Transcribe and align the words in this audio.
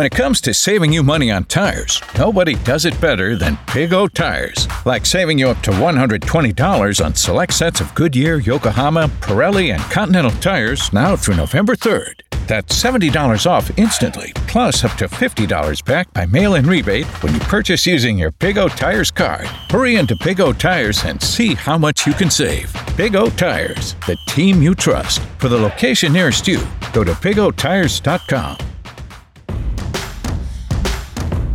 When 0.00 0.06
it 0.06 0.16
comes 0.16 0.40
to 0.42 0.54
saving 0.54 0.94
you 0.94 1.02
money 1.02 1.30
on 1.30 1.44
tires, 1.44 2.00
nobody 2.16 2.54
does 2.64 2.86
it 2.86 2.98
better 3.02 3.36
than 3.36 3.58
Big 3.74 3.92
O 3.92 4.08
Tires. 4.08 4.66
Like 4.86 5.04
saving 5.04 5.38
you 5.38 5.50
up 5.50 5.60
to 5.64 5.72
$120 5.72 7.04
on 7.04 7.14
select 7.14 7.52
sets 7.52 7.82
of 7.82 7.94
Goodyear, 7.94 8.38
Yokohama, 8.38 9.08
Pirelli, 9.20 9.74
and 9.74 9.82
Continental 9.92 10.30
tires 10.40 10.90
now 10.94 11.16
through 11.16 11.36
November 11.36 11.76
3rd. 11.76 12.22
That's 12.46 12.82
$70 12.82 13.44
off 13.46 13.70
instantly, 13.78 14.32
plus 14.48 14.84
up 14.84 14.92
to 14.96 15.06
$50 15.06 15.84
back 15.84 16.10
by 16.14 16.24
mail 16.24 16.54
in 16.54 16.66
rebate 16.66 17.04
when 17.22 17.34
you 17.34 17.40
purchase 17.40 17.84
using 17.84 18.16
your 18.16 18.30
Big 18.30 18.56
O 18.56 18.68
Tires 18.68 19.10
card. 19.10 19.48
Hurry 19.68 19.96
into 19.96 20.16
Big 20.24 20.40
O 20.40 20.54
Tires 20.54 21.04
and 21.04 21.20
see 21.20 21.52
how 21.52 21.76
much 21.76 22.06
you 22.06 22.14
can 22.14 22.30
save. 22.30 22.74
Big 22.96 23.14
O 23.16 23.28
Tires, 23.28 23.96
the 24.06 24.16
team 24.28 24.62
you 24.62 24.74
trust. 24.74 25.20
For 25.36 25.48
the 25.48 25.58
location 25.58 26.14
nearest 26.14 26.48
you, 26.48 26.66
go 26.94 27.04
to 27.04 27.12
bigotires.com. 27.12 28.56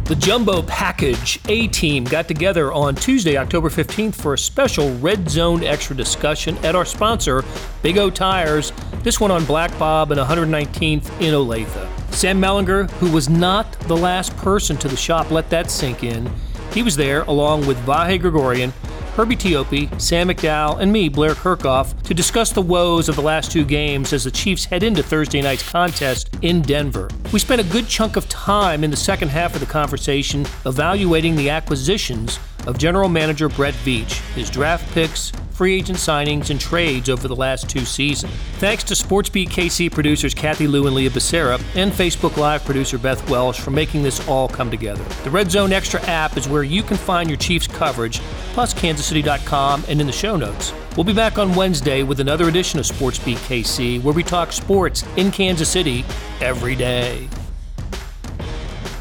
The 0.06 0.16
Jumbo 0.16 0.62
Package 0.62 1.40
A 1.50 1.66
Team 1.68 2.04
got 2.04 2.28
together 2.28 2.72
on 2.72 2.94
Tuesday, 2.94 3.38
October 3.38 3.70
15th 3.70 4.14
for 4.14 4.36
a 4.36 4.38
special 4.38 4.96
Red 5.00 5.28
Zone 5.28 5.64
Extra 5.64 5.96
discussion 5.96 6.56
at 6.60 6.76
our 6.76 6.86
sponsor, 6.86 7.44
Big 7.82 7.98
O 7.98 8.12
Tires, 8.12 8.72
this 9.02 9.20
one 9.20 9.32
on 9.32 9.46
Black 9.46 9.76
Bob 9.80 10.12
and 10.12 10.22
119th 10.22 11.10
in 11.20 11.34
Olathe. 11.34 12.14
Sam 12.14 12.40
Mellinger, 12.40 12.88
who 12.92 13.10
was 13.10 13.30
not 13.30 13.72
the 13.88 13.98
last 13.98 14.38
person 14.38 14.78
to 14.78 14.88
the 14.88 14.96
shop, 14.96 15.32
let 15.32 15.50
that 15.50 15.72
sink 15.72 16.04
in. 16.04 16.32
He 16.72 16.84
was 16.84 16.96
there 16.96 17.24
along 17.24 17.66
with 17.66 17.78
Vahe 17.80 18.22
Gregorian, 18.22 18.74
Herbie 19.16 19.38
Teope, 19.38 20.02
Sam 20.02 20.28
McDowell, 20.28 20.82
and 20.82 20.92
me, 20.92 21.08
Blair 21.08 21.36
Kerkhoff, 21.36 22.04
to 22.04 22.14
discuss 22.14 22.52
the 22.52 22.62
woes 22.62 23.08
of 23.08 23.16
the 23.16 23.22
last 23.22 23.50
two 23.50 23.64
games 23.64 24.12
as 24.12 24.26
the 24.26 24.32
Chiefs 24.32 24.66
head 24.66 24.84
into 24.84 25.02
Thursday 25.02 25.42
night's 25.42 25.68
contest 25.70 26.36
in 26.42 26.62
Denver. 26.62 27.08
We 27.32 27.40
spent 27.40 27.62
a 27.62 27.72
good 27.72 27.88
chunk 27.88 28.18
of 28.18 28.28
time 28.28 28.84
in 28.84 28.92
the 28.92 28.98
second 28.98 29.30
half 29.30 29.54
of 29.54 29.62
the 29.62 29.68
conversation 29.68 30.46
evaluating 30.66 31.38
the 31.38 31.50
acquisitions 31.50 32.40
of 32.68 32.78
General 32.78 33.10
Manager 33.10 33.50
Brett 33.50 33.74
Veach, 33.76 34.20
his 34.34 34.50
draft 34.50 34.92
picks, 34.94 35.32
free 35.56 35.74
agent 35.74 35.98
signings, 35.98 36.50
and 36.50 36.60
trades 36.60 37.10
over 37.10 37.28
the 37.28 37.36
last 37.36 37.70
two 37.70 37.86
seasons. 37.86 38.34
Thanks 38.58 38.84
to 38.86 38.94
SportsBeat 38.94 39.48
KC 39.48 39.92
producers 39.92 40.34
Kathy 40.34 40.68
Lou 40.68 40.86
and 40.86 40.96
Leah 40.96 41.10
Becerra 41.10 41.62
and 41.76 41.92
Facebook 41.92 42.36
Live 42.36 42.66
producer 42.66 42.98
Beth 42.98 43.28
Welsh 43.30 43.60
for 43.60 43.72
making 43.72 44.04
this 44.04 44.26
all 44.28 44.50
come 44.50 44.70
together. 44.70 45.04
The 45.24 45.30
Red 45.30 45.50
Zone 45.50 45.72
Extra 45.72 46.02
app 46.04 46.36
is 46.36 46.50
where 46.50 46.64
you 46.64 46.84
can 46.84 46.98
find 46.98 47.30
your 47.30 47.38
Chiefs 47.38 47.68
coverage, 47.68 48.20
plus 48.54 48.74
kansascity.com 48.74 49.86
and 49.88 50.02
in 50.02 50.08
the 50.08 50.14
show 50.14 50.36
notes. 50.36 50.74
We'll 50.98 51.06
be 51.06 51.14
back 51.14 51.38
on 51.38 51.56
Wednesday 51.56 52.04
with 52.04 52.20
another 52.20 52.48
edition 52.48 52.80
of 52.80 52.86
SportsBeat 52.86 53.38
KC, 53.48 54.04
where 54.04 54.14
we 54.14 54.24
talk 54.24 54.52
sports 54.52 55.06
in 55.16 55.32
Kansas 55.32 55.70
City 55.70 56.04
every 56.42 56.76
day. 56.76 57.30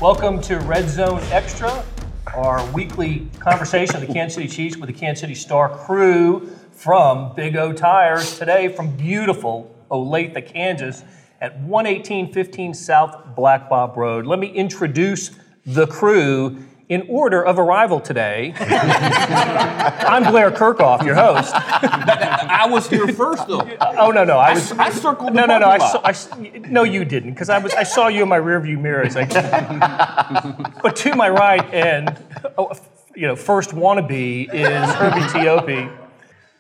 Welcome 0.01 0.41
to 0.43 0.59
Red 0.61 0.89
Zone 0.89 1.21
Extra 1.31 1.85
our 2.37 2.69
weekly 2.73 3.29
conversation 3.39 3.95
of 3.95 4.07
the 4.07 4.13
Kansas 4.13 4.35
City 4.35 4.49
Chiefs 4.49 4.77
with 4.77 4.89
the 4.89 4.93
Kansas 4.93 5.21
City 5.21 5.35
Star 5.37 5.69
crew 5.69 6.49
from 6.73 7.33
Big 7.35 7.57
O 7.57 7.73
Tires 7.73 8.39
today 8.39 8.69
from 8.69 8.97
beautiful 8.97 9.73
Olathe, 9.89 10.45
Kansas 10.45 11.05
at 11.41 11.53
11815 11.61 12.75
South 12.75 13.37
Black 13.37 13.69
Bob 13.69 13.97
Road. 13.97 14.27
Let 14.27 14.41
me 14.41 14.49
introduce 14.49 15.31
the 15.65 15.87
crew 15.87 16.59
in 16.89 17.07
order 17.09 17.43
of 17.43 17.59
arrival 17.59 18.01
today. 18.01 18.55
I'm 18.59 20.31
Blair 20.31 20.51
Kerkhoff, 20.51 21.05
your 21.05 21.15
host. 21.15 21.53
I 21.55 22.67
was 22.69 22.89
here 22.89 23.09
first, 23.09 23.47
though. 23.49 23.69
Oh 23.81 24.11
no, 24.11 24.25
no, 24.25 24.39
I 24.39 24.55
was. 24.55 24.73
I, 24.73 24.85
I 24.85 24.91
circled. 24.91 25.35
No, 25.35 25.47
no, 25.47 25.59
no. 25.59 25.69
I 25.69 25.79
saw. 25.79 26.01
I, 26.05 26.59
no, 26.69 26.83
you 26.83 27.05
didn't, 27.05 27.31
because 27.31 27.49
I 27.49 27.59
was. 27.59 27.73
I 27.75 27.85
saw 27.85 28.09
you 28.09 28.23
in 28.23 28.29
my 28.29 28.39
rearview 28.39 28.81
mirror. 28.81 29.05
But 30.83 30.97
to 30.97 31.15
my 31.15 31.29
right, 31.29 31.65
and 31.73 32.17
oh, 32.59 32.73
you 33.15 33.27
know, 33.27 33.37
first 33.37 33.71
wannabe 33.71 34.53
is 34.53 34.91
Herbie 34.95 35.21
Teope. 35.21 35.97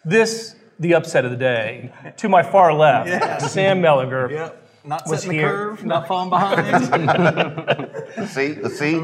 This 0.05 0.57
the 0.79 0.95
upset 0.95 1.25
of 1.25 1.31
the 1.31 1.37
day. 1.37 1.93
To 2.19 2.29
my 2.29 2.43
far 2.43 2.73
left, 2.73 3.43
Sam 3.51 3.81
Mellinger. 3.81 4.31
Yep. 4.31 4.64
Not 4.84 5.03
was 5.09 5.22
setting 5.22 5.39
the 5.39 5.45
curve, 5.45 5.84
not 5.84 6.06
falling 6.06 6.28
behind. 6.28 6.84
See, 8.28 8.53
the 8.53 8.69
see, 8.71 9.00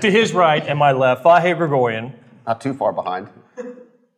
To 0.00 0.10
his 0.10 0.32
right 0.32 0.64
and 0.66 0.78
my 0.78 0.90
left, 0.92 1.22
Vahe 1.24 1.56
Gregorian. 1.56 2.12
not 2.46 2.60
too 2.60 2.74
far 2.74 2.92
behind. 2.92 3.28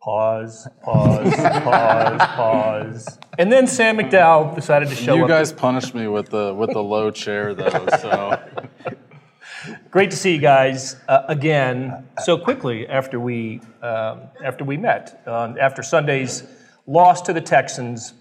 Pause, 0.01 0.67
pause, 0.83 1.35
pause, 1.35 2.19
pause. 2.35 3.19
And 3.37 3.51
then 3.51 3.67
Sam 3.67 3.97
McDowell 3.97 4.55
decided 4.55 4.89
to 4.89 4.95
show 4.95 5.15
You 5.15 5.23
up. 5.23 5.27
guys 5.29 5.51
punished 5.51 5.93
me 5.93 6.07
with 6.07 6.29
the 6.29 6.53
with 6.53 6.71
the 6.71 6.81
low 6.81 7.11
chair 7.11 7.53
though, 7.53 7.87
so 8.01 8.41
Great 9.91 10.09
to 10.11 10.17
see 10.17 10.33
you 10.33 10.39
guys 10.39 10.95
uh, 11.09 11.23
again 11.27 12.07
so 12.23 12.37
quickly 12.37 12.87
after 12.87 13.19
we 13.19 13.59
um, 13.81 14.21
after 14.43 14.63
we 14.63 14.77
met 14.77 15.21
um, 15.27 15.57
after 15.59 15.83
Sunday's 15.83 16.43
loss 16.87 17.21
to 17.23 17.33
the 17.33 17.41
Texans. 17.41 18.13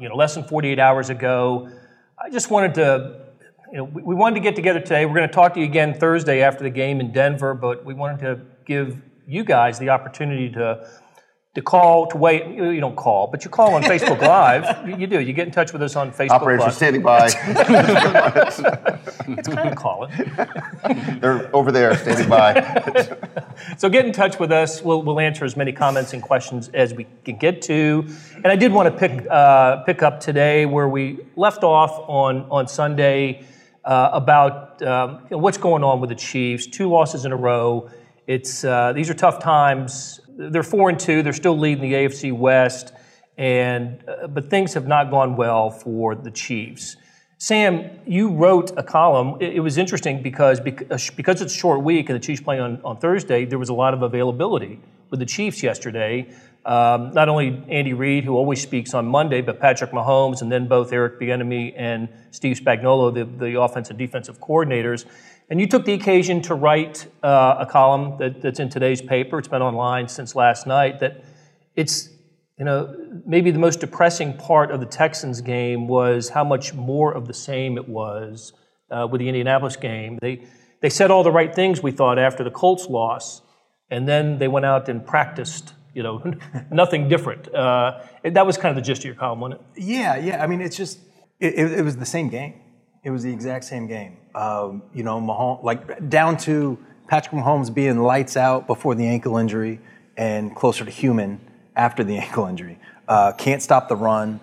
You 0.00 0.08
know, 0.08 0.16
less 0.16 0.34
than 0.34 0.42
48 0.44 0.78
hours 0.78 1.10
ago. 1.10 1.68
I 2.26 2.28
just 2.28 2.50
wanted 2.50 2.74
to. 2.74 3.20
You 3.70 3.78
know, 3.78 3.84
we 3.84 4.16
wanted 4.16 4.34
to 4.34 4.40
get 4.40 4.56
together 4.56 4.80
today. 4.80 5.06
We're 5.06 5.14
going 5.14 5.28
to 5.28 5.34
talk 5.34 5.54
to 5.54 5.60
you 5.60 5.66
again 5.66 5.94
Thursday 5.94 6.42
after 6.42 6.64
the 6.64 6.70
game 6.70 6.98
in 6.98 7.12
Denver, 7.12 7.54
but 7.54 7.84
we 7.84 7.94
wanted 7.94 8.18
to 8.20 8.40
give 8.64 9.00
you 9.28 9.44
guys 9.44 9.78
the 9.78 9.90
opportunity 9.90 10.50
to 10.50 10.90
to 11.56 11.62
call 11.62 12.06
to 12.08 12.18
wait. 12.18 12.46
You 12.48 12.68
you 12.68 12.82
don't 12.82 12.96
call, 12.96 13.28
but 13.28 13.42
you 13.42 13.50
call 13.50 13.72
on 13.72 13.82
Facebook 13.82 14.20
Live. 14.36 14.86
You, 14.86 14.96
you 14.96 15.06
do. 15.06 15.18
You 15.18 15.32
get 15.32 15.46
in 15.46 15.52
touch 15.54 15.72
with 15.72 15.80
us 15.80 15.96
on 15.96 16.12
Facebook 16.12 16.28
Live. 16.28 16.42
Operators 16.42 16.64
are 16.66 16.70
standing 16.70 17.00
by. 17.00 17.30
It's 19.28 19.48
kind 19.48 19.70
of 19.70 19.74
calling. 19.74 20.12
They're 21.20 21.54
over 21.56 21.72
there 21.72 21.96
standing 21.96 22.28
by. 22.28 23.16
So 23.78 23.88
get 23.88 24.04
in 24.04 24.12
touch 24.12 24.38
with 24.38 24.52
us. 24.52 24.82
We'll, 24.82 25.02
we'll 25.02 25.18
answer 25.18 25.44
as 25.44 25.56
many 25.56 25.72
comments 25.72 26.12
and 26.12 26.22
questions 26.22 26.68
as 26.74 26.92
we 26.92 27.06
can 27.24 27.36
get 27.36 27.62
to. 27.62 28.06
And 28.34 28.48
I 28.48 28.56
did 28.56 28.70
want 28.70 28.92
to 28.92 28.98
pick 28.98 29.26
uh, 29.30 29.82
pick 29.84 30.02
up 30.02 30.20
today 30.20 30.66
where 30.66 30.88
we 30.88 31.20
left 31.36 31.64
off 31.64 31.98
on 32.06 32.46
on 32.50 32.68
Sunday 32.68 33.46
uh, 33.82 34.10
about 34.12 34.82
um, 34.82 35.20
you 35.22 35.28
know, 35.30 35.38
what's 35.38 35.56
going 35.56 35.84
on 35.84 36.00
with 36.00 36.10
the 36.10 36.16
Chiefs. 36.16 36.66
Two 36.66 36.90
losses 36.90 37.24
in 37.24 37.32
a 37.32 37.36
row. 37.36 37.88
It's 38.26 38.62
uh, 38.62 38.92
these 38.92 39.08
are 39.08 39.14
tough 39.14 39.38
times. 39.38 40.20
They're 40.36 40.62
four 40.62 40.90
and 40.90 40.98
two. 40.98 41.22
They're 41.22 41.32
still 41.32 41.58
leading 41.58 41.82
the 41.82 41.94
AFC 41.94 42.32
West, 42.32 42.92
and 43.38 44.02
uh, 44.06 44.26
but 44.26 44.50
things 44.50 44.74
have 44.74 44.86
not 44.86 45.10
gone 45.10 45.36
well 45.36 45.70
for 45.70 46.14
the 46.14 46.30
Chiefs. 46.30 46.96
Sam, 47.38 47.90
you 48.06 48.30
wrote 48.30 48.72
a 48.78 48.82
column. 48.82 49.36
It, 49.40 49.56
it 49.56 49.60
was 49.60 49.78
interesting 49.78 50.22
because 50.22 50.60
because 50.60 51.42
it's 51.42 51.54
a 51.54 51.56
short 51.56 51.82
week 51.82 52.08
and 52.08 52.16
the 52.16 52.24
Chiefs 52.24 52.40
play 52.40 52.58
on, 52.58 52.80
on 52.82 52.98
Thursday, 52.98 53.44
there 53.44 53.58
was 53.58 53.68
a 53.68 53.74
lot 53.74 53.94
of 53.94 54.02
availability 54.02 54.80
with 55.10 55.20
the 55.20 55.26
Chiefs 55.26 55.62
yesterday. 55.62 56.28
Um, 56.64 57.12
not 57.12 57.28
only 57.28 57.62
Andy 57.68 57.92
Reid, 57.92 58.24
who 58.24 58.36
always 58.36 58.60
speaks 58.60 58.92
on 58.92 59.06
Monday, 59.06 59.40
but 59.40 59.60
Patrick 59.60 59.92
Mahomes, 59.92 60.42
and 60.42 60.50
then 60.50 60.66
both 60.66 60.92
Eric 60.92 61.20
Bieniemy 61.20 61.74
and 61.76 62.08
Steve 62.32 62.58
Spagnuolo, 62.58 63.14
the, 63.14 63.24
the 63.24 63.60
offensive 63.60 63.92
and 63.92 63.98
defensive 63.98 64.40
coordinators. 64.40 65.04
And 65.48 65.60
you 65.60 65.66
took 65.66 65.84
the 65.84 65.92
occasion 65.92 66.42
to 66.42 66.54
write 66.54 67.06
uh, 67.22 67.56
a 67.60 67.66
column 67.66 68.18
that, 68.18 68.42
that's 68.42 68.58
in 68.58 68.68
today's 68.68 69.00
paper. 69.00 69.38
It's 69.38 69.48
been 69.48 69.62
online 69.62 70.08
since 70.08 70.34
last 70.34 70.66
night. 70.66 71.00
That 71.00 71.24
it's 71.76 72.10
you 72.58 72.64
know, 72.64 72.96
maybe 73.26 73.50
the 73.50 73.58
most 73.58 73.80
depressing 73.80 74.36
part 74.36 74.70
of 74.70 74.80
the 74.80 74.86
Texans 74.86 75.40
game 75.42 75.88
was 75.88 76.30
how 76.30 76.42
much 76.42 76.72
more 76.72 77.12
of 77.12 77.26
the 77.26 77.34
same 77.34 77.76
it 77.76 77.86
was 77.86 78.54
uh, 78.90 79.06
with 79.10 79.20
the 79.20 79.28
Indianapolis 79.28 79.76
game. 79.76 80.18
They 80.20 80.46
they 80.80 80.88
said 80.90 81.10
all 81.10 81.22
the 81.22 81.32
right 81.32 81.54
things 81.54 81.82
we 81.82 81.90
thought 81.90 82.18
after 82.18 82.44
the 82.44 82.50
Colts 82.50 82.86
loss, 82.86 83.42
and 83.90 84.08
then 84.08 84.38
they 84.38 84.48
went 84.48 84.66
out 84.66 84.88
and 84.88 85.06
practiced. 85.06 85.74
You 85.94 86.02
know, 86.02 86.34
nothing 86.70 87.08
different. 87.08 87.54
Uh, 87.54 88.00
that 88.22 88.46
was 88.46 88.58
kind 88.58 88.76
of 88.76 88.82
the 88.82 88.86
gist 88.86 89.02
of 89.02 89.06
your 89.06 89.14
column, 89.14 89.40
wasn't 89.40 89.60
it? 89.60 89.82
Yeah, 89.82 90.16
yeah. 90.16 90.42
I 90.42 90.46
mean, 90.46 90.60
it's 90.60 90.76
just 90.76 90.98
it, 91.40 91.54
it, 91.54 91.72
it 91.78 91.82
was 91.82 91.96
the 91.96 92.06
same 92.06 92.28
game. 92.28 92.54
It 93.06 93.10
was 93.10 93.22
the 93.22 93.32
exact 93.32 93.64
same 93.64 93.86
game. 93.86 94.16
Um, 94.34 94.82
you 94.92 95.04
know, 95.04 95.20
Mahomes 95.20 95.62
like 95.62 96.08
down 96.08 96.36
to 96.38 96.76
Patrick 97.06 97.40
Mahomes 97.40 97.72
being 97.72 98.02
lights 98.02 98.36
out 98.36 98.66
before 98.66 98.96
the 98.96 99.06
ankle 99.06 99.36
injury 99.36 99.78
and 100.16 100.52
closer 100.56 100.84
to 100.84 100.90
human 100.90 101.40
after 101.76 102.02
the 102.02 102.18
ankle 102.24 102.46
injury. 102.46 102.80
Uh, 103.06 103.30
can't 103.30 103.62
stop 103.62 103.88
the 103.88 103.94
run. 103.94 104.40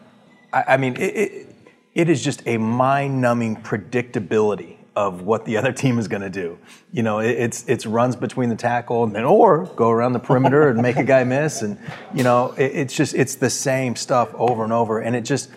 I, 0.53 0.63
I 0.69 0.77
mean, 0.77 0.95
it, 0.95 1.01
it, 1.01 1.55
it 1.93 2.09
is 2.09 2.23
just 2.23 2.41
a 2.45 2.55
mind-numbing 2.55 3.57
predictability 3.63 4.77
of 4.95 5.23
what 5.23 5.43
the 5.43 5.57
other 5.59 5.73
team 5.73 5.99
is 5.99 6.07
going 6.07 6.21
to 6.21 6.29
do. 6.29 6.57
You 6.93 7.03
know, 7.03 7.19
it, 7.19 7.31
it's 7.31 7.67
it's 7.67 7.85
runs 7.85 8.15
between 8.15 8.47
the 8.47 8.55
tackle 8.55 9.03
and 9.03 9.13
then 9.13 9.25
or 9.25 9.65
go 9.75 9.89
around 9.89 10.13
the 10.13 10.19
perimeter 10.19 10.69
and 10.69 10.81
make 10.81 10.95
a 10.95 11.03
guy 11.03 11.25
miss, 11.25 11.63
and 11.63 11.77
you 12.13 12.23
know, 12.23 12.53
it, 12.53 12.71
it's 12.73 12.95
just 12.95 13.13
it's 13.13 13.35
the 13.35 13.49
same 13.49 13.97
stuff 13.97 14.33
over 14.35 14.63
and 14.63 14.71
over, 14.71 15.01
and 15.01 15.17
it 15.17 15.25
just. 15.25 15.49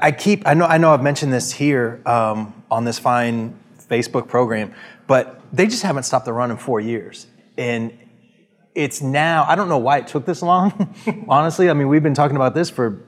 I, 0.00 0.12
keep. 0.12 0.46
I 0.46 0.54
know. 0.54 0.66
I 0.66 0.78
know. 0.78 0.92
I've 0.92 1.02
mentioned 1.02 1.32
this 1.32 1.52
here 1.52 2.00
um, 2.06 2.62
on 2.70 2.84
this 2.84 2.98
fine 2.98 3.58
Facebook 3.88 4.28
program, 4.28 4.72
but 5.06 5.40
they 5.52 5.66
just 5.66 5.82
haven't 5.82 6.04
stopped 6.04 6.24
the 6.24 6.32
run 6.32 6.50
in 6.50 6.56
four 6.56 6.80
years, 6.80 7.26
and 7.58 7.92
it's 8.74 9.02
now. 9.02 9.44
I 9.48 9.56
don't 9.56 9.68
know 9.68 9.78
why 9.78 9.98
it 9.98 10.06
took 10.06 10.26
this 10.26 10.42
long. 10.42 10.94
honestly, 11.28 11.68
I 11.70 11.72
mean, 11.72 11.88
we've 11.88 12.02
been 12.02 12.14
talking 12.14 12.36
about 12.36 12.54
this 12.54 12.70
for 12.70 13.02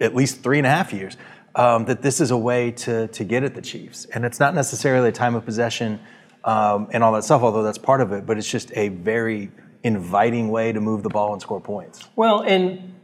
at 0.00 0.14
least 0.14 0.42
three 0.42 0.58
and 0.58 0.66
a 0.66 0.70
half 0.70 0.92
years. 0.92 1.16
um, 1.54 1.86
that 1.86 2.02
this 2.02 2.20
is 2.20 2.30
a 2.30 2.36
way 2.36 2.70
to 2.70 3.08
to 3.08 3.24
get 3.24 3.42
at 3.42 3.54
the 3.54 3.62
Chiefs, 3.62 4.06
and 4.06 4.24
it's 4.24 4.40
not 4.40 4.54
necessarily 4.54 5.08
a 5.08 5.12
time 5.12 5.34
of 5.34 5.44
possession 5.44 6.00
um, 6.44 6.88
and 6.92 7.02
all 7.02 7.12
that 7.12 7.24
stuff, 7.24 7.42
although 7.42 7.62
that's 7.62 7.78
part 7.78 8.00
of 8.00 8.12
it. 8.12 8.24
But 8.26 8.38
it's 8.38 8.50
just 8.50 8.70
a 8.76 8.88
very 8.88 9.50
inviting 9.82 10.48
way 10.50 10.72
to 10.72 10.80
move 10.80 11.02
the 11.02 11.08
ball 11.08 11.32
and 11.32 11.42
score 11.42 11.60
points. 11.60 12.08
Well, 12.16 12.42
and 12.42 12.94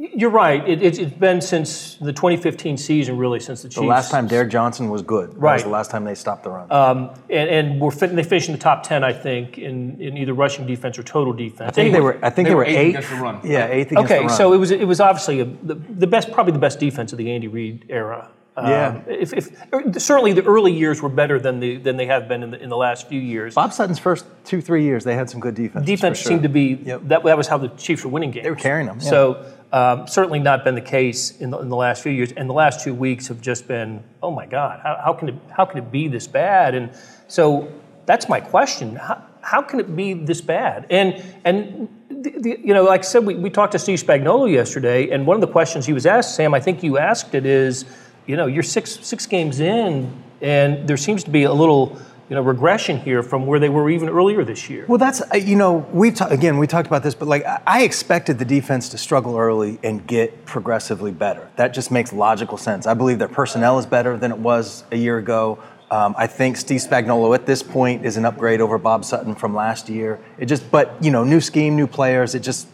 you're 0.00 0.30
right. 0.30 0.66
It, 0.66 0.82
it's 0.82 0.98
it's 0.98 1.12
been 1.12 1.40
since 1.40 1.96
the 1.96 2.12
2015 2.12 2.78
season, 2.78 3.18
really, 3.18 3.38
since 3.38 3.62
the 3.62 3.68
Chiefs. 3.68 3.76
The 3.80 3.86
last 3.86 4.10
time 4.10 4.26
Derrick 4.26 4.50
Johnson 4.50 4.88
was 4.88 5.02
good. 5.02 5.32
That 5.32 5.40
was 5.40 5.62
the 5.62 5.68
last 5.68 5.90
time 5.90 6.04
they 6.04 6.14
stopped 6.14 6.44
the 6.44 6.50
run. 6.50 6.70
and, 6.70 7.50
and 7.50 7.80
we're 7.80 7.90
fin- 7.90 8.16
they 8.16 8.22
finished 8.22 8.48
in 8.48 8.54
the 8.54 8.58
top 8.60 8.82
10, 8.82 9.04
I 9.04 9.12
think, 9.12 9.58
in, 9.58 10.00
in 10.00 10.16
either 10.16 10.32
rushing 10.32 10.66
defense 10.66 10.98
or 10.98 11.02
total 11.02 11.32
defense. 11.32 11.68
I 11.68 11.72
think 11.72 11.92
they 11.92 12.00
were. 12.00 12.18
I 12.24 12.30
think 12.30 12.46
they, 12.46 12.50
They 12.50 12.54
were 12.54 12.62
were 12.62 12.64
eighth 12.64 12.76
eight. 12.78 12.88
against 12.90 13.10
the 13.10 13.16
run. 13.16 13.40
Yeah, 13.44 13.66
eighth 13.66 13.92
against 13.92 14.04
Okay, 14.06 14.14
the 14.14 14.20
run. 14.22 14.24
Okay, 14.26 14.34
so 14.36 14.52
it 14.52 14.56
was 14.58 14.70
it 14.70 14.88
was 14.88 15.00
obviously 15.00 15.40
a, 15.40 15.44
the, 15.44 15.74
the 15.74 16.06
best, 16.06 16.32
probably 16.32 16.52
the 16.52 16.58
best 16.58 16.80
defense 16.80 17.12
of 17.12 17.18
the 17.18 17.30
Andy 17.30 17.48
Reid 17.48 17.84
era. 17.88 18.30
Um, 18.56 18.66
Yeah. 18.66 19.00
If, 19.06 19.32
if 19.32 20.02
certainly 20.02 20.32
the 20.32 20.42
early 20.44 20.72
years 20.72 21.00
were 21.00 21.08
better 21.08 21.38
than 21.38 21.60
the 21.60 21.76
than 21.76 21.96
they 21.96 22.06
have 22.06 22.26
been 22.26 22.42
in 22.42 22.50
the, 22.50 22.60
in 22.62 22.68
the 22.68 22.76
last 22.76 23.08
few 23.08 23.20
years. 23.20 23.54
Bob 23.54 23.72
Sutton's 23.72 23.98
first 23.98 24.24
two 24.44 24.60
three 24.60 24.82
years, 24.82 25.04
they 25.04 25.14
had 25.14 25.28
some 25.30 25.40
good 25.40 25.54
defense. 25.54 25.86
defense 25.86 26.20
seemed 26.20 26.42
to 26.42 26.48
be 26.48 26.80
Yep. 26.84 27.02
that, 27.04 27.22
that 27.24 27.36
was 27.36 27.46
how 27.48 27.58
the 27.58 27.68
Chiefs 27.68 28.02
were 28.04 28.10
winning 28.10 28.30
games. 28.32 28.44
They 28.44 28.50
were 28.50 28.56
carrying 28.56 28.86
them, 28.86 28.98
yeah. 29.00 29.10
So 29.10 29.52
um, 29.72 30.06
certainly 30.08 30.40
not 30.40 30.64
been 30.64 30.74
the 30.74 30.80
case 30.80 31.40
in 31.40 31.50
the, 31.50 31.58
in 31.58 31.68
the 31.68 31.76
last 31.76 32.02
few 32.02 32.12
years, 32.12 32.32
and 32.32 32.48
the 32.48 32.54
last 32.54 32.82
two 32.82 32.94
weeks 32.94 33.28
have 33.28 33.40
just 33.40 33.68
been 33.68 34.02
oh 34.22 34.30
my 34.30 34.46
God, 34.46 34.80
how, 34.82 35.00
how 35.04 35.12
can 35.12 35.28
it 35.28 35.34
how 35.50 35.64
can 35.64 35.78
it 35.78 35.90
be 35.92 36.08
this 36.08 36.26
bad? 36.26 36.74
And 36.74 36.90
so 37.28 37.72
that's 38.06 38.28
my 38.28 38.40
question: 38.40 38.96
how, 38.96 39.22
how 39.42 39.62
can 39.62 39.80
it 39.80 39.94
be 39.94 40.14
this 40.14 40.40
bad? 40.40 40.86
And 40.90 41.22
and 41.44 41.88
the, 42.08 42.30
the, 42.38 42.60
you 42.62 42.74
know, 42.74 42.84
like 42.84 43.00
I 43.00 43.04
said, 43.04 43.24
we, 43.24 43.34
we 43.34 43.48
talked 43.48 43.72
to 43.72 43.78
Steve 43.78 44.02
Spagnuolo 44.02 44.52
yesterday, 44.52 45.10
and 45.10 45.26
one 45.26 45.36
of 45.36 45.40
the 45.40 45.48
questions 45.48 45.86
he 45.86 45.92
was 45.92 46.06
asked, 46.06 46.34
Sam, 46.34 46.52
I 46.52 46.60
think 46.60 46.82
you 46.82 46.98
asked 46.98 47.34
it 47.34 47.46
is, 47.46 47.84
you 48.26 48.36
know, 48.36 48.46
you're 48.46 48.62
six 48.62 48.98
six 49.02 49.26
games 49.26 49.60
in, 49.60 50.12
and 50.40 50.88
there 50.88 50.96
seems 50.96 51.24
to 51.24 51.30
be 51.30 51.44
a 51.44 51.52
little. 51.52 51.98
You 52.30 52.36
know, 52.36 52.42
regression 52.42 53.00
here 53.00 53.24
from 53.24 53.44
where 53.44 53.58
they 53.58 53.68
were 53.68 53.90
even 53.90 54.08
earlier 54.08 54.44
this 54.44 54.70
year. 54.70 54.84
Well, 54.86 54.98
that's 54.98 55.20
uh, 55.20 55.36
you 55.36 55.56
know 55.56 55.84
we 55.92 56.12
ta- 56.12 56.28
again 56.28 56.58
we 56.58 56.68
talked 56.68 56.86
about 56.86 57.02
this, 57.02 57.12
but 57.16 57.26
like 57.26 57.44
I- 57.66 57.82
expected 57.82 58.38
the 58.38 58.44
defense 58.44 58.88
to 58.90 58.98
struggle 58.98 59.36
early 59.36 59.80
and 59.82 60.06
get 60.06 60.44
progressively 60.46 61.10
better. 61.10 61.48
That 61.56 61.74
just 61.74 61.90
makes 61.90 62.12
logical 62.12 62.56
sense. 62.56 62.86
I 62.86 62.94
believe 62.94 63.18
their 63.18 63.26
personnel 63.26 63.80
is 63.80 63.86
better 63.86 64.16
than 64.16 64.30
it 64.30 64.38
was 64.38 64.84
a 64.92 64.96
year 64.96 65.18
ago. 65.18 65.58
Um, 65.90 66.14
I 66.16 66.28
think 66.28 66.56
Steve 66.56 66.80
Spagnuolo 66.80 67.34
at 67.34 67.46
this 67.46 67.64
point 67.64 68.06
is 68.06 68.16
an 68.16 68.24
upgrade 68.24 68.60
over 68.60 68.78
Bob 68.78 69.04
Sutton 69.04 69.34
from 69.34 69.52
last 69.52 69.88
year. 69.88 70.20
It 70.38 70.46
just, 70.46 70.70
but 70.70 70.94
you 71.02 71.10
know, 71.10 71.24
new 71.24 71.40
scheme, 71.40 71.74
new 71.74 71.88
players. 71.88 72.36
It 72.36 72.44
just 72.44 72.68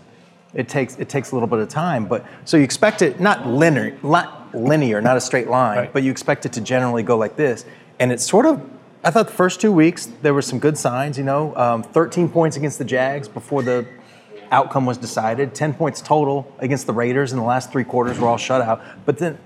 it 0.52 0.68
takes 0.68 0.96
it 0.96 1.08
takes 1.08 1.30
a 1.30 1.34
little 1.34 1.48
bit 1.48 1.60
of 1.60 1.70
time. 1.70 2.04
But 2.04 2.26
so 2.44 2.58
you 2.58 2.62
expect 2.62 3.00
it 3.00 3.20
not 3.20 3.46
linear, 3.46 3.96
not 4.02 4.54
linear, 4.54 5.00
not 5.00 5.16
a 5.16 5.20
straight 5.22 5.48
line, 5.48 5.78
Right. 5.78 5.92
but 5.94 6.02
you 6.02 6.10
expect 6.10 6.44
it 6.44 6.52
to 6.52 6.60
generally 6.60 7.02
go 7.02 7.16
like 7.16 7.36
this. 7.36 7.64
And 7.98 8.12
it's 8.12 8.28
sort 8.28 8.44
of, 8.44 8.60
I 9.06 9.10
thought 9.12 9.28
the 9.28 9.34
first 9.34 9.60
two 9.60 9.70
weeks 9.70 10.06
there 10.22 10.34
were 10.34 10.42
some 10.42 10.58
good 10.58 10.76
signs. 10.76 11.16
You 11.16 11.22
know, 11.22 11.54
um, 11.54 11.84
13 11.84 12.28
points 12.28 12.56
against 12.56 12.78
the 12.78 12.84
Jags 12.84 13.28
before 13.28 13.62
the 13.62 13.86
outcome 14.50 14.84
was 14.84 14.98
decided. 14.98 15.54
10 15.54 15.74
points 15.74 16.00
total 16.00 16.52
against 16.58 16.88
the 16.88 16.92
Raiders 16.92 17.30
in 17.32 17.38
the 17.38 17.44
last 17.44 17.70
three 17.70 17.84
quarters 17.84 18.18
were 18.18 18.26
all 18.26 18.36
shutout. 18.36 18.82
But 19.04 19.18
then 19.18 19.38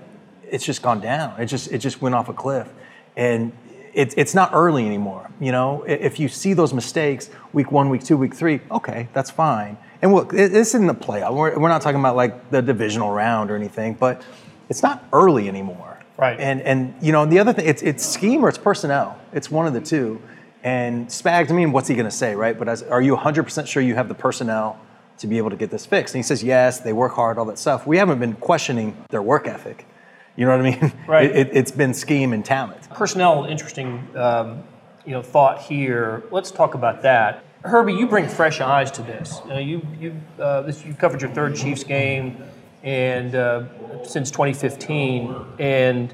it's 0.49 0.65
just 0.65 0.81
gone 0.81 0.99
down. 0.99 1.39
It 1.39 1.45
just 1.45 1.71
it 1.71 1.77
just 1.77 2.01
went 2.01 2.15
off 2.15 2.27
a 2.27 2.33
cliff, 2.33 2.73
and 3.15 3.51
it's 3.93 4.15
it's 4.17 4.33
not 4.33 4.49
early 4.51 4.83
anymore. 4.83 5.29
You 5.39 5.51
know, 5.51 5.83
if 5.83 6.19
you 6.19 6.27
see 6.27 6.53
those 6.53 6.73
mistakes 6.73 7.29
week 7.53 7.71
one, 7.71 7.89
week 7.89 8.03
two, 8.03 8.17
week 8.17 8.33
three, 8.33 8.61
okay, 8.71 9.09
that's 9.13 9.29
fine. 9.29 9.77
And 10.01 10.11
look, 10.11 10.33
it- 10.33 10.51
this 10.51 10.69
isn't 10.73 10.89
a 10.89 10.95
playoff. 10.95 11.35
We're, 11.35 11.59
we're 11.59 11.69
not 11.69 11.83
talking 11.83 11.99
about 11.99 12.15
like 12.15 12.49
the 12.49 12.63
divisional 12.63 13.11
round 13.11 13.51
or 13.51 13.55
anything, 13.55 13.93
but 13.93 14.23
it's 14.69 14.81
not 14.81 15.05
early 15.13 15.47
anymore. 15.47 15.90
Right. 16.21 16.39
And 16.39 16.61
and 16.61 16.93
you 17.01 17.11
know 17.11 17.25
the 17.25 17.39
other 17.39 17.51
thing, 17.51 17.65
it's 17.67 17.81
it's 17.81 18.05
scheme 18.05 18.45
or 18.45 18.49
it's 18.49 18.57
personnel. 18.59 19.19
It's 19.33 19.49
one 19.49 19.65
of 19.65 19.73
the 19.73 19.81
two. 19.81 20.21
And 20.63 21.07
Spags, 21.07 21.49
I 21.49 21.53
mean, 21.53 21.71
what's 21.71 21.87
he 21.87 21.95
going 21.95 22.05
to 22.05 22.15
say, 22.15 22.35
right? 22.35 22.55
But 22.55 22.69
as, 22.69 22.83
are 22.83 23.01
you 23.01 23.15
100% 23.17 23.65
sure 23.65 23.81
you 23.81 23.95
have 23.95 24.07
the 24.07 24.13
personnel 24.13 24.79
to 25.17 25.25
be 25.25 25.39
able 25.39 25.49
to 25.49 25.55
get 25.55 25.71
this 25.71 25.87
fixed? 25.87 26.13
And 26.13 26.19
he 26.19 26.23
says, 26.23 26.43
yes, 26.43 26.81
they 26.81 26.93
work 26.93 27.13
hard, 27.13 27.39
all 27.39 27.45
that 27.45 27.57
stuff. 27.57 27.87
We 27.87 27.97
haven't 27.97 28.19
been 28.19 28.35
questioning 28.35 28.95
their 29.09 29.23
work 29.23 29.47
ethic. 29.47 29.87
You 30.35 30.45
know 30.45 30.55
what 30.55 30.63
I 30.63 30.69
mean? 30.69 30.93
Right. 31.07 31.31
It, 31.31 31.47
it, 31.47 31.49
it's 31.53 31.71
been 31.71 31.95
scheme 31.95 32.31
and 32.31 32.45
talent. 32.45 32.87
personnel 32.91 33.45
interesting 33.45 34.07
um, 34.15 34.63
you 35.05 35.13
know 35.13 35.23
thought 35.23 35.59
here 35.61 36.23
let's 36.31 36.51
talk 36.51 36.75
about 36.75 37.01
that 37.01 37.43
herbie 37.63 37.93
you 37.93 38.07
bring 38.07 38.27
fresh 38.27 38.61
eyes 38.61 38.91
to 38.91 39.01
this 39.01 39.41
you 39.45 39.49
know, 39.49 39.59
you, 39.59 39.81
you, 39.99 40.21
uh, 40.39 40.61
this, 40.61 40.85
you 40.85 40.93
covered 40.93 41.21
your 41.21 41.31
third 41.31 41.55
chiefs 41.55 41.83
game 41.83 42.37
and 42.83 43.35
uh, 43.35 44.03
since 44.03 44.31
2015 44.31 45.35
and 45.59 46.11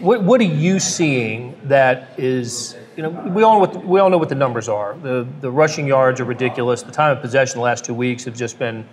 what, 0.00 0.22
what 0.22 0.40
are 0.40 0.44
you 0.44 0.78
seeing 0.80 1.58
that 1.64 2.10
is 2.18 2.76
you 2.96 3.02
know 3.02 3.10
we 3.10 3.42
all 3.42 3.54
know 3.54 3.58
what 3.60 3.72
the, 3.74 3.78
we 3.80 4.00
all 4.00 4.10
know 4.10 4.18
what 4.18 4.28
the 4.28 4.34
numbers 4.34 4.68
are. 4.68 4.96
The 5.02 5.26
the 5.40 5.50
rushing 5.50 5.86
yards 5.86 6.20
are 6.20 6.24
ridiculous. 6.24 6.82
The 6.82 6.92
time 6.92 7.16
of 7.16 7.22
possession 7.22 7.56
the 7.58 7.62
last 7.64 7.84
two 7.84 7.94
weeks 7.94 8.24
have 8.24 8.36
just 8.36 8.58
been 8.58 8.86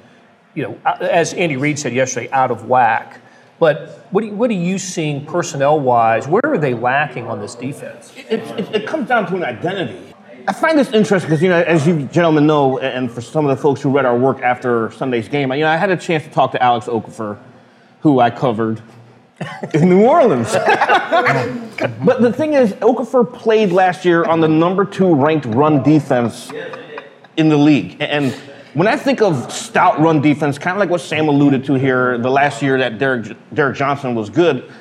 you 0.54 0.64
know 0.64 0.78
as 1.02 1.34
Andy 1.34 1.58
Reid 1.58 1.80
said 1.80 1.94
yesterday 1.94 2.30
out 2.32 2.52
of 2.52 2.68
whack. 2.68 3.22
But 3.60 4.06
what 4.12 4.24
are, 4.24 4.28
you- 4.28 4.34
what 4.36 4.52
are 4.52 4.54
you 4.54 4.78
seeing 4.78 5.26
personnel 5.26 5.80
wise 5.80 6.28
where 6.28 6.42
are 6.46 6.58
they 6.60 6.74
lacking 6.76 7.26
on 7.28 7.40
this 7.40 7.56
defense? 7.56 8.14
It, 8.16 8.40
it, 8.60 8.76
it 8.84 8.88
comes 8.88 9.08
down 9.08 9.26
to 9.28 9.36
an 9.36 9.44
identity. 9.44 10.07
I 10.48 10.54
find 10.54 10.80
this 10.80 10.94
interesting 10.94 11.30
because, 11.30 11.44
you 11.44 11.50
know, 11.50 11.62
as 11.62 11.86
you 11.86 12.04
gentlemen 12.04 12.48
know, 12.48 12.80
and 12.80 13.12
for 13.12 13.20
some 13.20 13.46
of 13.46 13.54
the 13.54 13.62
folks 13.62 13.82
who 13.82 13.90
read 13.90 14.06
our 14.06 14.18
work 14.18 14.42
after 14.42 14.90
Sunday's 14.92 15.28
game, 15.28 15.52
you 15.52 15.60
know, 15.60 15.68
I 15.68 15.76
had 15.76 15.90
a 15.90 15.98
chance 15.98 16.24
to 16.24 16.30
talk 16.30 16.54
to 16.54 16.64
Alex 16.64 16.86
Okafor, 16.86 17.38
who 18.00 18.22
I 18.22 18.30
covered 18.30 18.82
in 19.74 19.90
New 19.90 20.06
Orleans. 20.06 20.54
but 20.54 22.22
the 22.22 22.32
thing 22.32 22.54
is, 22.54 22.72
Okafor 22.76 23.32
played 23.34 23.74
last 23.74 24.06
year 24.06 24.24
on 24.24 24.40
the 24.40 24.48
number 24.48 24.86
two 24.86 25.14
ranked 25.14 25.46
run 25.48 25.84
defense 25.84 26.50
in 27.36 27.50
the 27.50 27.58
league. 27.58 27.98
And 28.00 28.32
when 28.74 28.88
I 28.88 28.96
think 28.96 29.22
of 29.22 29.52
stout 29.52 30.00
run 30.00 30.22
defense, 30.22 30.58
kind 30.58 30.78
of 30.78 30.80
like 30.80 30.90
what 30.90 31.02
Sam 31.02 31.28
alluded 31.28 31.66
to 31.66 31.74
here, 31.74 32.18
the 32.18 32.32
last 32.32 32.62
year 32.62 32.78
that 32.78 33.00
Derrick, 33.00 33.36
Derrick 33.54 33.76
Johnson 33.76 34.16
was 34.16 34.30
good, 34.30 34.72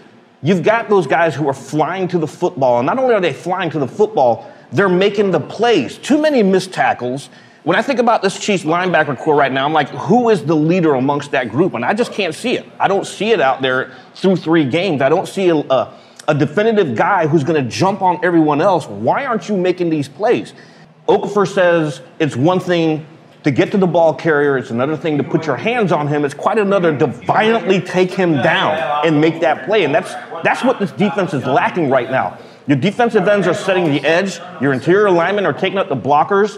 you've 0.42 0.62
got 0.62 0.88
those 0.88 1.08
guys 1.08 1.34
who 1.34 1.48
are 1.48 1.54
flying 1.54 2.06
to 2.06 2.18
the 2.18 2.28
football. 2.28 2.78
And 2.78 2.86
not 2.86 3.00
only 3.00 3.16
are 3.16 3.20
they 3.20 3.32
flying 3.32 3.68
to 3.70 3.80
the 3.80 3.88
football, 3.88 4.52
they're 4.72 4.88
making 4.88 5.30
the 5.30 5.40
plays. 5.40 5.98
Too 5.98 6.20
many 6.20 6.42
missed 6.42 6.72
tackles. 6.72 7.28
When 7.62 7.76
I 7.76 7.82
think 7.82 7.98
about 7.98 8.22
this 8.22 8.38
Chiefs 8.38 8.64
linebacker 8.64 9.18
corps 9.18 9.34
right 9.34 9.50
now, 9.50 9.64
I'm 9.64 9.72
like, 9.72 9.88
who 9.88 10.28
is 10.28 10.44
the 10.44 10.54
leader 10.54 10.94
amongst 10.94 11.32
that 11.32 11.48
group? 11.48 11.74
And 11.74 11.84
I 11.84 11.94
just 11.94 12.12
can't 12.12 12.34
see 12.34 12.56
it. 12.56 12.66
I 12.78 12.86
don't 12.86 13.06
see 13.06 13.32
it 13.32 13.40
out 13.40 13.60
there 13.60 13.92
through 14.14 14.36
three 14.36 14.64
games. 14.64 15.02
I 15.02 15.08
don't 15.08 15.26
see 15.26 15.48
a, 15.48 15.56
a, 15.56 15.98
a 16.28 16.34
definitive 16.34 16.94
guy 16.94 17.26
who's 17.26 17.42
going 17.42 17.62
to 17.62 17.68
jump 17.68 18.02
on 18.02 18.24
everyone 18.24 18.60
else. 18.60 18.86
Why 18.86 19.26
aren't 19.26 19.48
you 19.48 19.56
making 19.56 19.90
these 19.90 20.08
plays? 20.08 20.52
Okafor 21.08 21.52
says 21.52 22.02
it's 22.18 22.36
one 22.36 22.60
thing 22.60 23.06
to 23.46 23.52
get 23.52 23.70
to 23.70 23.78
the 23.78 23.86
ball 23.86 24.12
carrier, 24.12 24.58
it's 24.58 24.70
another 24.70 24.96
thing 24.96 25.18
to 25.18 25.22
put 25.22 25.46
your 25.46 25.56
hands 25.56 25.92
on 25.92 26.08
him. 26.08 26.24
It's 26.24 26.34
quite 26.34 26.58
another 26.58 26.98
to 26.98 27.06
violently 27.06 27.80
take 27.80 28.10
him 28.10 28.34
down 28.42 29.06
and 29.06 29.20
make 29.20 29.40
that 29.40 29.66
play. 29.66 29.84
And 29.84 29.94
that's 29.94 30.12
that's 30.42 30.64
what 30.64 30.80
this 30.80 30.90
defense 30.90 31.32
is 31.32 31.44
lacking 31.44 31.88
right 31.88 32.10
now. 32.10 32.38
Your 32.66 32.76
defensive 32.76 33.28
ends 33.28 33.46
are 33.46 33.54
setting 33.54 33.84
the 33.84 34.00
edge, 34.04 34.40
your 34.60 34.72
interior 34.72 35.10
linemen 35.10 35.46
are 35.46 35.52
taking 35.52 35.78
up 35.78 35.88
the 35.88 35.96
blockers. 35.96 36.56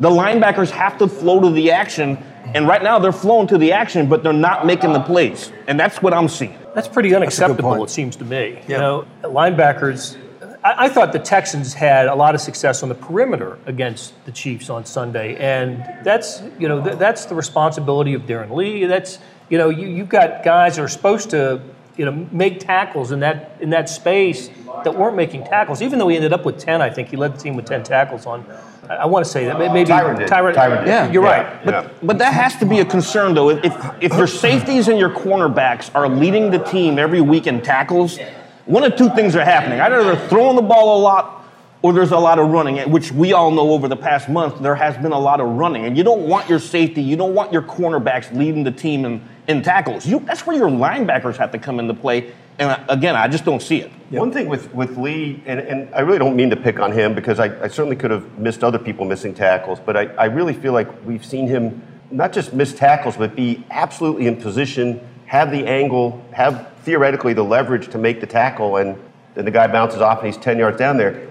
The 0.00 0.08
linebackers 0.08 0.70
have 0.70 0.96
to 0.98 1.08
flow 1.08 1.40
to 1.40 1.50
the 1.50 1.72
action, 1.72 2.16
and 2.54 2.68
right 2.68 2.80
now 2.82 3.00
they're 3.00 3.10
flowing 3.10 3.48
to 3.48 3.58
the 3.58 3.72
action, 3.72 4.08
but 4.08 4.22
they're 4.22 4.32
not 4.32 4.64
making 4.64 4.92
the 4.92 5.00
plays. 5.00 5.50
And 5.66 5.78
that's 5.80 6.00
what 6.00 6.14
I'm 6.14 6.28
seeing. 6.28 6.56
That's 6.72 6.86
pretty 6.86 7.12
unacceptable, 7.16 7.70
point. 7.70 7.90
it 7.90 7.92
seems 7.92 8.14
to 8.16 8.24
me. 8.24 8.50
You 8.68 8.74
Yeah. 8.74 8.78
know, 8.78 9.06
linebackers. 9.24 10.16
I, 10.62 10.84
I 10.84 10.88
thought 10.88 11.12
the 11.12 11.18
Texans 11.18 11.74
had 11.74 12.06
a 12.06 12.14
lot 12.14 12.36
of 12.36 12.40
success 12.40 12.84
on 12.84 12.88
the 12.88 12.94
perimeter 12.94 13.58
against 13.66 14.12
the 14.24 14.30
Chiefs 14.30 14.70
on 14.70 14.84
Sunday, 14.84 15.34
and 15.36 15.84
that's 16.04 16.42
you 16.60 16.68
know 16.68 16.80
th- 16.82 16.96
that's 16.98 17.24
the 17.24 17.34
responsibility 17.34 18.14
of 18.14 18.22
Darron 18.22 18.52
Lee. 18.54 18.84
That's 18.84 19.18
you 19.48 19.58
know 19.58 19.68
you, 19.68 19.88
you've 19.88 20.08
got 20.08 20.44
guys 20.44 20.76
that 20.76 20.82
are 20.82 20.88
supposed 20.88 21.30
to 21.30 21.60
you 21.98 22.04
know 22.06 22.26
make 22.32 22.60
tackles 22.60 23.10
in 23.12 23.20
that 23.20 23.50
in 23.60 23.70
that 23.70 23.88
space 23.90 24.48
that 24.84 24.94
weren't 24.94 25.16
making 25.16 25.44
tackles. 25.44 25.82
Even 25.82 25.98
though 25.98 26.08
he 26.08 26.16
ended 26.16 26.32
up 26.32 26.46
with 26.46 26.58
ten, 26.58 26.80
I 26.80 26.88
think 26.88 27.08
he 27.08 27.16
led 27.16 27.34
the 27.34 27.38
team 27.38 27.56
with 27.56 27.66
ten 27.66 27.82
tackles 27.82 28.24
on. 28.24 28.46
I, 28.88 28.94
I 28.94 29.06
want 29.06 29.24
to 29.26 29.30
say 29.30 29.44
that 29.46 29.58
maybe 29.58 29.84
Tyrann 29.90 30.16
did. 30.16 30.28
Tyrann 30.28 30.54
did. 30.80 30.86
Yeah, 30.88 31.10
you're 31.10 31.22
Yeah. 31.24 31.42
right. 31.42 31.64
But, 31.64 32.06
but 32.06 32.18
that 32.18 32.32
has 32.32 32.56
to 32.56 32.64
be 32.66 32.78
a 32.78 32.84
concern, 32.84 33.34
though. 33.34 33.50
If, 33.50 33.62
if 34.00 34.12
your 34.16 34.26
safeties 34.28 34.88
and 34.88 34.98
your 34.98 35.10
cornerbacks 35.10 35.90
are 35.94 36.08
leading 36.08 36.50
the 36.50 36.58
team 36.60 36.98
every 36.98 37.20
week 37.20 37.46
in 37.46 37.60
tackles, 37.60 38.18
one 38.64 38.84
of 38.84 38.96
two 38.96 39.10
things 39.10 39.34
are 39.36 39.44
happening. 39.44 39.80
Either 39.80 40.02
they're 40.04 40.28
throwing 40.28 40.56
the 40.56 40.62
ball 40.62 40.98
a 40.98 41.00
lot 41.02 41.37
or 41.82 41.92
there's 41.92 42.10
a 42.10 42.18
lot 42.18 42.38
of 42.38 42.50
running, 42.50 42.90
which 42.90 43.12
we 43.12 43.32
all 43.32 43.50
know 43.50 43.72
over 43.72 43.86
the 43.86 43.96
past 43.96 44.28
month 44.28 44.60
there 44.60 44.74
has 44.74 44.96
been 44.96 45.12
a 45.12 45.18
lot 45.18 45.40
of 45.40 45.48
running. 45.48 45.84
And 45.84 45.96
you 45.96 46.02
don't 46.02 46.28
want 46.28 46.48
your 46.48 46.58
safety, 46.58 47.02
you 47.02 47.16
don't 47.16 47.34
want 47.34 47.52
your 47.52 47.62
cornerbacks 47.62 48.34
leading 48.36 48.64
the 48.64 48.72
team 48.72 49.04
in, 49.04 49.22
in 49.46 49.62
tackles. 49.62 50.06
You, 50.06 50.20
that's 50.20 50.46
where 50.46 50.56
your 50.56 50.68
linebackers 50.68 51.36
have 51.36 51.52
to 51.52 51.58
come 51.58 51.78
into 51.78 51.94
play. 51.94 52.32
And 52.58 52.82
again, 52.88 53.14
I 53.14 53.28
just 53.28 53.44
don't 53.44 53.62
see 53.62 53.80
it. 53.80 53.92
One 54.10 54.32
thing 54.32 54.48
with, 54.48 54.74
with 54.74 54.96
Lee, 54.98 55.40
and, 55.46 55.60
and 55.60 55.94
I 55.94 56.00
really 56.00 56.18
don't 56.18 56.34
mean 56.34 56.50
to 56.50 56.56
pick 56.56 56.80
on 56.80 56.90
him 56.90 57.14
because 57.14 57.38
I, 57.38 57.46
I 57.62 57.68
certainly 57.68 57.94
could 57.94 58.10
have 58.10 58.38
missed 58.38 58.64
other 58.64 58.78
people 58.78 59.04
missing 59.04 59.32
tackles, 59.32 59.78
but 59.78 59.96
I, 59.96 60.06
I 60.16 60.24
really 60.24 60.54
feel 60.54 60.72
like 60.72 60.88
we've 61.06 61.24
seen 61.24 61.46
him 61.46 61.80
not 62.10 62.32
just 62.32 62.52
miss 62.52 62.72
tackles, 62.72 63.16
but 63.16 63.36
be 63.36 63.64
absolutely 63.70 64.26
in 64.26 64.36
position 64.36 65.00
have 65.26 65.50
the 65.50 65.66
angle, 65.66 66.24
have 66.32 66.72
theoretically 66.84 67.34
the 67.34 67.42
leverage 67.42 67.88
to 67.88 67.98
make 67.98 68.18
the 68.18 68.26
tackle, 68.26 68.78
and 68.78 68.98
then 69.34 69.44
the 69.44 69.50
guy 69.50 69.66
bounces 69.66 70.00
off 70.00 70.18
and 70.18 70.26
he's 70.26 70.42
10 70.42 70.58
yards 70.58 70.78
down 70.78 70.96
there. 70.96 71.27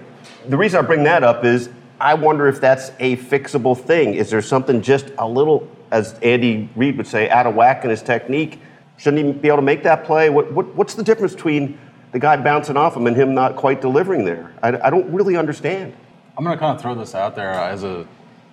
The 0.48 0.56
reason 0.56 0.82
I 0.82 0.86
bring 0.86 1.02
that 1.02 1.22
up 1.22 1.44
is 1.44 1.68
I 2.00 2.14
wonder 2.14 2.48
if 2.48 2.58
that's 2.58 2.90
a 3.00 3.16
fixable 3.18 3.78
thing. 3.78 4.14
Is 4.14 4.30
there 4.30 4.40
something 4.40 4.80
just 4.80 5.10
a 5.18 5.28
little, 5.28 5.68
as 5.90 6.18
Andy 6.20 6.70
Reid 6.74 6.96
would 6.96 7.06
say, 7.06 7.28
out 7.28 7.46
of 7.46 7.54
whack 7.54 7.84
in 7.84 7.90
his 7.90 8.02
technique? 8.02 8.58
Shouldn't 8.96 9.26
he 9.26 9.32
be 9.32 9.48
able 9.48 9.58
to 9.58 9.62
make 9.62 9.82
that 9.82 10.04
play? 10.04 10.30
What, 10.30 10.50
what, 10.52 10.74
what's 10.74 10.94
the 10.94 11.02
difference 11.02 11.34
between 11.34 11.78
the 12.12 12.18
guy 12.18 12.36
bouncing 12.38 12.78
off 12.78 12.96
him 12.96 13.06
and 13.06 13.14
him 13.14 13.34
not 13.34 13.56
quite 13.56 13.82
delivering 13.82 14.24
there? 14.24 14.54
I, 14.62 14.68
I 14.86 14.90
don't 14.90 15.12
really 15.12 15.36
understand. 15.36 15.92
I'm 16.38 16.44
going 16.44 16.56
to 16.56 16.60
kind 16.60 16.74
of 16.74 16.80
throw 16.80 16.94
this 16.94 17.14
out 17.14 17.36
there 17.36 17.50
as 17.50 17.84
a 17.84 18.06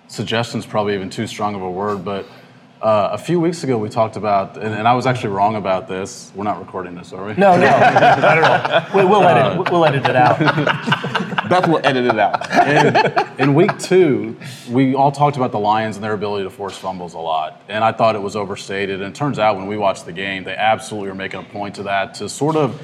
suggestion 0.08 0.60
is 0.60 0.66
probably 0.66 0.94
even 0.94 1.08
too 1.08 1.26
strong 1.26 1.54
of 1.54 1.62
a 1.62 1.70
word, 1.70 2.04
but 2.04 2.26
uh, 2.80 3.10
a 3.12 3.18
few 3.18 3.40
weeks 3.40 3.64
ago 3.64 3.78
we 3.78 3.88
talked 3.88 4.16
about, 4.16 4.56
and, 4.56 4.74
and 4.74 4.86
I 4.86 4.94
was 4.94 5.06
actually 5.06 5.30
wrong 5.30 5.56
about 5.56 5.88
this. 5.88 6.30
We're 6.34 6.44
not 6.44 6.58
recording 6.58 6.94
this, 6.94 7.12
are 7.12 7.24
we? 7.24 7.34
No, 7.34 7.52
no, 7.56 7.60
not 7.60 8.38
at 8.38 8.92
all. 8.92 8.98
We, 8.98 9.04
we'll 9.08 9.22
edit. 9.22 9.70
We'll 9.70 9.84
edit 9.84 10.04
it 10.04 10.16
out. 10.16 10.38
Beth 11.48 11.68
will 11.68 11.80
edit 11.84 12.06
it 12.06 12.18
out. 12.18 13.38
in, 13.38 13.40
in 13.40 13.54
week 13.54 13.78
two, 13.78 14.36
we 14.70 14.94
all 14.94 15.12
talked 15.12 15.36
about 15.36 15.52
the 15.52 15.58
Lions 15.58 15.96
and 15.96 16.04
their 16.04 16.12
ability 16.12 16.44
to 16.44 16.50
force 16.50 16.76
fumbles 16.76 17.14
a 17.14 17.18
lot. 17.18 17.62
And 17.68 17.84
I 17.84 17.92
thought 17.92 18.14
it 18.14 18.22
was 18.22 18.36
overstated. 18.36 19.00
And 19.00 19.14
it 19.14 19.16
turns 19.16 19.38
out 19.38 19.56
when 19.56 19.66
we 19.66 19.76
watched 19.76 20.04
the 20.04 20.12
game, 20.12 20.44
they 20.44 20.56
absolutely 20.56 21.08
were 21.08 21.14
making 21.14 21.40
a 21.40 21.44
point 21.44 21.76
to 21.76 21.84
that 21.84 22.14
to 22.14 22.28
sort 22.28 22.56
of, 22.56 22.82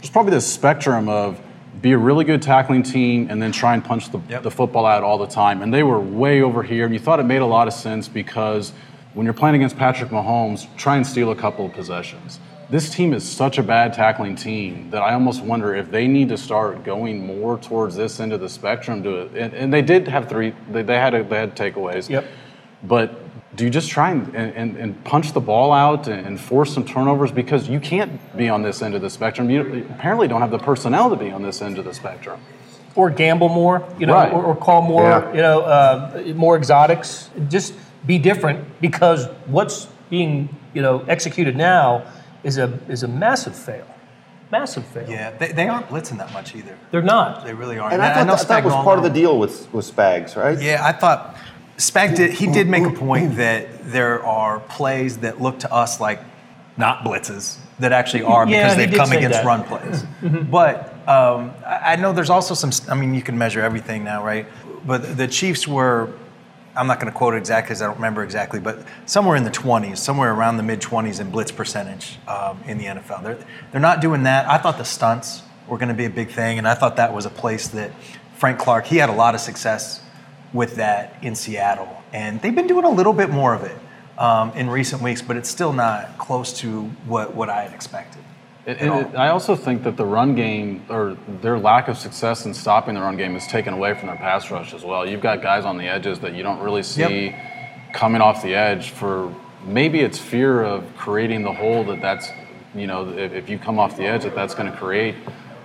there's 0.00 0.10
probably 0.10 0.32
this 0.32 0.50
spectrum 0.50 1.08
of 1.08 1.40
be 1.80 1.92
a 1.92 1.98
really 1.98 2.24
good 2.24 2.42
tackling 2.42 2.82
team 2.82 3.28
and 3.30 3.42
then 3.42 3.52
try 3.52 3.74
and 3.74 3.84
punch 3.84 4.10
the, 4.10 4.18
the 4.42 4.50
football 4.50 4.86
out 4.86 5.02
all 5.02 5.18
the 5.18 5.26
time. 5.26 5.62
And 5.62 5.72
they 5.72 5.82
were 5.82 5.98
way 5.98 6.42
over 6.42 6.62
here. 6.62 6.84
And 6.84 6.94
you 6.94 7.00
thought 7.00 7.20
it 7.20 7.24
made 7.24 7.42
a 7.42 7.46
lot 7.46 7.68
of 7.68 7.74
sense 7.74 8.06
because 8.06 8.72
when 9.14 9.24
you're 9.24 9.32
playing 9.32 9.56
against 9.56 9.76
Patrick 9.76 10.10
Mahomes, 10.10 10.66
try 10.76 10.96
and 10.96 11.06
steal 11.06 11.30
a 11.30 11.36
couple 11.36 11.66
of 11.66 11.72
possessions 11.72 12.38
this 12.70 12.90
team 12.90 13.12
is 13.12 13.22
such 13.28 13.58
a 13.58 13.62
bad 13.62 13.92
tackling 13.92 14.36
team 14.36 14.90
that 14.90 15.02
I 15.02 15.14
almost 15.14 15.42
wonder 15.42 15.74
if 15.74 15.90
they 15.90 16.08
need 16.08 16.28
to 16.30 16.36
start 16.36 16.84
going 16.84 17.26
more 17.26 17.58
towards 17.58 17.96
this 17.96 18.20
end 18.20 18.32
of 18.32 18.40
the 18.40 18.48
spectrum. 18.48 19.02
To 19.02 19.28
and, 19.36 19.54
and 19.54 19.72
they 19.72 19.82
did 19.82 20.08
have 20.08 20.28
three. 20.28 20.54
They, 20.70 20.82
they 20.82 20.96
had 20.96 21.14
a, 21.14 21.22
they 21.22 21.36
had 21.36 21.56
takeaways. 21.56 22.08
Yep. 22.08 22.26
But 22.82 23.20
do 23.56 23.64
you 23.64 23.70
just 23.70 23.90
try 23.90 24.10
and, 24.10 24.34
and, 24.34 24.76
and 24.76 25.04
punch 25.04 25.32
the 25.32 25.40
ball 25.40 25.72
out 25.72 26.08
and, 26.08 26.26
and, 26.26 26.40
force 26.40 26.74
some 26.74 26.84
turnovers 26.84 27.30
because 27.30 27.68
you 27.68 27.78
can't 27.78 28.36
be 28.36 28.48
on 28.48 28.62
this 28.62 28.82
end 28.82 28.94
of 28.94 29.02
the 29.02 29.10
spectrum? 29.10 29.48
You 29.48 29.86
apparently 29.90 30.26
don't 30.26 30.40
have 30.40 30.50
the 30.50 30.58
personnel 30.58 31.08
to 31.10 31.16
be 31.16 31.30
on 31.30 31.42
this 31.42 31.62
end 31.62 31.78
of 31.78 31.84
the 31.84 31.94
spectrum. 31.94 32.40
Or 32.96 33.10
gamble 33.10 33.48
more, 33.48 33.86
you 33.98 34.06
know, 34.06 34.14
Right. 34.14 34.32
or, 34.32 34.44
or 34.44 34.56
call 34.56 34.82
more, 34.82 35.04
Yeah. 35.04 35.30
you 35.32 35.42
know, 35.42 35.60
uh, 35.62 36.22
more 36.34 36.56
exotics. 36.56 37.30
Just 37.48 37.74
be 38.06 38.18
different 38.18 38.80
because 38.80 39.26
what's 39.46 39.86
being, 40.10 40.48
you 40.74 40.82
know, 40.82 41.04
executed 41.08 41.56
now 41.56 42.06
is 42.42 42.58
a 42.58 42.78
is 42.88 43.02
a 43.02 43.08
massive 43.08 43.56
fail, 43.56 43.86
massive 44.50 44.84
fail. 44.86 45.08
Yeah, 45.08 45.30
they, 45.30 45.52
they 45.52 45.68
aren't 45.68 45.88
blitzing 45.88 46.18
that 46.18 46.32
much 46.32 46.54
either. 46.54 46.78
They're 46.90 47.02
not. 47.02 47.44
They 47.44 47.54
really 47.54 47.78
aren't. 47.78 47.94
And 47.94 48.02
I 48.02 48.14
thought 48.14 48.26
know 48.26 48.36
that, 48.36 48.48
that 48.48 48.64
was 48.64 48.74
part 48.74 48.98
of 48.98 49.04
the 49.04 49.10
deal 49.10 49.38
with, 49.38 49.72
with 49.72 49.90
Spags, 49.90 50.36
right? 50.36 50.60
Yeah, 50.60 50.84
I 50.84 50.92
thought 50.92 51.36
Spag 51.76 52.16
did. 52.16 52.32
He 52.32 52.46
did 52.46 52.68
make 52.68 52.84
a 52.84 52.90
point 52.90 53.36
that 53.36 53.90
there 53.90 54.22
are 54.24 54.60
plays 54.60 55.18
that 55.18 55.40
look 55.40 55.60
to 55.60 55.72
us 55.72 56.00
like 56.00 56.20
not 56.76 57.04
blitzes 57.04 57.58
that 57.78 57.92
actually 57.92 58.22
are 58.22 58.46
Yeah, 58.46 58.62
because 58.64 58.78
he 58.78 58.86
they've 58.86 58.98
come 58.98 59.12
against 59.12 59.42
that. 59.42 59.46
run 59.46 59.64
plays. 59.64 60.04
but 60.50 60.92
um, 61.08 61.52
I 61.66 61.94
I 61.94 61.96
know 61.96 62.12
there's 62.12 62.30
also 62.30 62.54
some. 62.54 62.70
I 62.88 62.98
mean, 62.98 63.14
you 63.14 63.22
can 63.22 63.36
measure 63.36 63.60
everything 63.60 64.04
now, 64.04 64.24
right? 64.24 64.46
But 64.86 65.16
the 65.16 65.26
Chiefs 65.26 65.66
were. 65.66 66.12
I'm 66.76 66.86
not 66.86 67.00
going 67.00 67.12
to 67.12 67.16
quote 67.16 67.34
it 67.34 67.38
exactly 67.38 67.68
because 67.68 67.82
I 67.82 67.86
don't 67.86 67.96
remember 67.96 68.22
exactly, 68.24 68.60
but 68.60 68.84
somewhere 69.06 69.36
in 69.36 69.44
the 69.44 69.50
20s, 69.50 69.98
somewhere 69.98 70.32
around 70.32 70.56
the 70.56 70.62
mid 70.62 70.80
20s 70.80 71.20
in 71.20 71.30
blitz 71.30 71.52
percentage 71.52 72.18
um, 72.26 72.60
in 72.66 72.78
the 72.78 72.84
NFL. 72.84 73.22
They're, 73.22 73.38
they're 73.70 73.80
not 73.80 74.00
doing 74.00 74.24
that. 74.24 74.48
I 74.48 74.58
thought 74.58 74.78
the 74.78 74.84
stunts 74.84 75.42
were 75.68 75.78
going 75.78 75.88
to 75.88 75.94
be 75.94 76.04
a 76.04 76.10
big 76.10 76.30
thing, 76.30 76.58
and 76.58 76.66
I 76.66 76.74
thought 76.74 76.96
that 76.96 77.14
was 77.14 77.26
a 77.26 77.30
place 77.30 77.68
that 77.68 77.92
Frank 78.36 78.58
Clark, 78.58 78.86
he 78.86 78.96
had 78.96 79.08
a 79.08 79.14
lot 79.14 79.34
of 79.34 79.40
success 79.40 80.02
with 80.52 80.76
that 80.76 81.16
in 81.22 81.34
Seattle. 81.34 82.02
And 82.12 82.40
they've 82.40 82.54
been 82.54 82.66
doing 82.66 82.84
a 82.84 82.90
little 82.90 83.12
bit 83.12 83.30
more 83.30 83.54
of 83.54 83.62
it 83.62 83.76
um, 84.18 84.52
in 84.52 84.68
recent 84.68 85.02
weeks, 85.02 85.22
but 85.22 85.36
it's 85.36 85.48
still 85.48 85.72
not 85.72 86.18
close 86.18 86.52
to 86.60 86.82
what, 87.06 87.34
what 87.34 87.48
I 87.48 87.62
had 87.62 87.72
expected. 87.72 88.22
It- 88.66 88.80
I 89.14 89.28
also 89.28 89.54
think 89.56 89.82
that 89.84 89.96
the 89.96 90.06
run 90.06 90.34
game 90.34 90.82
or 90.88 91.16
their 91.42 91.58
lack 91.58 91.88
of 91.88 91.98
success 91.98 92.46
in 92.46 92.54
stopping 92.54 92.94
the 92.94 93.00
run 93.02 93.16
game 93.16 93.36
is 93.36 93.46
taken 93.46 93.74
away 93.74 93.92
from 93.94 94.06
their 94.08 94.16
pass 94.16 94.50
rush 94.50 94.72
as 94.72 94.82
well. 94.84 95.06
You've 95.06 95.20
got 95.20 95.42
guys 95.42 95.64
on 95.64 95.76
the 95.76 95.86
edges 95.86 96.20
that 96.20 96.32
you 96.34 96.42
don't 96.42 96.60
really 96.60 96.82
see 96.82 97.34
coming 97.92 98.20
off 98.22 98.42
the 98.42 98.54
edge 98.54 98.90
for 98.90 99.32
maybe 99.66 100.00
it's 100.00 100.18
fear 100.18 100.62
of 100.62 100.84
creating 100.96 101.42
the 101.42 101.52
hole 101.52 101.84
that 101.84 102.00
that's 102.00 102.28
you 102.74 102.86
know 102.86 103.08
if, 103.10 103.32
if 103.32 103.48
you 103.48 103.58
come 103.58 103.78
off 103.78 103.96
the 103.96 104.04
edge 104.06 104.22
that 104.24 104.34
that's 104.34 104.54
going 104.54 104.70
to 104.70 104.76
create 104.76 105.14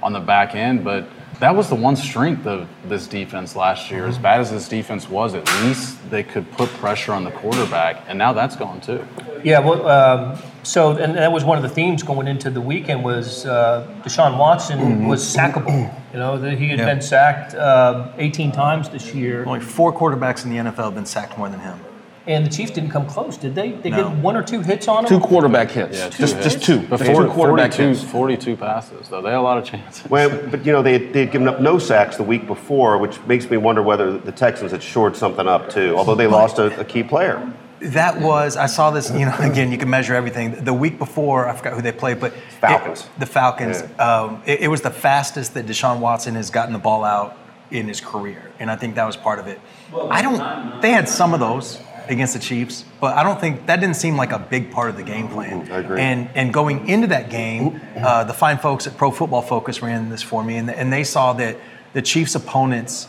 on 0.04 0.14
the 0.14 0.20
back 0.20 0.54
end. 0.56 0.84
But 0.84 1.08
that 1.40 1.56
was 1.56 1.70
the 1.70 1.76
one 1.76 1.96
strength 1.96 2.46
of 2.46 2.68
this 2.86 3.08
defense 3.08 3.56
last 3.56 3.90
year. 3.90 4.06
As 4.06 4.18
bad 4.18 4.42
as 4.42 4.52
this 4.52 4.68
defense 4.68 5.10
was, 5.10 5.34
at 5.34 5.46
least 5.64 5.98
they 6.10 6.24
could 6.24 6.50
put 6.52 6.70
pressure 6.74 7.14
on 7.14 7.24
the 7.24 7.32
quarterback, 7.32 8.04
and 8.08 8.18
now 8.18 8.34
that's 8.34 8.56
gone 8.56 8.82
too. 8.82 9.06
Yeah, 9.44 9.60
well, 9.60 9.88
um, 9.88 10.38
so 10.64 10.98
and 10.98 11.16
that 11.16 11.32
was 11.32 11.46
one 11.46 11.58
of 11.58 11.64
the 11.64 11.70
themes 11.70 12.04
going 12.04 12.28
into 12.28 12.50
the 12.50 12.60
weekend 12.62 13.04
was 13.04 13.46
uh, 13.46 13.88
Deshaun 14.04 14.38
Watson 14.38 15.08
was 15.08 15.24
sackable. 15.24 15.94
You 16.12 16.20
know, 16.20 16.38
that 16.40 16.58
he 16.58 16.70
had 16.70 16.80
Yeah. 16.80 16.86
been 16.86 17.02
sacked 17.02 17.54
uh, 17.54 18.12
18 18.18 18.52
times 18.52 18.90
this 18.90 19.14
year, 19.14 19.46
Only 19.46 19.60
four 19.60 19.94
quarterbacks 19.94 20.44
in 20.44 20.50
the 20.50 20.58
NFL 20.58 20.86
have 20.86 20.96
been 20.96 21.06
sacked 21.06 21.38
more 21.38 21.48
than 21.50 21.60
him. 21.60 21.80
And 22.28 22.46
the 22.46 22.50
Chiefs 22.50 22.72
didn't 22.72 22.92
come 22.92 23.06
close, 23.08 23.38
did 23.38 23.56
they? 23.56 23.72
They 23.72 23.90
No. 23.90 24.10
get 24.10 24.18
one 24.18 24.36
or 24.36 24.44
two 24.44 24.62
hits 24.62 24.88
on 24.88 25.06
him. 25.06 25.10
Two 25.10 25.20
quarterback 25.20 25.72
hits. 25.72 25.98
Yeah, 25.98 26.10
two 26.10 26.18
just, 26.24 26.36
hits. 26.36 26.54
just 26.56 26.64
two. 26.66 26.80
But 26.88 26.98
Just 26.98 27.06
two 27.10 27.14
40, 27.16 27.30
quarterback 27.32 27.72
42, 27.74 27.90
hits. 27.90 28.04
42 28.04 28.56
passes, 28.58 29.08
though. 29.10 29.22
They 29.22 29.30
had 29.30 29.40
a 29.40 29.42
lot 29.42 29.58
of 29.58 29.64
chances. 29.66 30.10
Well, 30.10 30.30
but 30.52 30.66
you 30.66 30.72
know 30.72 30.82
they 30.82 30.98
they 30.98 31.22
had 31.22 31.32
given 31.32 31.48
up 31.48 31.60
no 31.62 31.80
sacks 31.80 32.18
the 32.18 32.24
week 32.24 32.46
before, 32.48 32.98
which 32.98 33.20
makes 33.26 33.50
me 33.50 33.58
wonder 33.58 33.82
whether 33.82 34.18
the 34.18 34.32
Texans 34.32 34.72
had 34.72 34.84
shored 34.84 35.16
something 35.16 35.48
up 35.48 35.70
too. 35.70 35.96
Although 35.98 36.16
they 36.16 36.28
lost 36.28 36.60
a, 36.60 36.78
a 36.80 36.86
key 36.86 37.04
player. 37.04 37.42
That 37.82 38.20
was 38.20 38.58
I 38.58 38.66
saw 38.66 38.92
this. 38.92 39.10
You 39.10 39.26
know, 39.26 39.36
again, 39.40 39.72
you 39.72 39.78
can 39.78 39.90
measure 39.90 40.14
everything. 40.14 40.52
The 40.66 40.74
week 40.74 40.98
before, 41.00 41.48
I 41.48 41.56
forgot 41.56 41.74
who 41.74 41.82
they 41.82 41.94
played, 41.94 42.20
but 42.20 42.34
it- 42.34 42.40
Falcons. 42.60 43.08
the 43.18 43.26
Falcons. 43.26 43.84
Um, 43.98 44.42
it, 44.46 44.62
it 44.62 44.68
was 44.68 44.82
the 44.82 44.92
fastest 44.92 45.54
that 45.54 45.66
Deshaun 45.66 46.00
Watson 46.00 46.36
has 46.36 46.50
gotten 46.50 46.74
the 46.74 46.80
ball 46.80 47.04
out 47.06 47.38
in 47.72 47.88
his 47.88 48.02
career, 48.02 48.52
and 48.60 48.70
I 48.70 48.76
think 48.76 48.96
that 48.96 49.06
was 49.06 49.16
part 49.16 49.40
of 49.40 49.48
it. 49.48 49.62
I 50.10 50.22
don't. 50.22 50.82
They 50.82 50.92
had 50.92 51.08
some 51.08 51.34
of 51.34 51.40
those 51.40 51.80
against 52.10 52.34
the 52.34 52.40
Chiefs, 52.40 52.84
but 53.00 53.16
I 53.16 53.24
don't 53.24 53.40
think 53.40 53.68
that 53.68 53.80
didn't 53.80 53.96
seem 53.96 54.18
like 54.18 54.32
a 54.32 54.40
big 54.40 54.72
part 54.72 54.90
of 54.90 54.98
the 54.98 55.04
game 55.04 55.26
mm-hmm. 55.28 55.34
plan. 55.34 55.72
I 55.72 55.78
agree. 55.78 56.02
And 56.02 56.30
and 56.36 56.54
going 56.54 56.90
into 56.90 57.08
that 57.08 57.30
game, 57.30 57.72
mm-hmm. 57.72 58.04
uh, 58.04 58.24
the 58.26 58.34
fine 58.34 58.58
folks 58.58 58.88
at 58.88 58.98
Pro 58.98 59.12
Football 59.12 59.44
Focus 59.44 59.82
ran 59.82 60.10
this 60.10 60.22
for 60.22 60.44
me, 60.44 60.58
and, 60.58 60.70
and 60.70 60.92
they 60.92 61.04
saw 61.04 61.34
that 61.34 61.58
the 61.94 62.02
Chiefs' 62.02 62.36
opponents 62.36 63.08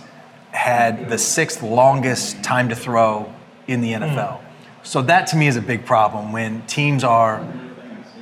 had 0.53 1.09
the 1.09 1.19
sixth 1.19 1.63
longest 1.63 2.43
time 2.43 2.69
to 2.69 2.77
throw 2.77 3.33
in 3.67 3.81
the 3.81 3.93
NFL. 3.93 4.39
Mm. 4.39 4.45
So 4.83 5.03
that 5.03 5.27
to 5.29 5.37
me 5.37 5.47
is 5.47 5.57
a 5.57 5.63
big 5.63 5.85
problem 5.85 6.33
when 6.33 6.63
teams 6.67 7.05
are 7.05 7.45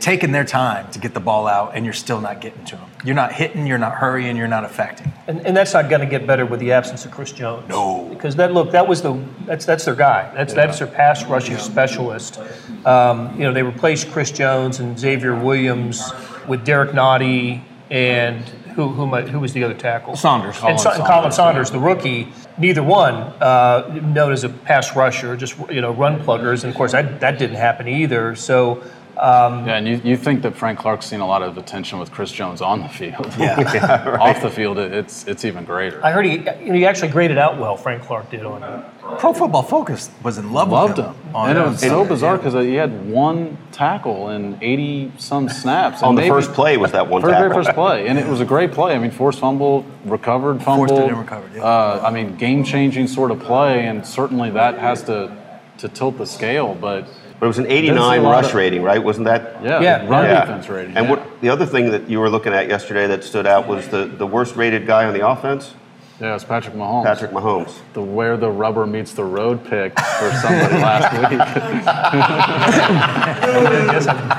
taking 0.01 0.33
their 0.33 0.45
time 0.45 0.91
to 0.93 0.99
get 0.99 1.15
the 1.15 1.21
ball 1.21 1.47
out 1.47 1.73
and 1.75 1.85
you're 1.85 1.95
still 1.95 2.21
not 2.21 2.41
getting 2.41 2.65
to 2.67 2.77
them. 2.77 2.91
You're 3.05 3.15
not 3.15 3.33
hitting, 3.33 3.67
you're 3.67 3.79
not 3.79 3.95
hurrying, 3.95 4.37
you're 4.37 4.49
not 4.49 4.65
affecting. 4.65 5.13
And, 5.27 5.45
and 5.47 5.57
that's 5.57 5.75
not 5.75 5.89
going 5.89 6.01
to 6.01 6.07
get 6.07 6.27
better 6.27 6.47
with 6.47 6.61
the 6.61 6.73
absence 6.73 7.05
of 7.05 7.11
Chris 7.11 7.33
Jones. 7.33 7.69
No. 7.69 8.07
because 8.09 8.37
that 8.37 8.53
look 8.53 8.73
that 8.73 8.87
was 8.87 9.03
the 9.03 9.23
that's 9.45 9.65
that's 9.67 9.85
their 9.85 9.95
guy. 9.95 10.33
That's 10.35 10.55
that's 10.55 10.79
their 10.79 10.89
pass 10.89 11.25
rushing 11.27 11.59
specialist. 11.59 12.41
Um, 12.85 13.35
you 13.35 13.45
know, 13.45 13.53
they 13.53 13.63
replaced 13.63 14.11
Chris 14.11 14.31
Jones 14.31 14.81
and 14.81 14.99
Xavier 14.99 15.35
Williams 15.35 16.13
with 16.47 16.65
Derrick 16.65 16.91
Nnadi 16.91 17.63
and 17.91 18.43
who 18.75 18.89
who, 18.89 19.07
might, 19.07 19.29
who 19.29 19.41
was 19.41 19.53
the 19.53 19.65
other 19.65 19.75
tackle? 19.75 20.15
Saunders. 20.15 20.57
And, 20.63 20.79
Sa- 20.79 20.93
and 20.93 21.03
Khalen 21.03 21.33
Saunders, 21.33 21.71
the 21.71 21.81
rookie. 21.81 22.29
Neither 22.59 22.83
one 22.83 23.15
uh, 23.15 24.01
known 24.05 24.33
as 24.33 24.45
a 24.45 24.49
pass 24.49 24.95
rusher, 24.95 25.37
just 25.37 25.59
you 25.71 25.81
know 25.81 25.93
run 25.93 26.21
pluggers. 26.21 26.63
And 26.63 26.71
of 26.71 26.77
course, 26.77 26.93
that 26.93 27.21
that 27.21 27.39
didn't 27.39 27.57
happen 27.57 27.89
either. 27.89 28.35
So. 28.35 28.83
Um, 29.21 29.67
Yeah, 29.67 29.77
and 29.77 29.87
you, 29.89 30.01
you 30.05 30.17
think 30.17 30.43
that 30.43 30.57
Frank 30.57 30.79
Clark's 30.79 31.07
seen 31.07 31.21
a 31.21 31.27
lot 31.27 31.43
of 31.43 31.59
attention 31.59 31.99
with 31.99 32.11
Chris 32.13 32.31
Jones 32.33 32.61
on 32.63 32.81
the 32.83 32.89
field. 32.89 33.33
Yeah. 33.39 34.17
Off 34.21 34.43
the 34.43 34.51
field, 34.51 34.79
it, 34.79 34.93
it's 34.93 35.27
it's 35.27 35.45
even 35.45 35.65
greater. 35.65 36.05
I 36.05 36.11
heard 36.13 36.25
he, 36.27 36.39
he 36.73 36.87
actually 36.87 37.09
graded 37.09 37.39
out 37.39 37.59
well. 37.59 37.77
Frank 37.77 38.03
Clark 38.03 38.31
did 38.31 38.45
on 38.45 38.63
him. 38.63 38.85
Pro 39.19 39.33
Football 39.33 39.63
Focus 39.63 40.11
was 40.23 40.39
in 40.39 40.53
love 40.53 40.69
Loved 40.71 40.99
with 40.99 41.07
him. 41.07 41.15
him. 41.15 41.37
on- 41.37 41.51
and 41.51 41.59
it 41.59 41.63
was 41.63 41.81
so 41.81 41.89
Sunday, 41.89 42.09
bizarre 42.09 42.35
yeah. 42.35 42.37
because 42.43 42.55
he 42.65 42.75
had 42.75 43.09
one 43.11 43.57
tackle 43.73 44.31
in 44.31 44.59
80 44.61 45.13
some 45.19 45.49
snaps. 45.49 46.03
On 46.03 46.15
the 46.15 46.23
maybe- 46.23 46.31
first 46.31 46.53
play 46.53 46.77
was 46.77 46.93
that 46.93 47.09
one 47.09 47.23
Very, 47.23 47.33
very 47.35 47.49
tackle. 47.49 47.65
first 47.65 47.75
play. 47.75 48.07
And 48.09 48.19
it 48.19 48.27
was 48.27 48.41
a 48.41 48.45
great 48.45 48.73
play. 48.73 48.95
I 48.95 48.99
mean, 48.99 49.11
forced 49.11 49.39
fumble, 49.41 49.85
recovered 50.05 50.63
fumble. 50.63 50.89
Forced 50.89 51.03
it 51.05 51.09
and 51.11 51.19
recovered, 51.19 51.53
yeah. 51.55 51.63
Uh, 51.65 52.03
I 52.07 52.11
mean, 52.11 52.37
game 52.37 52.65
changing 52.65 53.07
sort 53.09 53.31
of 53.31 53.41
play. 53.41 53.87
And 53.87 54.05
certainly 54.07 54.51
that 54.51 54.79
has 54.79 55.03
to, 55.05 55.35
to 55.79 55.89
tilt 55.89 56.19
the 56.19 56.27
scale. 56.27 56.75
But 56.75 57.09
But 57.39 57.47
it 57.47 57.49
was 57.49 57.59
an 57.59 57.67
89 57.67 58.23
rush 58.25 58.47
of- 58.47 58.55
rating, 58.55 58.83
right? 58.83 59.03
Wasn't 59.03 59.27
that? 59.27 59.57
yeah, 59.63 59.81
Yeah. 59.81 60.07
run 60.09 60.25
Yeah. 60.25 60.41
defense 60.45 60.69
rating. 60.69 60.97
And 60.97 61.07
yeah. 61.07 61.11
what 61.11 61.41
the 61.41 61.49
other 61.51 61.67
thing 61.67 61.91
that 61.93 62.09
you 62.11 62.19
were 62.21 62.29
looking 62.31 62.53
at 62.53 62.69
yesterday 62.69 63.07
that 63.07 63.23
stood 63.23 63.47
out 63.47 63.67
was 63.69 63.87
the, 63.89 64.07
the 64.07 64.27
worst 64.27 64.57
rated 64.57 64.87
guy 64.87 65.05
on 65.05 65.15
the 65.15 65.27
offense. 65.27 65.75
Yeah, 66.21 66.35
it's 66.35 66.43
Patrick 66.43 66.75
Mahomes. 66.75 67.05
Patrick 67.05 67.31
Mahomes. 67.31 67.73
The 67.93 68.03
where 68.03 68.37
the 68.37 68.51
rubber 68.51 68.87
meets 68.89 69.13
the 69.13 69.23
road 69.23 69.63
pick 69.65 69.97
for 70.01 70.33
somebody 70.33 70.75
last 70.83 71.13
week. 71.31 71.41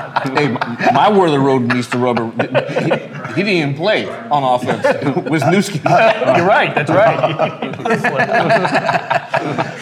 Hey, 0.36 0.48
my, 0.48 0.90
my 0.92 1.08
where 1.08 1.30
the 1.30 1.38
road 1.40 1.62
meets 1.62 1.88
the 1.88 1.96
rubber. 1.96 2.30
He, 3.34 3.34
he 3.34 3.42
didn't 3.42 3.70
even 3.70 3.74
play 3.74 4.08
on 4.08 4.42
offense. 4.42 4.84
Wisniewski. 5.28 5.82
You're 6.36 6.46
right. 6.46 6.74
That's 6.74 6.90
right. 6.90 7.70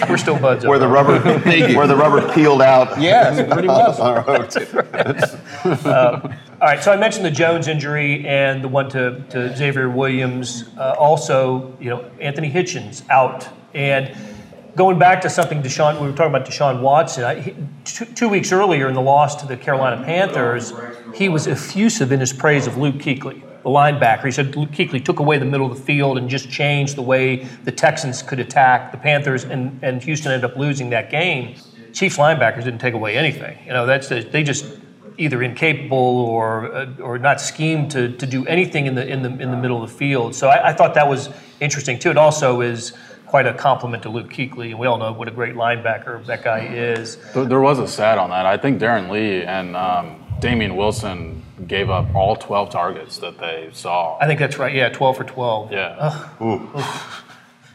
We're 0.08 0.16
still 0.16 0.38
buds. 0.38 0.64
Where 0.64 0.78
the 0.78 0.88
rubber, 0.88 1.20
where 1.20 1.86
the 1.86 1.96
rubber 1.96 2.32
peeled 2.32 2.62
out. 2.62 3.00
Yes, 3.00 3.36
pretty 3.52 3.68
much. 3.68 3.98
on 3.98 4.14
the 4.14 4.22
road. 5.84 6.28
All 6.60 6.66
right, 6.66 6.82
so 6.82 6.92
I 6.92 6.96
mentioned 6.96 7.24
the 7.24 7.30
Jones 7.30 7.68
injury 7.68 8.26
and 8.26 8.64
the 8.64 8.68
one 8.68 8.88
to, 8.90 9.20
to 9.30 9.56
Xavier 9.56 9.88
Williams. 9.88 10.64
Uh, 10.76 10.94
also, 10.98 11.76
you 11.78 11.90
know, 11.90 12.10
Anthony 12.20 12.50
Hitchens 12.50 13.08
out. 13.10 13.48
And 13.74 14.16
going 14.76 14.98
back 14.98 15.20
to 15.22 15.30
something 15.30 15.62
Deshaun, 15.62 16.00
we 16.00 16.06
were 16.06 16.16
talking 16.16 16.34
about 16.34 16.46
Deshaun 16.46 16.80
Watson. 16.80 17.24
I, 17.24 17.40
he, 17.40 17.54
two, 17.84 18.04
two 18.04 18.28
weeks 18.28 18.52
earlier 18.52 18.88
in 18.88 18.94
the 18.94 19.00
loss 19.00 19.36
to 19.36 19.46
the 19.46 19.56
Carolina 19.56 20.02
Panthers, 20.04 20.72
he 21.14 21.28
was 21.28 21.46
effusive 21.46 22.12
in 22.12 22.20
his 22.20 22.32
praise 22.32 22.66
of 22.66 22.76
Luke 22.76 22.96
Kuechly, 22.96 23.42
the 23.62 23.70
linebacker. 23.70 24.24
He 24.24 24.30
said 24.30 24.54
Luke 24.56 24.70
Kuechly 24.70 25.04
took 25.04 25.20
away 25.20 25.38
the 25.38 25.44
middle 25.44 25.70
of 25.70 25.76
the 25.76 25.84
field 25.84 26.18
and 26.18 26.28
just 26.28 26.50
changed 26.50 26.96
the 26.96 27.02
way 27.02 27.44
the 27.64 27.72
Texans 27.72 28.22
could 28.22 28.40
attack 28.40 28.92
the 28.92 28.98
Panthers, 28.98 29.44
and, 29.44 29.78
and 29.82 30.02
Houston 30.02 30.32
ended 30.32 30.50
up 30.50 30.56
losing 30.56 30.90
that 30.90 31.10
game. 31.10 31.56
Chiefs 31.92 32.16
linebackers 32.16 32.64
didn't 32.64 32.80
take 32.80 32.94
away 32.94 33.16
anything. 33.16 33.58
You 33.66 33.72
know, 33.72 33.86
that's 33.86 34.08
they 34.08 34.42
just 34.42 34.78
either 35.16 35.42
incapable 35.42 35.96
or 35.96 36.72
uh, 36.72 36.86
or 37.00 37.18
not 37.18 37.40
schemed 37.40 37.90
to, 37.90 38.12
to 38.16 38.26
do 38.26 38.46
anything 38.46 38.86
in 38.86 38.94
the 38.94 39.06
in 39.06 39.22
the 39.22 39.30
in 39.30 39.50
the 39.50 39.56
middle 39.56 39.82
of 39.82 39.90
the 39.90 39.96
field. 39.96 40.34
So 40.34 40.48
I, 40.48 40.68
I 40.68 40.72
thought 40.72 40.94
that 40.94 41.08
was 41.08 41.30
interesting 41.60 41.98
too. 41.98 42.10
It 42.10 42.16
also 42.16 42.60
is 42.60 42.92
quite 43.28 43.46
a 43.46 43.54
compliment 43.54 44.02
to 44.04 44.08
Luke 44.08 44.30
Kuechly, 44.30 44.70
and 44.70 44.78
we 44.78 44.86
all 44.86 44.98
know 44.98 45.12
what 45.12 45.28
a 45.28 45.30
great 45.30 45.54
linebacker 45.54 46.24
that 46.26 46.42
guy 46.42 46.60
is. 46.66 47.16
There- 47.32 47.44
There 47.44 47.60
was 47.60 47.78
a 47.78 47.86
stat 47.86 48.18
on 48.18 48.30
that. 48.30 48.46
I 48.46 48.56
think 48.56 48.80
Darron 48.80 49.10
Lee 49.10 49.42
and 49.42 49.76
um, 49.76 50.24
Damien 50.40 50.76
Wilson 50.76 51.42
gave 51.66 51.90
up 51.90 52.14
all 52.14 52.36
12 52.36 52.70
targets 52.70 53.18
that 53.18 53.38
they 53.38 53.68
saw. 53.72 54.16
I 54.20 54.26
think 54.26 54.38
that's 54.40 54.58
right. 54.58 54.74
Yeah, 54.74 54.88
twelve 54.90 55.16
for 55.16 55.24
twelve. 55.24 55.72
Yeah. 55.72 56.28
Ooh. 56.40 56.70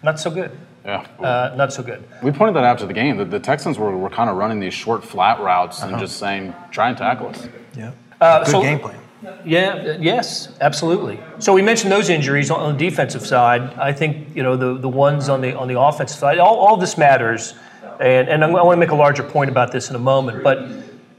Not 0.02 0.20
so 0.20 0.32
good. 0.32 0.52
Yeah. 0.86 1.06
Uh, 1.20 1.54
not 1.56 1.72
so 1.72 1.82
good. 1.84 2.04
We 2.22 2.32
pointed 2.32 2.56
that 2.56 2.64
out 2.66 2.80
to 2.80 2.86
the 2.86 2.94
game. 2.94 3.16
The, 3.18 3.24
the 3.26 3.40
Texans 3.40 3.78
were, 3.80 3.96
were 3.96 4.10
kind 4.10 4.30
of 4.30 4.36
running 4.38 4.60
these 4.60 4.74
short, 4.74 5.04
flat 5.04 5.40
routes 5.40 5.82
Uh-huh. 5.82 5.92
and 5.92 6.00
just 6.00 6.18
saying, 6.18 6.54
try 6.72 6.90
and 6.90 6.98
tackle 6.98 7.28
us. 7.30 7.48
Yeah. 7.78 7.92
Uh, 8.20 8.40
Good 8.44 8.52
so- 8.52 8.62
game 8.62 8.80
plan. 8.80 9.00
Yeah, 9.46 9.98
yes, 10.00 10.50
absolutely. 10.62 11.20
So 11.40 11.54
we 11.54 11.62
mentioned 11.62 11.92
those 11.92 12.10
injuries 12.10 12.52
on 12.52 12.74
the 12.74 12.90
defensive 12.90 13.26
side. 13.26 13.62
I 13.76 13.94
think 13.94 14.36
you 14.36 14.44
know 14.44 14.56
the 14.56 14.78
the 14.78 14.90
ones 14.90 15.30
on 15.30 15.42
the 15.42 15.58
on 15.58 15.68
the 15.68 15.80
offensive 15.80 16.18
side. 16.18 16.40
All, 16.40 16.56
all 16.56 16.78
this 16.78 16.98
matters, 16.98 17.54
and 18.00 18.28
and 18.28 18.44
I 18.44 18.48
want 18.48 18.76
to 18.76 18.80
make 18.80 18.92
a 18.92 18.96
larger 18.96 19.24
point 19.24 19.50
about 19.50 19.72
this 19.72 19.90
in 19.90 19.96
a 19.96 20.00
moment. 20.00 20.44
But 20.44 20.68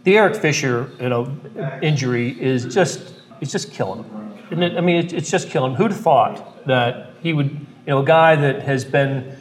the 0.05 0.17
Eric 0.17 0.37
Fisher 0.37 0.91
you 1.01 1.09
know 1.09 1.37
injury 1.83 2.41
is 2.41 2.73
just 2.73 3.15
it's 3.41 3.53
just 3.53 3.73
killing 3.73 4.05
him. 4.05 4.63
It? 4.63 4.77
I 4.77 4.81
mean, 4.81 4.97
it, 4.97 5.13
it's 5.13 5.31
just 5.31 5.49
killing 5.49 5.73
him. 5.73 5.77
Who'd 5.77 5.93
have 5.93 6.01
thought 6.01 6.67
that 6.67 7.11
he 7.23 7.33
would 7.33 7.51
you 7.51 7.67
know 7.87 8.01
a 8.01 8.05
guy 8.05 8.37
that 8.37 8.63
has 8.63 8.85
been 8.85 9.37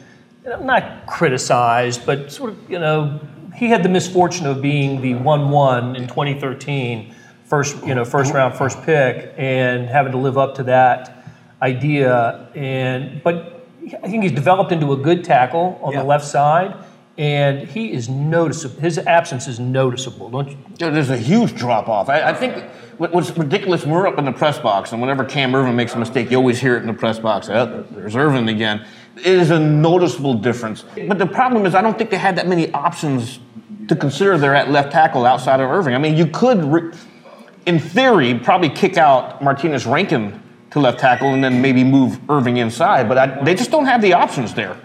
not 0.60 1.06
criticized, 1.06 2.04
but 2.04 2.32
sort 2.32 2.50
of 2.50 2.70
you 2.70 2.78
know 2.78 3.20
he 3.54 3.68
had 3.68 3.82
the 3.82 3.88
misfortune 3.88 4.46
of 4.46 4.60
being 4.60 5.00
the 5.00 5.14
one-one 5.14 5.96
in 5.96 6.08
2013 6.08 7.13
first, 7.54 7.86
you 7.86 7.94
know, 7.94 8.04
first 8.04 8.30
mm-hmm. 8.30 8.38
round, 8.38 8.54
first 8.56 8.82
pick, 8.82 9.32
and 9.36 9.88
having 9.88 10.10
to 10.10 10.18
live 10.18 10.36
up 10.36 10.56
to 10.56 10.64
that 10.64 11.24
idea. 11.62 12.48
And 12.56 13.22
but 13.22 13.66
I 14.02 14.08
think 14.08 14.24
he's 14.24 14.32
developed 14.32 14.72
into 14.72 14.92
a 14.92 14.96
good 14.96 15.22
tackle 15.22 15.78
on 15.80 15.92
Yeah. 15.92 16.00
the 16.00 16.06
left 16.06 16.24
side, 16.24 16.74
and 17.16 17.68
he 17.68 17.92
is 17.92 18.08
noticeable. 18.08 18.80
His 18.80 18.98
absence 18.98 19.46
is 19.46 19.60
noticeable, 19.60 20.30
don't 20.30 20.50
you? 20.50 20.56
There- 20.78 20.90
There's 20.90 21.10
a 21.10 21.16
huge 21.16 21.54
drop 21.54 21.88
off. 21.88 22.08
I, 22.08 22.30
I 22.30 22.34
think 22.34 22.64
what's 22.98 23.30
ridiculous, 23.36 23.86
we're 23.86 24.08
up 24.08 24.18
in 24.18 24.24
the 24.24 24.32
press 24.32 24.58
box, 24.58 24.90
and 24.92 25.00
whenever 25.00 25.24
Cam 25.24 25.52
Erving 25.52 25.76
makes 25.76 25.94
a 25.94 25.98
mistake, 25.98 26.30
you 26.32 26.36
always 26.36 26.58
hear 26.60 26.76
it 26.76 26.80
in 26.80 26.88
the 26.88 26.98
press 27.04 27.20
box. 27.20 27.48
Oh, 27.48 27.84
there's 27.92 28.14
Erving 28.14 28.50
again. 28.50 28.84
It 29.16 29.26
is 29.26 29.50
a 29.50 29.60
noticeable 29.60 30.34
difference. 30.34 30.84
But 31.08 31.18
the 31.18 31.26
problem 31.26 31.66
is, 31.66 31.76
I 31.76 31.82
don't 31.82 31.96
think 31.96 32.10
they 32.10 32.18
had 32.28 32.34
that 32.36 32.48
many 32.48 32.72
options 32.72 33.38
to 33.86 33.94
consider 33.94 34.38
there 34.38 34.56
at 34.56 34.70
left 34.70 34.90
tackle 34.90 35.24
outside 35.24 35.60
of 35.60 35.68
Erving. 35.70 35.94
I 35.94 35.98
mean, 35.98 36.16
you 36.16 36.26
could, 36.26 36.64
re- 36.64 36.90
in 37.66 37.78
theory, 37.78 38.38
probably 38.38 38.68
kick 38.68 38.96
out 38.96 39.40
Martinas 39.40 39.90
Rankin 39.90 40.42
to 40.70 40.80
left 40.80 40.98
tackle 40.98 41.32
and 41.32 41.42
then 41.42 41.62
maybe 41.62 41.84
move 41.84 42.18
Erving 42.26 42.58
inside, 42.58 43.08
but 43.08 43.16
I, 43.16 43.44
they 43.44 43.54
just 43.54 43.70
don't 43.70 43.86
have 43.86 44.02
the 44.02 44.12
options 44.12 44.54
there. 44.54 44.76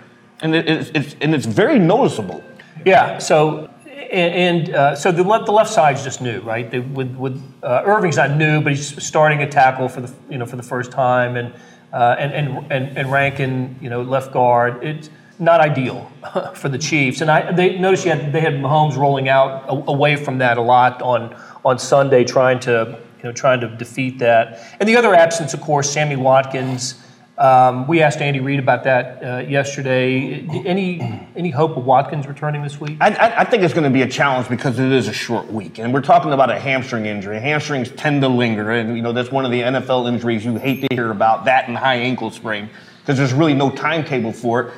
And 0.41 0.55
it, 0.55 0.69
it's, 0.69 0.91
it's, 0.93 1.15
and 1.19 1.33
it's 1.33 1.45
very 1.45 1.79
noticeable. 1.79 2.43
Yeah. 2.85 3.17
So. 3.17 3.69
And, 4.11 4.73
uh, 4.73 4.95
so 4.95 5.11
the 5.11 5.21
left, 5.21 5.45
the 5.45 5.51
left 5.51 5.69
side's 5.69 6.03
just 6.03 6.19
new, 6.19 6.39
right? 6.39 6.71
They, 6.71 6.79
with 6.79 7.15
with 7.15 7.39
uh, 7.61 7.83
Erving's 7.83 8.17
not 8.17 8.31
new, 8.31 8.59
but 8.59 8.71
he's 8.71 9.03
starting 9.03 9.43
a 9.43 9.47
tackle 9.47 9.87
for 9.87 10.01
the 10.01 10.11
you 10.31 10.39
know 10.39 10.47
for 10.47 10.55
the 10.55 10.63
first 10.63 10.91
time, 10.91 11.35
and 11.35 11.53
uh, 11.93 12.15
and, 12.17 12.33
and 12.33 12.71
and 12.71 12.97
and 12.97 13.11
Rankin, 13.11 13.77
you 13.79 13.87
know, 13.87 14.01
left 14.01 14.33
guard. 14.33 14.83
It's 14.83 15.11
not 15.39 15.61
ideal 15.61 16.11
for 16.55 16.69
the 16.69 16.77
Chiefs. 16.77 17.21
And 17.21 17.31
I 17.31 17.51
they 17.51 17.77
noticed 17.77 18.05
you 18.05 18.11
had, 18.11 18.31
they 18.33 18.41
had 18.41 18.53
Mahomes 18.53 18.97
rolling 18.97 19.29
out 19.29 19.65
away 19.69 20.15
from 20.15 20.39
that 20.39 20.57
a 20.57 20.61
lot 20.61 21.01
on 21.01 21.35
on 21.65 21.79
Sunday, 21.79 22.23
trying 22.23 22.59
to 22.61 22.99
you 23.17 23.23
know 23.23 23.31
trying 23.31 23.61
to 23.61 23.67
defeat 23.67 24.19
that. 24.19 24.59
And 24.79 24.87
the 24.87 24.95
other 24.95 25.13
absence, 25.13 25.53
of 25.53 25.61
course, 25.61 25.89
Sammy 25.89 26.15
Watkins. 26.15 26.95
Um, 27.37 27.87
we 27.87 28.01
asked 28.01 28.19
Andy 28.19 28.41
Reid 28.41 28.59
about 28.59 28.83
that 28.83 29.23
uh, 29.23 29.37
yesterday. 29.47 30.45
Any 30.65 30.99
any 31.37 31.49
hope 31.49 31.77
of 31.77 31.85
Watkins 31.85 32.27
returning 32.27 32.61
this 32.63 32.81
week? 32.81 32.97
I, 32.99 33.35
I, 33.37 33.45
think 33.45 33.63
it's 33.63 33.73
going 33.73 33.85
to 33.85 33.89
be 33.89 34.01
a 34.01 34.09
challenge 34.09 34.49
because 34.49 34.77
it 34.77 34.91
is 34.91 35.07
a 35.07 35.13
short 35.13 35.49
week, 35.49 35.79
and 35.79 35.93
we're 35.93 36.01
talking 36.01 36.33
about 36.33 36.49
a 36.49 36.59
hamstring 36.59 37.05
injury. 37.05 37.39
Hamstrings 37.39 37.91
tend 37.91 38.21
to 38.23 38.27
linger, 38.27 38.71
and 38.71 38.93
you 38.93 39.01
know 39.01 39.13
that's 39.13 39.31
one 39.31 39.45
of 39.45 39.51
the 39.51 39.61
NFL 39.61 40.09
injuries 40.09 40.43
you 40.43 40.57
hate 40.57 40.81
to 40.81 40.93
hear 40.93 41.11
about. 41.11 41.45
That 41.45 41.69
and 41.69 41.77
high 41.77 41.95
ankle 41.95 42.29
sprain, 42.29 42.69
because 42.99 43.17
there's 43.17 43.31
really 43.31 43.53
no 43.53 43.69
timetable 43.69 44.33
for 44.33 44.61
it. 44.63 44.73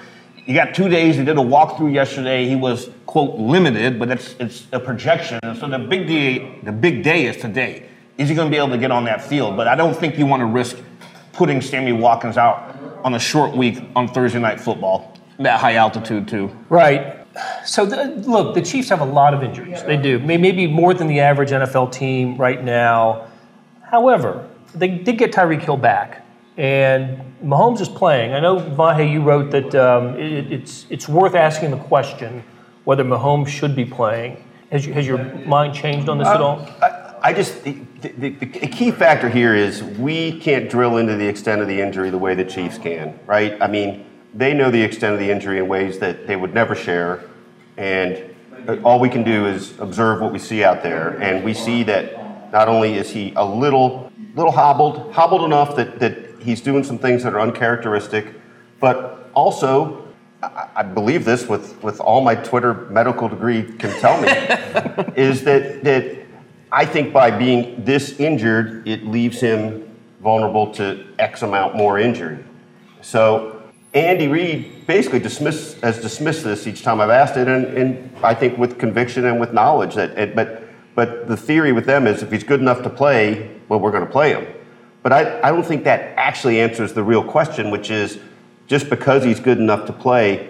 You 0.51 0.57
got 0.57 0.75
two 0.75 0.89
days. 0.89 1.15
He 1.15 1.23
did 1.23 1.37
a 1.37 1.41
walkthrough 1.41 1.93
yesterday. 1.93 2.45
He 2.45 2.57
was 2.57 2.89
quote 3.05 3.39
limited, 3.39 3.97
but 3.97 4.11
it's 4.11 4.35
it's 4.37 4.67
a 4.73 4.81
projection. 4.81 5.39
And 5.43 5.57
so 5.57 5.69
the 5.69 5.79
big 5.79 6.07
day, 6.07 6.59
the 6.61 6.73
big 6.73 7.03
day 7.03 7.27
is 7.27 7.37
today. 7.37 7.87
Is 8.17 8.27
he 8.27 8.35
going 8.35 8.49
to 8.49 8.51
be 8.51 8.57
able 8.57 8.71
to 8.71 8.77
get 8.77 8.91
on 8.91 9.05
that 9.05 9.23
field? 9.23 9.55
But 9.55 9.69
I 9.69 9.75
don't 9.75 9.95
think 9.95 10.17
you 10.17 10.25
want 10.25 10.41
to 10.41 10.45
risk 10.45 10.77
putting 11.31 11.61
Sammy 11.61 11.93
Watkins 11.93 12.35
out 12.35 12.75
on 13.05 13.13
a 13.13 13.19
short 13.19 13.55
week 13.55 13.81
on 13.95 14.09
Thursday 14.09 14.39
night 14.39 14.59
football. 14.59 15.17
That 15.39 15.61
high 15.61 15.75
altitude 15.75 16.27
too. 16.27 16.53
Right. 16.67 17.25
So 17.65 17.85
the, 17.85 18.07
look, 18.07 18.53
the 18.53 18.61
Chiefs 18.61 18.89
have 18.89 18.99
a 18.99 19.05
lot 19.05 19.33
of 19.33 19.43
injuries. 19.43 19.81
They 19.83 19.95
do, 19.95 20.19
maybe 20.19 20.67
more 20.67 20.93
than 20.93 21.07
the 21.07 21.21
average 21.21 21.51
NFL 21.51 21.93
team 21.93 22.35
right 22.35 22.61
now. 22.61 23.29
However, 23.83 24.49
they 24.75 24.89
did 24.89 25.17
get 25.17 25.31
Tyreek 25.31 25.61
Hill 25.61 25.77
back, 25.77 26.20
and 26.57 27.19
Mahomes 27.43 27.81
is 27.81 27.89
playing. 27.89 28.33
I 28.33 28.39
know 28.39 28.57
Vahe, 28.57 29.11
you 29.11 29.21
wrote 29.21 29.51
that 29.51 29.73
um, 29.75 30.15
it, 30.19 30.51
it's 30.51 30.85
it's 30.89 31.07
worth 31.07 31.35
asking 31.35 31.71
the 31.71 31.77
question 31.77 32.43
whether 32.83 33.03
Mahomes 33.03 33.47
should 33.47 33.75
be 33.75 33.85
playing. 33.85 34.43
Has, 34.71 34.85
you, 34.85 34.93
has 34.93 35.05
your 35.05 35.17
mind 35.45 35.73
changed 35.73 36.07
on 36.07 36.17
this 36.17 36.27
at 36.27 36.39
all? 36.39 36.61
I, 36.81 37.15
I 37.23 37.33
just 37.33 37.63
the, 37.63 37.77
the, 38.01 38.29
the 38.29 38.45
key 38.45 38.91
factor 38.91 39.29
here 39.29 39.53
is 39.53 39.83
we 39.83 40.39
can't 40.39 40.69
drill 40.69 40.97
into 40.97 41.15
the 41.17 41.27
extent 41.27 41.61
of 41.61 41.67
the 41.67 41.79
injury 41.79 42.09
the 42.09 42.17
way 42.17 42.35
the 42.35 42.45
Chiefs 42.45 42.77
can, 42.77 43.19
right? 43.27 43.61
I 43.61 43.67
mean, 43.67 44.05
they 44.33 44.53
know 44.53 44.71
the 44.71 44.81
extent 44.81 45.13
of 45.13 45.19
the 45.19 45.29
injury 45.29 45.59
in 45.59 45.67
ways 45.67 45.99
that 45.99 46.25
they 46.25 46.35
would 46.35 46.53
never 46.53 46.73
share, 46.73 47.23
and 47.77 48.35
all 48.83 48.99
we 48.99 49.09
can 49.09 49.23
do 49.23 49.45
is 49.45 49.77
observe 49.79 50.21
what 50.21 50.31
we 50.31 50.39
see 50.39 50.63
out 50.63 50.83
there, 50.83 51.21
and 51.21 51.43
we 51.43 51.53
see 51.53 51.83
that 51.83 52.51
not 52.51 52.67
only 52.67 52.95
is 52.95 53.09
he 53.09 53.33
a 53.35 53.45
little 53.45 54.11
little 54.35 54.51
hobbled, 54.51 55.11
hobbled 55.13 55.43
enough 55.43 55.75
that 55.75 55.99
that 55.99 56.30
he's 56.41 56.61
doing 56.61 56.83
some 56.83 56.97
things 56.97 57.23
that 57.23 57.33
are 57.33 57.41
uncharacteristic, 57.41 58.25
but 58.79 59.29
also. 59.33 59.97
I 60.43 60.69
I 60.75 60.83
believe 60.83 61.23
this 61.23 61.47
with, 61.47 61.83
with 61.83 61.99
all 61.99 62.21
my 62.21 62.33
Twitter 62.33 62.73
medical 62.89 63.29
degree 63.29 63.61
can 63.77 63.91
tell 63.99 64.19
me 64.19 64.27
is 65.15 65.43
that 65.43 65.83
that 65.83 66.25
I 66.71 66.85
think 66.85 67.13
by 67.13 67.29
being 67.29 67.83
this 67.83 68.19
injured, 68.19 68.87
it 68.87 69.05
leaves 69.05 69.39
him 69.39 69.87
vulnerable 70.21 70.71
to 70.73 71.05
X 71.19 71.41
amount 71.41 71.75
more 71.75 71.99
injury. 71.99 72.43
So 73.01 73.61
Andy 73.93 74.27
Reid 74.27 74.87
basically 74.87 75.19
dismiss, 75.19 75.79
has 75.81 75.99
dismissed 75.99 76.43
this 76.43 76.65
each 76.65 76.81
time 76.83 77.01
I've 77.01 77.09
asked 77.09 77.35
it, 77.35 77.47
and, 77.47 77.65
and 77.77 78.15
I 78.23 78.33
think 78.33 78.57
with 78.57 78.79
conviction 78.79 79.25
and 79.25 79.39
with 79.39 79.51
knowledge 79.53 79.95
that. 79.95 80.17
It, 80.17 80.35
but 80.35 80.63
but 80.93 81.27
the 81.27 81.37
theory 81.37 81.71
with 81.71 81.85
them 81.85 82.05
is 82.05 82.21
if 82.21 82.31
he's 82.31 82.43
good 82.43 82.59
enough 82.59 82.83
to 82.83 82.89
play, 82.89 83.49
well, 83.69 83.79
we're 83.79 83.91
going 83.91 84.05
to 84.05 84.11
play 84.11 84.33
him. 84.33 84.45
But 85.03 85.13
I, 85.13 85.39
I 85.41 85.51
don't 85.51 85.65
think 85.65 85.83
that 85.85 86.13
actually 86.17 86.59
answers 86.61 86.93
the 86.93 87.03
real 87.03 87.23
question, 87.23 87.71
which 87.71 87.89
is 87.89 88.19
just 88.67 88.89
because 88.89 89.23
he's 89.23 89.39
good 89.39 89.57
enough 89.57 89.85
to 89.87 89.93
play, 89.93 90.49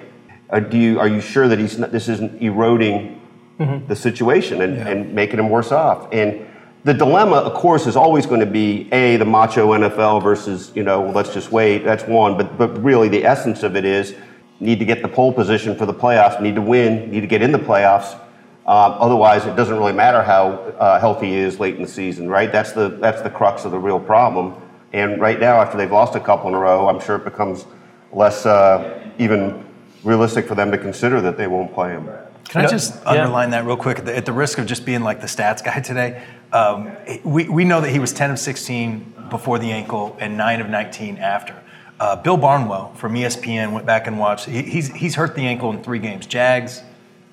are, 0.50 0.62
do 0.62 0.78
you, 0.78 1.00
are 1.00 1.08
you 1.08 1.22
sure 1.22 1.48
that 1.48 1.58
he's 1.58 1.80
not, 1.80 1.92
this 1.92 2.10
isn't 2.10 2.42
eroding 2.42 3.22
mm-hmm. 3.60 3.88
the 3.88 3.96
situation 3.96 4.62
and, 4.62 4.78
and 4.78 5.14
making 5.14 5.40
him 5.40 5.50
worse 5.50 5.72
off? 5.72 6.08
And 6.12 6.46
the 6.84 6.94
dilemma, 6.94 7.36
of 7.36 7.54
course, 7.54 7.86
is 7.86 7.96
always 7.96 8.26
going 8.26 8.40
to 8.40 8.46
be 8.46 8.92
a 8.92 9.18
the 9.18 9.26
macho 9.26 9.70
NFL 9.74 10.24
versus 10.24 10.72
you 10.76 10.84
know 10.84 11.12
let's 11.12 11.32
just 11.32 11.52
wait. 11.52 11.84
That's 11.84 12.04
one, 12.06 12.38
but 12.38 12.58
but 12.58 12.70
really 12.84 13.08
the 13.08 13.24
essence 13.24 13.62
of 13.62 13.76
it 13.76 13.86
is 13.86 14.16
need 14.60 14.80
to 14.80 14.86
get 14.86 15.02
the 15.02 15.08
pole 15.08 15.32
position 15.32 15.76
for 15.76 15.86
the 15.86 15.94
playoffs, 15.94 16.42
need 16.42 16.56
to 16.56 16.62
win, 16.62 17.12
need 17.12 17.22
to 17.22 17.28
get 17.28 17.42
in 17.42 17.52
the 17.52 17.60
playoffs. 17.60 18.20
Um, 18.68 18.96
otherwise, 19.00 19.46
it 19.46 19.56
doesn't 19.56 19.76
really 19.76 19.94
matter 19.94 20.22
how 20.22 20.52
uh, 20.52 21.00
healthy 21.00 21.28
he 21.28 21.38
is 21.38 21.60
late 21.60 21.76
in 21.76 21.82
the 21.82 21.88
season, 21.88 22.30
right? 22.30 22.52
That's 22.52 22.74
the 22.74 22.90
that's 22.90 23.22
the 23.22 23.30
crux 23.30 23.66
of 23.66 23.72
the 23.72 23.80
real 23.80 24.00
problem. 24.00 24.56
And 24.94 25.20
right 25.20 25.40
now, 25.40 25.62
after 25.62 25.78
they've 25.78 25.92
lost 25.92 26.16
a 26.16 26.20
couple 26.20 26.50
in 26.50 26.54
a 26.54 26.60
row, 26.60 26.88
I'm 26.88 27.00
sure 27.00 27.16
it 27.16 27.24
becomes 27.24 27.66
less 28.12 28.46
uh, 28.46 29.10
even 29.18 29.66
realistic 30.04 30.48
for 30.48 30.56
them 30.56 30.72
to 30.72 30.78
consider 30.78 31.22
that 31.22 31.38
they 31.38 31.48
won't 31.48 31.74
play 31.74 31.92
him. 31.92 32.10
Can 32.50 32.66
I 32.66 32.68
just 32.68 32.96
Yeah. 32.96 33.12
underline 33.12 33.52
that 33.52 33.66
real 33.66 33.78
quick 33.78 34.00
at 34.00 34.06
the, 34.06 34.16
at 34.16 34.26
the 34.26 34.34
risk 34.34 34.58
of 34.58 34.66
just 34.66 34.86
being 34.86 35.02
like 35.04 35.22
the 35.22 35.28
stats 35.28 35.64
guy 35.64 35.80
today? 35.80 36.22
Um, 36.52 36.92
we, 37.24 37.48
we 37.48 37.64
know 37.64 37.80
that 37.80 37.92
he 37.92 38.00
was 38.00 38.12
10 38.12 38.32
of 38.32 38.40
16 38.40 39.14
before 39.30 39.58
the 39.58 39.72
ankle 39.72 40.18
and 40.20 40.36
9 40.38 40.60
of 40.60 40.70
19 40.70 41.18
after. 41.18 41.56
Uh, 42.00 42.18
Bill 42.18 42.36
Barnwell 42.36 42.94
from 42.96 43.14
ESPN 43.14 43.72
went 43.72 43.86
back 43.86 44.08
and 44.08 44.20
watched. 44.20 44.48
He, 44.48 44.64
he's, 44.64 44.90
he's 44.90 45.16
hurt 45.16 45.36
the 45.36 45.46
ankle 45.46 45.72
in 45.72 45.82
three 45.82 46.00
games 46.00 46.26
Jags, 46.26 46.82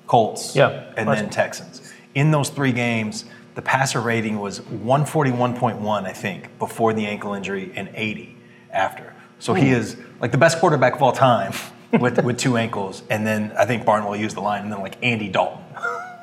Colts, 0.09 0.55
Yeah. 0.55 0.85
and 0.97 1.07
then 1.07 1.29
Texans. 1.29 1.81
In 2.15 2.31
those 2.31 2.49
three 2.49 2.71
games, 2.71 3.25
the 3.53 3.61
passer 3.61 4.01
rating 4.01 4.39
was 4.39 4.59
141.1, 4.59 6.05
I 6.05 6.13
think, 6.13 6.57
before 6.57 6.93
the 6.93 7.05
ankle 7.05 7.35
injury 7.35 7.71
and 7.75 7.89
80 7.93 8.35
after. 8.73 9.13
So 9.37 9.53
he 9.53 9.67
hmm. 9.67 9.75
is 9.75 9.97
like 10.19 10.31
the 10.31 10.37
best 10.39 10.59
quarterback 10.59 10.95
of 10.95 11.03
all 11.03 11.11
time 11.11 11.53
with, 11.99 12.23
with 12.23 12.39
two 12.39 12.57
ankles. 12.57 13.03
And 13.11 13.25
then 13.25 13.53
I 13.55 13.65
think 13.65 13.85
Barnwell 13.85 14.15
used 14.15 14.35
the 14.35 14.41
line, 14.41 14.63
and 14.63 14.73
then 14.73 14.81
like 14.81 14.97
Andy 15.03 15.29
Dalton 15.29 15.63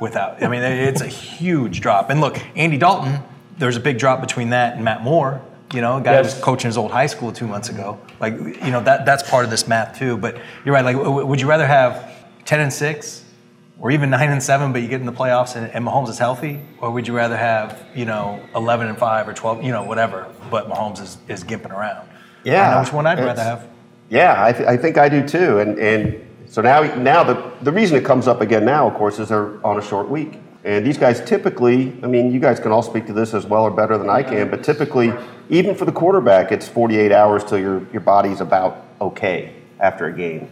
without. 0.01 0.43
I 0.43 0.49
mean, 0.49 0.63
it's 0.63 1.01
a 1.01 1.07
huge 1.07 1.81
drop. 1.81 2.11
And 2.11 2.21
look, 2.21 2.41
Andy 2.57 2.79
Dalton, 2.79 3.21
there's 3.57 3.77
a 3.77 3.81
big 3.81 3.99
drop 3.99 4.21
between 4.21 4.51
that 4.51 4.75
and 4.75 4.85
Matt 4.85 5.03
Moore. 5.05 5.41
You 5.73 5.81
know, 5.81 5.99
a 5.99 6.01
guy 6.01 6.17
who 6.17 6.23
was 6.25 6.35
coaching 6.35 6.69
his 6.69 6.77
old 6.77 6.91
high 6.91 7.07
school 7.07 7.31
two 7.31 7.47
months 7.47 7.69
ago. 7.69 8.01
Like, 8.19 8.35
you 8.35 8.73
know, 8.73 8.83
that 8.83 9.07
that's 9.07 9.29
part 9.29 9.45
of 9.45 9.51
this 9.53 9.69
math 9.69 9.97
too. 9.97 10.17
But 10.17 10.39
you're 10.65 10.75
right. 10.75 10.85
Like, 10.85 10.97
w- 10.97 11.25
would 11.25 11.41
you 11.41 11.49
rather 11.49 11.67
have 11.67 12.13
10 12.45 12.61
and 12.61 12.73
six, 12.73 13.25
or 13.79 13.91
even 13.91 14.11
nine 14.11 14.31
and 14.31 14.43
seven, 14.43 14.73
but 14.73 14.83
you 14.83 14.89
get 14.89 15.01
in 15.01 15.07
the 15.07 15.13
playoffs 15.13 15.57
and, 15.57 15.71
and 15.73 15.85
Mahomes 15.85 16.09
is 16.09 16.19
healthy, 16.19 16.61
or 16.81 16.91
would 16.91 17.07
you 17.07 17.15
rather 17.15 17.37
have 17.37 17.85
you 17.95 18.05
know 18.05 18.41
11 18.55 18.87
and 18.89 18.99
five 18.99 19.29
or 19.29 19.35
12, 19.35 19.63
you 19.63 19.73
know, 19.73 19.85
whatever, 19.85 20.27
but 20.51 20.69
Mahomes 20.69 21.01
is 21.01 21.19
is 21.29 21.45
gimping 21.45 21.73
around? 21.73 22.09
I 22.69 22.75
know 22.75 22.81
which 22.81 22.93
one 22.93 23.07
I'd 23.07 23.19
rather 23.19 23.43
have. 23.43 23.69
Yeah, 24.09 24.43
I, 24.43 24.53
th- 24.53 24.69
I 24.69 24.77
think 24.77 24.99
I 24.99 25.09
do 25.09 25.27
too. 25.27 25.59
And 25.59 25.79
and 25.79 26.27
so 26.47 26.63
now 26.63 26.83
now 26.97 27.23
the 27.25 27.53
the 27.63 27.73
reason 27.73 27.97
it 27.99 28.05
comes 28.05 28.29
up 28.29 28.41
again 28.41 28.65
now, 28.65 28.89
of 28.89 28.95
course, 28.95 29.19
is 29.19 29.29
they're 29.29 29.65
on 29.67 29.79
a 29.79 29.83
short 29.83 30.09
week. 30.09 30.39
And 30.65 30.85
these 30.85 30.99
guys 30.99 31.21
typically, 31.21 31.97
I 32.03 32.09
mean, 32.09 32.33
you 32.33 32.41
guys 32.41 32.59
can 32.59 32.73
all 32.73 32.83
speak 32.83 33.07
to 33.07 33.13
this 33.13 33.35
as 33.35 33.47
well 33.47 33.63
or 33.63 33.71
better 33.71 33.97
than 33.99 34.11
I 34.11 34.25
can, 34.25 34.51
but 34.51 34.65
typically, 34.65 35.13
even 35.49 35.77
for 35.77 35.85
the 35.85 35.93
quarterback, 35.93 36.51
it's 36.51 36.67
48 36.67 37.13
hours 37.13 37.45
till 37.45 37.59
your 37.59 37.87
your 37.93 38.01
body's 38.01 38.41
about 38.41 38.85
okay 39.01 39.53
after 39.81 40.07
a 40.07 40.13
game. 40.13 40.49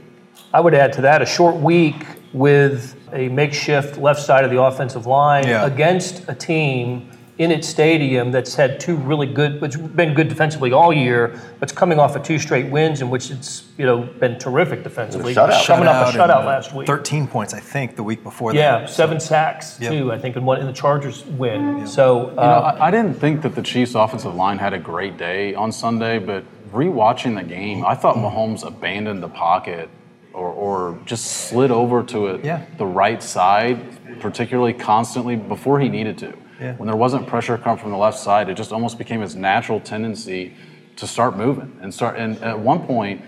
I 0.53 0.61
would 0.61 0.75
add 0.75 0.93
to 0.95 1.01
that 1.03 1.23
a 1.23 1.27
short 1.27 1.57
week 1.57 2.05
with 2.35 2.97
a 3.13 3.29
makeshift 3.29 3.97
left 3.97 4.21
side 4.21 4.45
of 4.45 4.51
the 4.51 4.61
offensive 4.61 5.07
line 5.07 5.47
Yeah. 5.47 5.65
against 5.65 6.29
a 6.29 6.35
team 6.35 7.09
in 7.37 7.51
its 7.51 7.67
stadium 7.69 8.31
that's 8.31 8.55
had 8.55 8.79
two 8.79 8.95
really 8.97 9.27
good, 9.27 9.61
which 9.61 9.75
been 9.97 10.15
good 10.15 10.29
defensively 10.29 10.73
all 10.73 10.93
year, 10.93 11.33
but 11.59 11.69
it's 11.69 11.77
coming 11.77 11.99
off 11.99 12.15
of 12.15 12.23
two 12.23 12.39
straight 12.39 12.71
wins 12.71 13.03
in 13.03 13.11
which 13.11 13.29
it's 13.31 13.65
you 13.77 13.85
know 13.85 14.03
been 14.21 14.39
terrific 14.39 14.85
defensively. 14.85 15.35
shutout. 15.35 15.67
Coming 15.67 15.89
off 15.89 16.15
a 16.15 16.17
Shutout 16.17 16.29
shutout 16.29 16.45
last 16.45 16.73
week. 16.75 16.87
13 16.87 17.27
points, 17.27 17.53
I 17.53 17.59
think, 17.59 17.97
the 17.97 18.05
week 18.05 18.23
before 18.23 18.55
Yeah, 18.55 18.81
that. 18.81 18.91
seven 18.91 19.19
sacks 19.19 19.79
Yep. 19.81 19.93
too. 19.93 20.13
I 20.13 20.19
think 20.19 20.37
in 20.37 20.45
one 20.45 20.61
in 20.61 20.67
the 20.67 20.73
Chargers 20.73 21.25
win. 21.27 21.87
So 21.89 22.31
You 22.31 22.37
know, 22.37 22.43
uh, 22.43 22.77
I, 22.81 22.87
I 22.87 22.91
didn't 22.93 23.15
think 23.15 23.43
that 23.43 23.57
the 23.57 23.63
Chiefs' 23.63 23.95
offensive 23.97 24.35
line 24.37 24.59
had 24.59 24.73
a 24.73 24.79
great 24.79 25.17
day 25.19 25.55
on 25.57 25.73
Sunday, 25.73 26.19
but 26.21 26.45
rewatching 26.73 27.35
the 27.37 27.43
game, 27.45 27.85
I 27.85 27.95
thought 27.97 28.15
Mahomes 28.17 28.65
abandoned 28.65 29.23
the 29.25 29.29
pocket 29.29 29.89
or, 30.35 30.49
or 30.49 30.99
just 31.07 31.25
slid 31.49 31.71
over 31.71 32.03
to 32.03 32.27
it 32.27 32.45
Yeah. 32.45 32.65
the 32.77 32.87
right 32.87 33.23
side, 33.23 34.21
particularly 34.21 34.73
constantly 34.73 35.37
before 35.37 35.81
he 35.81 35.89
needed 35.89 36.19
to. 36.19 36.35
Yeah. 36.61 36.75
When 36.75 36.87
there 36.87 36.97
wasn't 36.97 37.27
pressure 37.27 37.57
come 37.59 37.79
from 37.79 37.91
the 37.91 37.97
left 37.97 38.19
side, 38.19 38.49
it 38.49 38.57
just 38.57 38.73
almost 38.73 38.99
became 38.99 39.21
his 39.21 39.35
natural 39.35 39.81
tendency 39.81 40.53
to 40.97 41.07
start 41.07 41.37
moving 41.37 41.77
and 41.81 41.93
start. 41.93 42.17
And 42.19 42.39
at 42.43 42.59
one 42.59 42.81
point, 42.87 43.23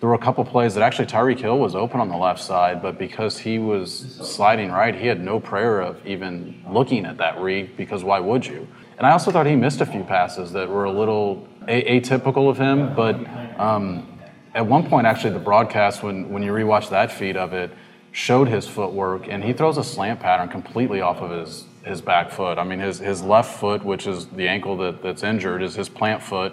there 0.00 0.08
were 0.08 0.14
a 0.14 0.18
couple 0.18 0.42
plays 0.46 0.74
that 0.74 0.82
actually 0.82 1.06
Tyreek 1.06 1.38
Hill 1.40 1.58
was 1.58 1.74
open 1.74 2.00
on 2.00 2.08
the 2.08 2.16
left 2.16 2.40
side, 2.42 2.80
but 2.80 2.98
because 2.98 3.38
he 3.38 3.58
was 3.58 3.92
sliding 4.22 4.70
right, 4.70 4.94
he 4.94 5.06
had 5.06 5.20
no 5.22 5.38
prayer 5.38 5.80
of 5.82 6.04
even 6.06 6.64
looking 6.70 7.04
at 7.04 7.18
that 7.18 7.38
read 7.38 7.76
because 7.76 8.02
why 8.02 8.18
would 8.18 8.46
you? 8.46 8.66
And 8.96 9.06
I 9.06 9.10
also 9.12 9.30
thought 9.30 9.46
he 9.46 9.56
missed 9.56 9.82
a 9.82 9.86
few 9.86 10.02
passes 10.02 10.52
that 10.52 10.68
were 10.70 10.84
a 10.84 10.90
little 10.92 11.46
a- 11.68 12.00
atypical 12.00 12.48
of 12.48 12.56
him, 12.56 12.94
but 12.94 13.16
um, 13.60 14.06
at 14.54 14.66
one 14.66 14.88
point, 14.88 15.06
actually, 15.06 15.30
the 15.32 15.38
broadcast, 15.38 16.02
when, 16.02 16.28
when 16.30 16.42
you 16.42 16.52
rewatch 16.52 16.90
that 16.90 17.12
feed 17.12 17.36
of 17.36 17.52
it, 17.52 17.70
showed 18.12 18.48
his 18.48 18.66
footwork, 18.66 19.28
and 19.28 19.44
he 19.44 19.52
throws 19.52 19.78
a 19.78 19.84
slant 19.84 20.18
pattern 20.20 20.48
completely 20.48 21.00
off 21.00 21.18
of 21.18 21.30
his, 21.30 21.64
his 21.84 22.00
back 22.00 22.30
foot. 22.30 22.58
I 22.58 22.64
mean, 22.64 22.80
his, 22.80 22.98
his 22.98 23.22
left 23.22 23.58
foot, 23.60 23.84
which 23.84 24.06
is 24.06 24.26
the 24.26 24.48
ankle 24.48 24.76
that, 24.78 25.02
that's 25.02 25.22
injured, 25.22 25.62
is 25.62 25.74
his 25.74 25.88
plant 25.88 26.22
foot, 26.22 26.52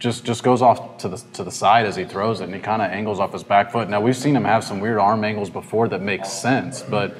just 0.00 0.24
just 0.24 0.42
goes 0.42 0.62
off 0.62 0.96
to 0.96 1.08
the 1.08 1.22
to 1.34 1.44
the 1.44 1.50
side 1.50 1.84
as 1.84 1.94
he 1.94 2.06
throws 2.06 2.40
it, 2.40 2.44
and 2.44 2.54
he 2.54 2.60
kind 2.60 2.80
of 2.80 2.90
angles 2.90 3.20
off 3.20 3.34
his 3.34 3.44
back 3.44 3.70
foot. 3.70 3.86
Now 3.90 4.00
we've 4.00 4.16
seen 4.16 4.34
him 4.34 4.44
have 4.44 4.64
some 4.64 4.80
weird 4.80 4.96
arm 4.98 5.22
angles 5.24 5.50
before 5.50 5.88
that 5.88 6.00
make 6.00 6.24
sense, 6.24 6.80
but 6.80 7.18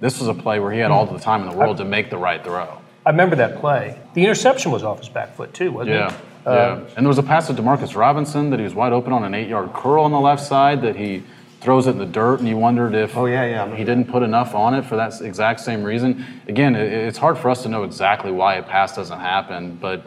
this 0.00 0.18
was 0.18 0.26
a 0.26 0.34
play 0.34 0.58
where 0.58 0.72
he 0.72 0.80
had 0.80 0.90
all 0.90 1.06
the 1.06 1.20
time 1.20 1.42
in 1.44 1.48
the 1.48 1.56
world 1.56 1.76
to 1.76 1.84
make 1.84 2.10
the 2.10 2.18
right 2.18 2.42
throw. 2.42 2.78
I 3.06 3.10
remember 3.10 3.36
that 3.36 3.60
play. 3.60 3.96
The 4.14 4.24
interception 4.24 4.72
was 4.72 4.82
off 4.82 4.98
his 4.98 5.08
back 5.08 5.36
foot 5.36 5.54
too, 5.54 5.70
wasn't 5.70 5.94
Yeah, 5.96 6.08
it? 6.08 6.10
yeah. 6.10 6.18
Um, 6.46 6.86
and 6.96 7.04
there 7.04 7.08
was 7.08 7.18
a 7.18 7.22
pass 7.24 7.48
to 7.48 7.54
Demarcus 7.54 7.96
Robinson 7.96 8.50
that 8.50 8.60
he 8.60 8.64
was 8.64 8.74
wide 8.74 8.92
open 8.92 9.12
on 9.12 9.24
an 9.24 9.34
eight-yard 9.34 9.72
curl 9.72 10.04
on 10.04 10.12
the 10.12 10.20
left 10.20 10.42
side 10.44 10.80
that 10.82 10.94
he 10.94 11.24
throws 11.60 11.88
it 11.88 11.90
in 11.90 11.98
the 11.98 12.06
dirt, 12.06 12.38
and 12.38 12.48
you 12.48 12.56
wondered 12.56 12.94
if 12.94 13.16
Oh, 13.16 13.26
yeah, 13.26 13.44
yeah. 13.44 13.74
he 13.74 13.82
didn't 13.82 14.04
put 14.08 14.22
enough 14.22 14.54
on 14.54 14.72
it 14.74 14.84
for 14.84 14.94
that 14.96 15.20
exact 15.20 15.58
same 15.60 15.82
reason. 15.82 16.24
Again, 16.46 16.76
it's 16.76 17.18
hard 17.18 17.36
for 17.36 17.50
us 17.50 17.62
to 17.64 17.68
know 17.68 17.82
exactly 17.82 18.30
why 18.30 18.54
a 18.54 18.62
pass 18.62 18.94
doesn't 18.94 19.18
happen, 19.18 19.76
but 19.80 20.02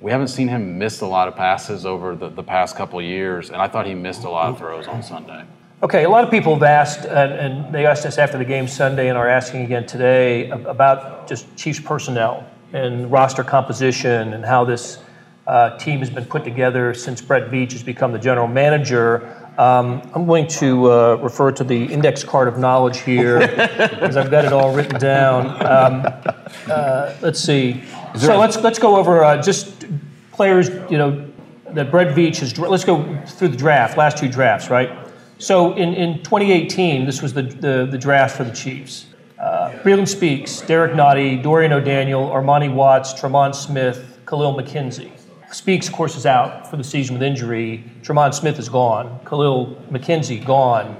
we 0.00 0.10
haven't 0.10 0.28
seen 0.28 0.48
him 0.48 0.78
miss 0.78 1.00
a 1.00 1.06
lot 1.06 1.26
of 1.26 1.34
passes 1.36 1.86
over 1.86 2.14
the, 2.14 2.28
the 2.28 2.42
past 2.42 2.76
couple 2.76 3.00
years, 3.00 3.48
and 3.50 3.62
I 3.62 3.68
thought 3.68 3.86
he 3.86 3.94
missed 3.94 4.24
a 4.24 4.30
lot 4.30 4.50
of 4.50 4.58
throws 4.58 4.86
on 4.86 5.02
Sunday. 5.02 5.44
Okay, 5.82 6.04
a 6.04 6.10
lot 6.10 6.24
of 6.24 6.30
people 6.30 6.54
have 6.54 6.62
asked, 6.64 7.04
and, 7.06 7.32
and 7.32 7.74
they 7.74 7.86
asked 7.86 8.04
us 8.04 8.18
after 8.18 8.36
the 8.36 8.44
game 8.44 8.68
Sunday 8.68 9.08
and 9.08 9.16
are 9.16 9.28
asking 9.28 9.62
again 9.62 9.86
today 9.86 10.50
about 10.50 11.26
just 11.28 11.56
Chiefs 11.56 11.80
personnel 11.80 12.44
and 12.72 13.10
roster 13.10 13.44
composition 13.44 14.34
and 14.34 14.44
how 14.44 14.64
this 14.64 14.98
team 15.78 16.00
has 16.00 16.10
been 16.10 16.24
put 16.24 16.44
together 16.44 16.94
since 16.94 17.20
Brett 17.20 17.50
Veach 17.50 17.72
has 17.72 17.82
become 17.82 18.12
the 18.12 18.18
general 18.18 18.48
manager. 18.48 19.34
Um, 19.58 20.02
I'm 20.14 20.26
going 20.26 20.46
to 20.48 20.90
uh, 20.90 21.14
refer 21.16 21.50
to 21.52 21.64
the 21.64 21.84
index 21.86 22.22
card 22.22 22.46
of 22.48 22.58
knowledge 22.58 23.00
here 23.00 23.40
because 23.48 24.16
I've 24.16 24.30
got 24.30 24.44
it 24.44 24.52
all 24.52 24.74
written 24.74 25.00
down. 25.00 25.48
Um, 25.66 26.06
uh, 26.70 27.14
let's 27.20 27.40
see. 27.40 27.82
So 28.16 28.38
let's 28.38 28.56
let's 28.58 28.78
go 28.78 28.96
over 28.96 29.24
uh, 29.24 29.42
just 29.42 29.86
players. 30.32 30.68
You 30.90 30.98
know 30.98 31.30
that 31.70 31.90
Brett 31.90 32.14
Veach 32.16 32.38
has. 32.38 32.56
Let's 32.58 32.84
go 32.84 33.20
through 33.26 33.48
the 33.48 33.56
draft. 33.56 33.96
Last 33.96 34.18
two 34.18 34.28
drafts, 34.28 34.70
right? 34.70 34.90
So 35.38 35.74
in, 35.74 35.94
in 35.94 36.18
2018, 36.24 37.06
this 37.06 37.22
was 37.22 37.32
the, 37.32 37.42
the, 37.42 37.88
the 37.88 37.98
draft 37.98 38.36
for 38.36 38.42
the 38.44 38.50
Chiefs. 38.50 39.06
Uh, 39.38 39.70
Breeland 39.84 40.08
Speaks, 40.08 40.60
Derrick 40.62 40.92
Nnadi, 40.92 41.40
Dorian 41.40 41.72
O'Daniel, 41.72 42.28
Armani 42.28 42.72
Watts, 42.72 43.14
Tremon 43.14 43.54
Smith, 43.54 44.18
Kahlil 44.24 44.60
McKenzie. 44.60 45.17
Speaks, 45.50 45.88
of 45.88 45.94
course, 45.94 46.16
is 46.16 46.26
out 46.26 46.68
for 46.70 46.76
the 46.76 46.84
season 46.84 47.14
with 47.14 47.22
injury. 47.22 47.82
Tremon 48.02 48.34
Smith 48.34 48.58
is 48.58 48.68
gone. 48.68 49.18
Kahlil 49.24 49.76
McKenzie 49.90 50.44
gone. 50.44 50.96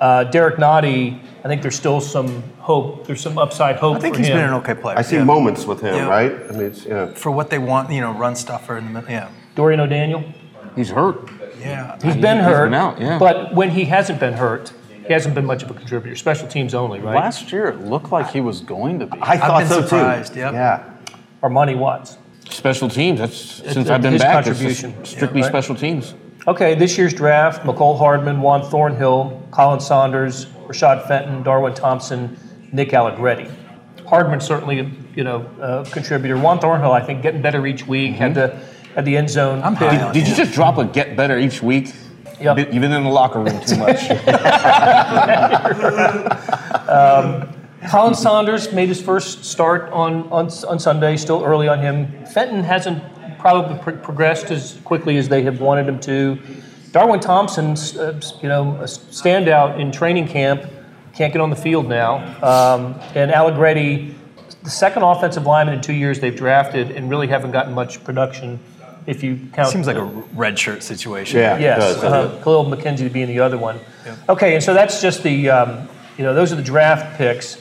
Uh, 0.00 0.22
Derrick 0.24 0.56
Nnadi, 0.56 1.20
I 1.44 1.48
think 1.48 1.62
there's 1.62 1.74
still 1.74 2.00
some 2.00 2.42
hope. 2.58 3.06
There's 3.08 3.20
some 3.20 3.36
upside 3.38 3.76
hope 3.76 3.96
I 3.96 4.00
think 4.00 4.14
for 4.14 4.20
he's 4.20 4.28
him. 4.28 4.36
been 4.36 4.44
an 4.44 4.54
okay 4.54 4.74
player. 4.74 4.96
I 4.96 5.02
see 5.02 5.16
yeah. 5.16 5.24
moments 5.24 5.64
with 5.66 5.80
him, 5.80 5.94
Yeah. 5.96 6.08
right? 6.08 6.32
I 6.32 6.52
mean, 6.52 6.62
it's, 6.62 6.84
yeah. 6.84 7.12
For 7.14 7.32
what 7.32 7.50
they 7.50 7.58
want, 7.58 7.90
you 7.90 8.00
know, 8.00 8.12
run 8.12 8.36
stuffer 8.36 8.76
in 8.78 8.84
the 8.84 8.90
middle. 8.92 9.10
Yeah. 9.10 9.30
Dorian 9.56 9.80
O'Daniel. 9.80 10.22
He's 10.76 10.90
hurt. 10.90 11.28
Yeah. 11.58 11.94
He's 12.00 12.14
been 12.14 12.36
he's 12.36 12.46
hurt, 12.46 12.66
been 12.66 12.74
out, 12.74 13.00
yeah. 13.00 13.18
but 13.18 13.52
when 13.52 13.70
he 13.70 13.86
hasn't 13.86 14.20
been 14.20 14.34
hurt, 14.34 14.72
he 15.04 15.12
hasn't 15.12 15.34
been 15.34 15.46
much 15.46 15.64
of 15.64 15.70
a 15.72 15.74
contributor. 15.74 16.14
Special 16.14 16.46
teams 16.46 16.74
only, 16.74 17.00
right? 17.00 17.16
Last 17.16 17.50
year, 17.50 17.66
it 17.68 17.80
looked 17.80 18.12
like 18.12 18.30
he 18.30 18.40
was 18.40 18.60
going 18.60 19.00
to 19.00 19.06
be. 19.06 19.18
I 19.20 19.36
thought 19.36 19.60
been 19.60 19.68
so 19.68 19.80
surprised, 19.82 20.34
too. 20.34 20.40
yep. 20.40 20.52
Yeah. 20.52 20.94
Armani 21.42 21.76
Watts. 21.76 22.18
Special 22.58 22.88
teams. 22.88 23.20
That's 23.20 23.36
since 23.38 23.76
it's 23.76 23.90
I've 23.90 24.02
been 24.02 24.14
his 24.14 24.22
back. 24.22 24.44
It's 24.44 24.48
contribution. 24.48 24.92
just 24.98 25.12
strictly 25.12 25.42
Yeah, 25.42 25.46
right. 25.46 25.52
special 25.52 25.76
teams. 25.76 26.14
Okay, 26.48 26.74
this 26.74 26.98
year's 26.98 27.14
draft: 27.14 27.62
Mecole 27.62 27.96
Hardman, 27.96 28.40
Juan 28.40 28.68
Thornhill, 28.68 29.40
Khalen 29.52 29.80
Saunders, 29.80 30.46
Rashad 30.66 31.06
Fenton, 31.06 31.44
Darwin 31.44 31.74
Thompson, 31.74 32.36
Nick 32.72 32.92
Allegretti. 32.92 33.46
Hardman 34.06 34.40
certainly, 34.40 34.90
you 35.14 35.22
know, 35.22 35.48
a 35.60 35.88
contributor. 35.88 36.36
Juan 36.36 36.58
Thornhill, 36.58 36.90
I 36.90 37.00
think, 37.00 37.22
getting 37.22 37.42
better 37.42 37.64
each 37.64 37.86
week. 37.86 38.14
Had 38.14 38.34
mm-hmm. 38.34 38.58
the 38.58 38.94
had 38.96 39.04
the 39.04 39.16
end 39.16 39.30
zone. 39.30 39.62
I'm 39.62 39.76
pick. 39.76 39.90
high 39.90 40.02
on 40.02 40.12
Did 40.12 40.26
you 40.26 40.34
just 40.34 40.52
drop 40.52 40.78
a 40.78 40.84
get 40.84 41.14
better 41.14 41.38
each 41.38 41.62
week? 41.62 41.94
Yep. 42.40 42.72
You've 42.72 42.82
been 42.82 42.90
in 42.90 43.04
the 43.04 43.08
locker 43.08 43.38
room 43.38 43.60
too 43.64 43.76
much. 43.76 44.02
Um, 46.88 47.46
Khalen 47.82 48.16
Saunders 48.16 48.72
made 48.72 48.88
his 48.88 49.00
first 49.00 49.44
start 49.44 49.90
on, 49.92 50.24
on, 50.30 50.50
on 50.68 50.78
Sunday, 50.78 51.16
still 51.16 51.44
early 51.44 51.68
on 51.68 51.80
him. 51.80 52.26
Fenton 52.26 52.64
hasn't 52.64 53.02
probably 53.38 53.78
pro- 53.78 53.96
progressed 53.96 54.50
as 54.50 54.80
quickly 54.84 55.16
as 55.16 55.28
they 55.28 55.42
have 55.42 55.60
wanted 55.60 55.88
him 55.88 56.00
to. 56.00 56.38
Darwin 56.90 57.20
Thompson's, 57.20 57.96
uh, 57.96 58.20
you 58.42 58.48
know, 58.48 58.76
a 58.76 58.84
standout 58.84 59.78
in 59.78 59.92
training 59.92 60.26
camp, 60.26 60.64
can't 61.14 61.32
get 61.32 61.40
on 61.40 61.50
the 61.50 61.56
field 61.56 61.88
now. 61.88 62.16
Um, 62.42 62.98
and 63.14 63.30
Allegretti, 63.30 64.14
the 64.62 64.70
second 64.70 65.02
offensive 65.02 65.46
lineman 65.46 65.74
in 65.74 65.80
two 65.80 65.92
years 65.92 66.18
they've 66.20 66.34
drafted 66.34 66.90
and 66.90 67.08
really 67.08 67.28
haven't 67.28 67.52
gotten 67.52 67.74
much 67.74 68.02
production 68.02 68.58
if 69.06 69.22
you 69.22 69.38
count. 69.52 69.68
Seems 69.70 69.86
like 69.86 69.96
a 69.96 70.04
red 70.04 70.58
shirt 70.58 70.82
situation. 70.82 71.38
Yeah. 71.38 71.58
Yes, 71.58 71.78
does, 71.78 72.00
doesn't 72.00 72.40
uh, 72.40 72.44
Kahlil 72.44 72.74
McKenzie 72.74 73.12
being 73.12 73.28
the 73.28 73.40
other 73.40 73.56
one. 73.58 73.78
Okay, 74.28 74.54
and 74.54 74.64
so 74.64 74.74
that's 74.74 75.00
just 75.00 75.22
the, 75.22 75.48
um, 75.48 75.88
you 76.16 76.24
know, 76.24 76.34
those 76.34 76.52
are 76.52 76.56
the 76.56 76.62
draft 76.62 77.16
picks. 77.16 77.58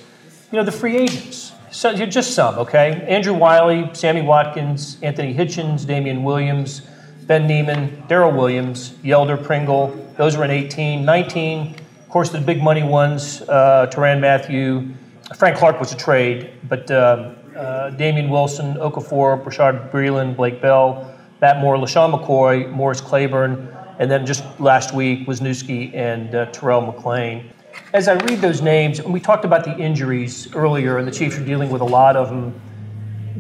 You 0.50 0.58
know, 0.58 0.64
the 0.64 0.72
free 0.72 0.96
agents. 0.96 1.52
So 1.72 1.90
you're 1.90 2.08
just 2.08 2.34
some, 2.34 2.56
okay? 2.60 3.06
Andrew 3.10 3.34
Wylie, 3.34 3.90
Sammy 3.94 4.22
Watkins, 4.22 4.98
Anthony 5.04 5.34
Hitchens, 5.34 5.86
Damien 5.86 6.24
Williams, 6.24 6.84
Ben 7.24 7.46
Niemann, 7.46 8.02
Daryl 8.08 8.34
Williams, 8.34 8.94
Yelder 9.04 9.36
Pringle. 9.36 9.88
Those 10.16 10.38
are 10.38 10.46
in 10.46 10.52
18. 10.52 11.04
19, 11.04 11.76
of 12.00 12.08
course, 12.08 12.30
the 12.30 12.40
big 12.40 12.64
money 12.64 12.82
ones, 12.82 13.42
uh, 13.50 13.88
Tyrann 13.92 14.22
Mathieu. 14.22 14.88
Frank 15.36 15.58
Clark 15.58 15.82
was 15.82 15.92
a 15.92 15.98
trade, 15.98 16.52
but 16.70 16.90
um, 16.92 17.36
uh, 17.58 17.90
Damien 17.90 18.30
Wilson, 18.30 18.76
Okafor, 18.76 19.44
Bashaud 19.44 19.92
Breeland, 19.92 20.38
Blake 20.38 20.62
Bell, 20.62 21.14
Matt 21.42 21.60
Moore, 21.60 21.76
LeSean 21.76 22.18
McCoy, 22.18 22.72
Morris 22.72 23.02
Claiborne, 23.02 23.68
and 24.00 24.10
then 24.10 24.26
just 24.26 24.46
last 24.62 24.94
week, 24.94 25.28
Wisniewski 25.28 25.94
and 25.94 26.34
uh, 26.34 26.46
Terrell 26.52 26.82
McClain. 26.82 27.44
As 27.94 28.08
I 28.08 28.14
read 28.14 28.40
those 28.40 28.62
names, 28.62 29.00
and 29.00 29.14
we 29.14 29.20
talked 29.20 29.46
about 29.46 29.64
the 29.64 29.76
injuries 29.78 30.54
earlier, 30.54 30.98
and 30.98 31.08
the 31.08 31.12
Chiefs 31.12 31.38
are 31.38 31.46
dealing 31.46 31.70
with 31.70 31.82
a 31.82 31.86
lot 31.86 32.16
of 32.16 32.30
them. 32.30 32.60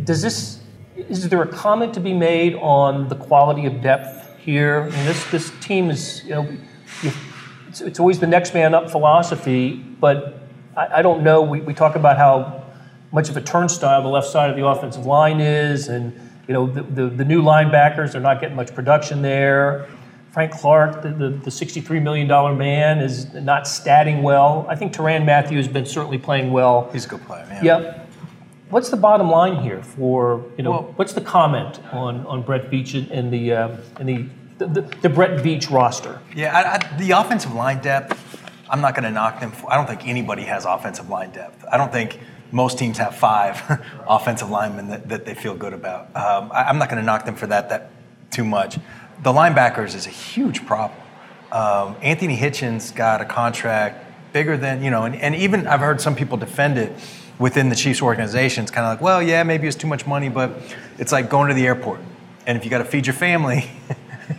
Does 0.04 0.22
this 0.22 0.58
is 0.96 1.30
there 1.30 1.42
a 1.42 1.48
comment 1.48 1.94
to 1.94 2.00
be 2.00 2.14
made 2.14 2.56
on 2.56 3.08
the 3.08 3.16
quality 3.16 3.66
of 3.66 3.82
depth 3.82 4.38
here? 4.40 4.84
Mean, 4.86 5.06
this 5.06 5.32
this 5.32 5.52
team 5.60 5.90
is 5.90 6.24
you 6.24 6.32
know 6.32 6.58
it's, 7.68 7.82
it's 7.82 8.00
always 8.00 8.20
the 8.20 8.28
next 8.28 8.54
man 8.54 8.74
up 8.74 8.90
philosophy, 8.90 9.76
but 9.76 10.40
I, 10.76 11.00
I 11.00 11.02
don't 11.02 11.24
know. 11.24 11.42
We, 11.42 11.62
we 11.62 11.74
talk 11.74 11.96
about 11.96 12.18
how 12.18 12.64
much 13.12 13.30
of 13.30 13.38
a 13.38 13.42
turnstile 13.42 14.02
the 14.02 14.08
left 14.08 14.28
side 14.28 14.50
of 14.50 14.56
the 14.56 14.66
offensive 14.66 15.06
line 15.06 15.40
is, 15.40 15.88
and 15.88 16.14
you 16.48 16.54
know 16.54 16.68
the, 16.68 16.84
the, 16.84 17.08
the 17.08 17.26
new 17.26 17.42
linebackers 17.42 18.16
are 18.16 18.20
not 18.20 18.42
getting 18.42 18.56
much 18.56 18.74
production 18.74 19.22
there. 19.22 19.88
Frank 20.32 20.52
Clark, 20.52 21.02
the, 21.02 21.10
the, 21.10 21.30
the 21.30 21.50
$63 21.50 22.02
million 22.02 22.28
man, 22.58 23.00
is 23.00 23.34
not 23.34 23.64
statting 23.64 24.22
well. 24.22 24.66
I 24.70 24.76
think 24.76 24.94
Tyrann 24.94 25.26
Mathieu 25.26 25.58
has 25.58 25.68
been 25.68 25.86
certainly 25.86 26.18
playing 26.18 26.52
well. 26.52 26.90
He's 26.92 27.06
a 27.06 27.10
good 27.10 27.26
player, 27.26 27.46
man. 27.48 27.64
Yep. 27.64 28.08
What's 28.70 28.90
the 28.90 28.98
bottom 28.98 29.30
line 29.30 29.64
here 29.64 29.82
for 29.82 30.44
you 30.58 30.64
know? 30.64 30.72
Well- 30.72 30.94
what's 30.98 31.14
the 31.14 31.22
comment 31.22 31.80
on 31.94 32.26
on 32.26 32.42
Brett 32.42 32.70
Veach 32.70 33.10
and 33.10 33.32
the 33.32 33.54
uh, 33.54 33.78
and 33.98 34.10
the, 34.10 34.66
the 34.66 34.82
the 35.02 35.10
Brett 35.10 35.42
Veach 35.44 35.72
roster? 35.72 36.20
Yeah, 36.36 36.54
I, 36.54 36.76
I, 36.76 36.98
the 36.98 37.12
offensive 37.12 37.54
line 37.54 37.82
depth, 37.82 38.42
I'm 38.70 38.82
not 38.82 38.94
going 38.94 39.06
to 39.06 39.12
knock 39.12 39.40
them. 39.40 39.52
For, 39.52 39.72
I 39.72 39.76
don't 39.76 39.88
think 39.88 40.06
anybody 40.06 40.44
has 40.44 40.66
offensive 40.66 41.10
line 41.10 41.32
depth. 41.32 41.64
I 41.72 41.78
don't 41.78 41.94
think 41.94 42.20
most 42.52 42.78
teams 42.78 42.98
have 42.98 43.16
five 43.16 43.62
offensive 44.08 44.50
linemen 44.50 44.90
that, 44.90 45.08
that 45.10 45.26
they 45.26 45.34
feel 45.34 45.56
good 45.56 45.74
about. 45.74 46.14
Um, 46.16 46.52
I, 46.52 46.64
I'm 46.64 46.78
not 46.78 46.90
going 46.90 47.00
to 47.00 47.06
knock 47.06 47.24
them 47.24 47.36
for 47.36 47.48
that 47.48 47.70
that 47.70 47.92
too 48.32 48.44
much. 48.44 48.78
The 49.24 49.32
linebackers 49.32 49.96
is 49.96 50.06
a 50.06 50.12
huge 50.12 50.66
problem. 50.66 51.00
Um, 51.52 51.96
Anthony 52.02 52.38
Hitchens 52.38 52.94
got 52.94 53.22
a 53.22 53.26
contract 53.26 54.06
bigger 54.34 54.58
than 54.58 54.84
you 54.84 54.92
know, 54.92 55.04
and, 55.04 55.16
and 55.16 55.36
even 55.36 55.66
I've 55.66 55.80
heard 55.80 56.02
some 56.02 56.16
people 56.16 56.38
defend 56.38 56.78
it 56.78 56.92
within 57.40 57.70
the 57.70 57.76
Chiefs 57.76 58.02
organization. 58.02 58.64
It's 58.64 58.72
kind 58.72 58.86
of 58.86 58.94
like, 58.94 59.02
well, 59.02 59.24
yeah, 59.24 59.44
maybe 59.44 59.68
it's 59.68 59.78
too 59.78 59.88
much 59.88 60.06
money, 60.06 60.30
but 60.30 60.52
it's 60.98 61.12
like 61.12 61.30
going 61.30 61.48
to 61.50 61.54
the 61.54 61.66
airport, 61.66 62.00
and 62.46 62.58
if 62.58 62.64
you 62.64 62.70
got 62.70 62.80
to 62.80 62.86
feed 62.86 63.08
your 63.08 63.16
family. 63.16 63.70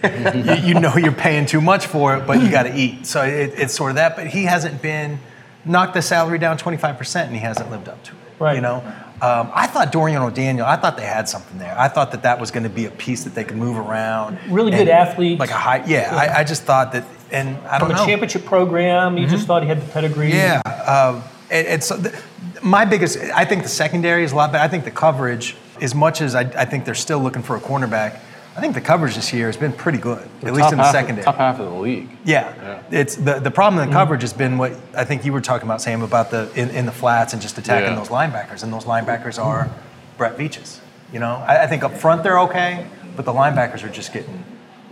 you, 0.04 0.54
you 0.54 0.74
know 0.74 0.94
you're 0.96 1.12
paying 1.12 1.46
too 1.46 1.62
much 1.62 1.86
for 1.86 2.16
it, 2.16 2.26
but 2.26 2.42
you 2.42 2.50
got 2.50 2.64
to 2.64 2.76
eat. 2.76 3.06
So 3.06 3.22
it, 3.22 3.54
it's 3.56 3.74
sort 3.74 3.90
of 3.92 3.96
that. 3.96 4.16
But 4.16 4.26
he 4.26 4.44
hasn't 4.44 4.82
been 4.82 5.18
knocked 5.64 5.94
the 5.94 6.02
salary 6.02 6.38
down 6.38 6.58
25%, 6.58 7.24
and 7.24 7.32
he 7.32 7.38
hasn't 7.38 7.70
lived 7.70 7.88
up 7.88 8.02
to 8.04 8.12
it. 8.12 8.27
Right. 8.38 8.54
You 8.56 8.60
know, 8.60 8.76
um, 9.20 9.50
I 9.52 9.66
thought 9.66 9.90
Dorian 9.90 10.22
O'Daniel. 10.22 10.64
I 10.66 10.76
thought 10.76 10.96
they 10.96 11.04
had 11.04 11.28
something 11.28 11.58
there. 11.58 11.76
I 11.78 11.88
thought 11.88 12.12
that 12.12 12.22
that 12.22 12.38
was 12.40 12.50
going 12.50 12.62
to 12.62 12.68
be 12.68 12.84
a 12.86 12.90
piece 12.90 13.24
that 13.24 13.34
they 13.34 13.42
could 13.44 13.56
move 13.56 13.76
around. 13.76 14.38
Really 14.48 14.70
good 14.70 14.80
and- 14.82 14.90
athlete. 14.90 15.38
Like 15.40 15.50
a 15.50 15.54
high. 15.54 15.84
Yeah, 15.86 16.14
I, 16.14 16.40
I 16.40 16.44
just 16.44 16.62
thought 16.62 16.92
that, 16.92 17.04
and 17.32 17.56
I 17.66 17.78
don't 17.78 17.88
From 17.88 17.96
a 17.96 18.00
know. 18.00 18.06
championship 18.06 18.44
program, 18.44 19.18
you 19.18 19.26
just 19.26 19.46
thought 19.46 19.62
he 19.62 19.68
had 19.68 19.82
the 19.82 19.90
pedigree. 19.92 20.30
Yeah, 20.32 20.62
And 20.66 21.22
it, 21.50 21.66
it's 21.66 21.88
the, 21.88 22.16
my 22.62 22.84
biggest. 22.84 23.18
I 23.34 23.44
think 23.44 23.62
the 23.64 23.68
secondary 23.68 24.22
is 24.22 24.32
a 24.32 24.36
lot 24.36 24.52
better. 24.52 24.62
I 24.64 24.68
think 24.68 24.84
the 24.84 24.90
coverage, 24.92 25.56
as 25.80 25.94
much 25.94 26.20
as 26.20 26.34
I, 26.34 26.42
I 26.42 26.64
think 26.64 26.84
they're 26.84 26.94
still 26.94 27.18
looking 27.20 27.42
for 27.42 27.56
a 27.56 27.60
cornerback, 27.60 28.20
I 28.58 28.60
think 28.60 28.74
the 28.74 28.80
coverage 28.80 29.14
this 29.14 29.32
year 29.32 29.46
has 29.46 29.56
been 29.56 29.72
pretty 29.72 29.98
good, 29.98 30.28
at 30.42 30.52
least 30.52 30.72
in 30.72 30.78
the 30.78 30.82
half- 30.82 30.92
secondary. 30.92 31.24
Top 31.24 31.36
half 31.36 31.60
of 31.60 31.70
the 31.70 31.76
league. 31.78 32.08
Yeah. 32.24 32.82
it's 32.90 33.14
the 33.14 33.38
the 33.38 33.52
problem 33.52 33.80
in 33.80 33.88
the 33.88 33.94
coverage 33.94 34.22
has 34.22 34.32
been 34.32 34.58
what 34.58 34.72
I 34.96 35.04
think 35.04 35.24
you 35.24 35.32
were 35.32 35.40
talking 35.40 35.68
about, 35.68 35.80
Sam, 35.80 36.02
about 36.02 36.32
the 36.32 36.50
in, 36.56 36.68
in 36.70 36.84
the 36.84 36.90
flats 36.92 37.32
and 37.32 37.40
just 37.40 37.56
attacking 37.56 37.90
Yeah. 37.90 37.94
those 37.96 38.08
linebackers, 38.08 38.64
and 38.64 38.72
those 38.72 38.84
linebackers 38.84 39.40
are 39.42 39.70
Brett 40.16 40.36
Veach's. 40.36 40.80
You 41.12 41.20
know, 41.20 41.36
I, 41.46 41.62
I 41.62 41.66
think 41.68 41.84
up 41.84 41.96
front 41.96 42.24
they're 42.24 42.40
okay, 42.40 42.84
but 43.14 43.24
the 43.24 43.32
linebackers 43.32 43.84
are 43.84 43.88
just 43.90 44.12
getting 44.12 44.42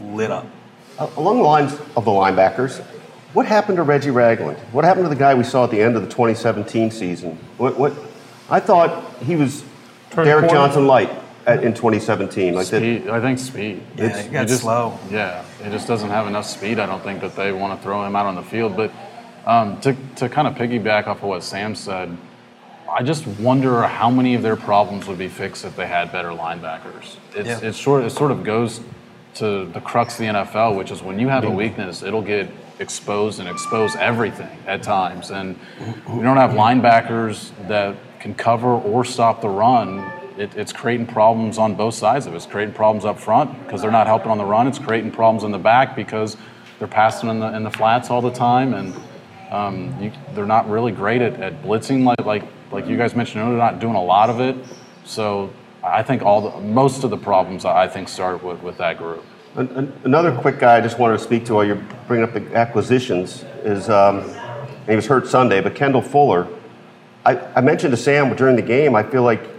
lit 0.00 0.31
up. 0.31 0.46
Uh, 0.96 1.09
Along 1.16 1.38
the 1.38 1.42
lines 1.44 1.72
of 1.96 2.05
the 2.05 2.11
linebackers, 2.12 2.81
what 3.33 3.46
happened 3.46 3.79
to 3.79 3.83
Reggie 3.83 4.11
Ragland? 4.12 4.59
What 4.70 4.85
happened 4.85 5.07
to 5.07 5.11
the 5.11 5.16
guy 5.16 5.35
we 5.35 5.42
saw 5.44 5.64
at 5.64 5.72
the 5.72 5.83
end 5.83 5.96
of 5.96 6.02
the 6.02 6.09
2017 6.09 6.92
season? 6.92 7.37
What, 7.59 7.76
what 7.76 7.92
I 8.48 8.61
thought 8.61 9.12
he 9.24 9.35
was 9.35 9.64
Turned 10.11 10.26
Derrick. 10.26 10.50
Johnson 10.52 10.87
light 10.87 11.11
at, 11.46 11.62
in 11.64 11.72
2017. 11.72 12.54
Like 12.54 12.66
that, 12.68 12.82
I 12.82 13.20
think 13.20 13.38
speed. 13.38 13.82
Yeah, 13.96 14.04
It's- 14.06 14.24
he 14.26 14.30
got 14.32 14.48
just, 14.48 14.62
slow. 14.62 14.98
Yeah, 15.11 15.44
it 15.64 15.70
just 15.70 15.87
doesn't 15.87 16.11
have 16.11 16.26
enough 16.26 16.46
speed. 16.46 16.78
I 16.78 16.87
don't 16.87 17.02
think 17.02 17.20
that 17.20 17.37
they 17.37 17.52
want 17.52 17.78
to 17.78 17.82
throw 17.85 18.04
him 18.04 18.16
out 18.16 18.26
on 18.26 18.35
the 18.35 18.42
field. 18.42 18.76
But 18.76 18.90
um, 19.46 19.80
to, 19.82 19.96
to 20.16 20.28
kind 20.28 20.48
of 20.48 20.54
piggyback 20.54 21.06
off 21.06 21.18
of 21.22 21.28
what 21.28 21.42
Sam 21.42 21.74
said, 21.74 22.16
I 22.90 23.02
just 23.02 23.26
wonder 23.26 23.82
how 23.82 24.11
many 24.11 24.35
of 24.35 24.42
their 24.42 24.56
problems 24.56 25.06
would 25.09 25.18
be 25.18 25.28
fixed 25.28 25.64
if 25.64 25.76
they 25.76 25.87
had 25.87 26.12
better 26.12 26.30
linebackers. 26.30 27.16
It's, 27.35 27.48
Yeah. 27.48 27.68
it's 27.68 27.80
sort, 27.80 28.04
it 28.04 28.11
sort 28.11 28.30
of 28.30 28.42
goes 28.44 28.80
to 29.35 29.66
the 29.66 29.80
crux 29.80 30.14
of 30.14 30.18
the 30.20 30.24
NFL, 30.26 30.76
which 30.76 30.90
is 30.90 31.02
when 31.02 31.18
you 31.18 31.28
have 31.28 31.44
a 31.44 31.50
weakness, 31.50 32.02
it'll 32.02 32.22
get 32.22 32.48
exposed 32.78 33.38
and 33.40 33.48
expose 33.48 33.94
everything 33.96 34.48
at 34.66 34.82
times. 34.82 35.30
And 35.30 35.59
we 36.09 36.22
don't 36.22 36.37
have 36.38 36.52
linebackers 36.52 37.50
that 37.68 37.96
can 38.20 38.35
cover 38.35 38.68
or 38.68 39.04
stop 39.04 39.40
the 39.42 39.48
run. 39.48 39.98
It, 40.38 40.57
it's 40.57 40.72
creating 40.72 41.07
problems 41.07 41.59
on 41.59 41.75
both 41.75 41.94
sides 41.94 42.27
of 42.27 42.35
it. 42.35 42.37
It's 42.37 42.46
creating 42.46 42.75
problems 42.75 43.05
up 43.05 43.18
front 43.18 43.59
because 43.64 43.81
they're 43.83 43.90
not 43.90 44.07
helping 44.07 44.31
on 44.31 44.38
the 44.38 44.44
run. 44.44 44.66
It's 44.66 44.79
creating 44.79 45.12
problems 45.12 45.44
in 45.44 45.51
the 45.51 45.59
back 45.59 45.96
because 45.96 46.37
they're 46.79 46.88
passing 46.88 47.31
in 47.31 47.40
the, 47.40 47.55
in 47.57 47.62
the 47.62 47.70
flats 47.70 48.11
all 48.11 48.20
the 48.20 48.33
time. 48.33 48.75
And 48.75 48.94
um, 49.51 50.03
you, 50.03 50.12
they're 50.35 50.46
not 50.46 50.68
really 50.68 50.92
great 50.92 51.22
at, 51.22 51.40
at 51.40 51.62
blitzing 51.62 52.05
like, 52.05 52.25
like 52.27 52.44
like 52.72 52.87
you 52.87 52.96
guys 52.96 53.14
mentioned. 53.14 53.42
They're 53.42 53.57
not 53.57 53.79
doing 53.79 53.94
a 53.94 54.03
lot 54.03 54.29
of 54.29 54.40
it. 54.40 54.57
So 55.05 55.51
I 55.85 56.03
think 56.03 56.22
all 56.22 56.51
the, 56.51 56.61
most 56.61 57.05
of 57.05 57.11
the 57.11 57.16
problems 57.16 57.64
I 57.64 57.87
think 57.87 58.09
start 58.09 58.42
with, 58.42 58.61
with 58.62 58.77
that 58.79 58.99
group. 58.99 59.25
An- 59.55 59.68
an- 59.68 60.01
Another 60.05 60.37
quick 60.37 60.59
guy 60.59 60.77
I 60.77 60.81
just 60.81 60.99
wanted 60.99 61.16
to 61.18 61.22
speak 61.22 61.44
to 61.46 61.55
while 61.55 61.64
you're 61.64 61.83
bringing 62.09 62.29
up 62.29 62.35
the 62.35 62.55
acquisitions 62.57 63.44
is, 63.64 63.88
um, 63.88 64.35
he 64.87 64.94
was 64.94 65.07
hurt 65.07 65.27
Sunday, 65.27 65.61
but 65.61 65.75
Kendall 65.75 66.03
Fuller. 66.03 66.46
I, 67.25 67.37
I 67.57 67.61
mentioned 67.61 67.90
to 67.92 67.96
Sam 67.96 68.35
during 68.37 68.55
the 68.57 68.62
game, 68.62 68.94
I 68.94 69.03
feel 69.03 69.22
like 69.22 69.56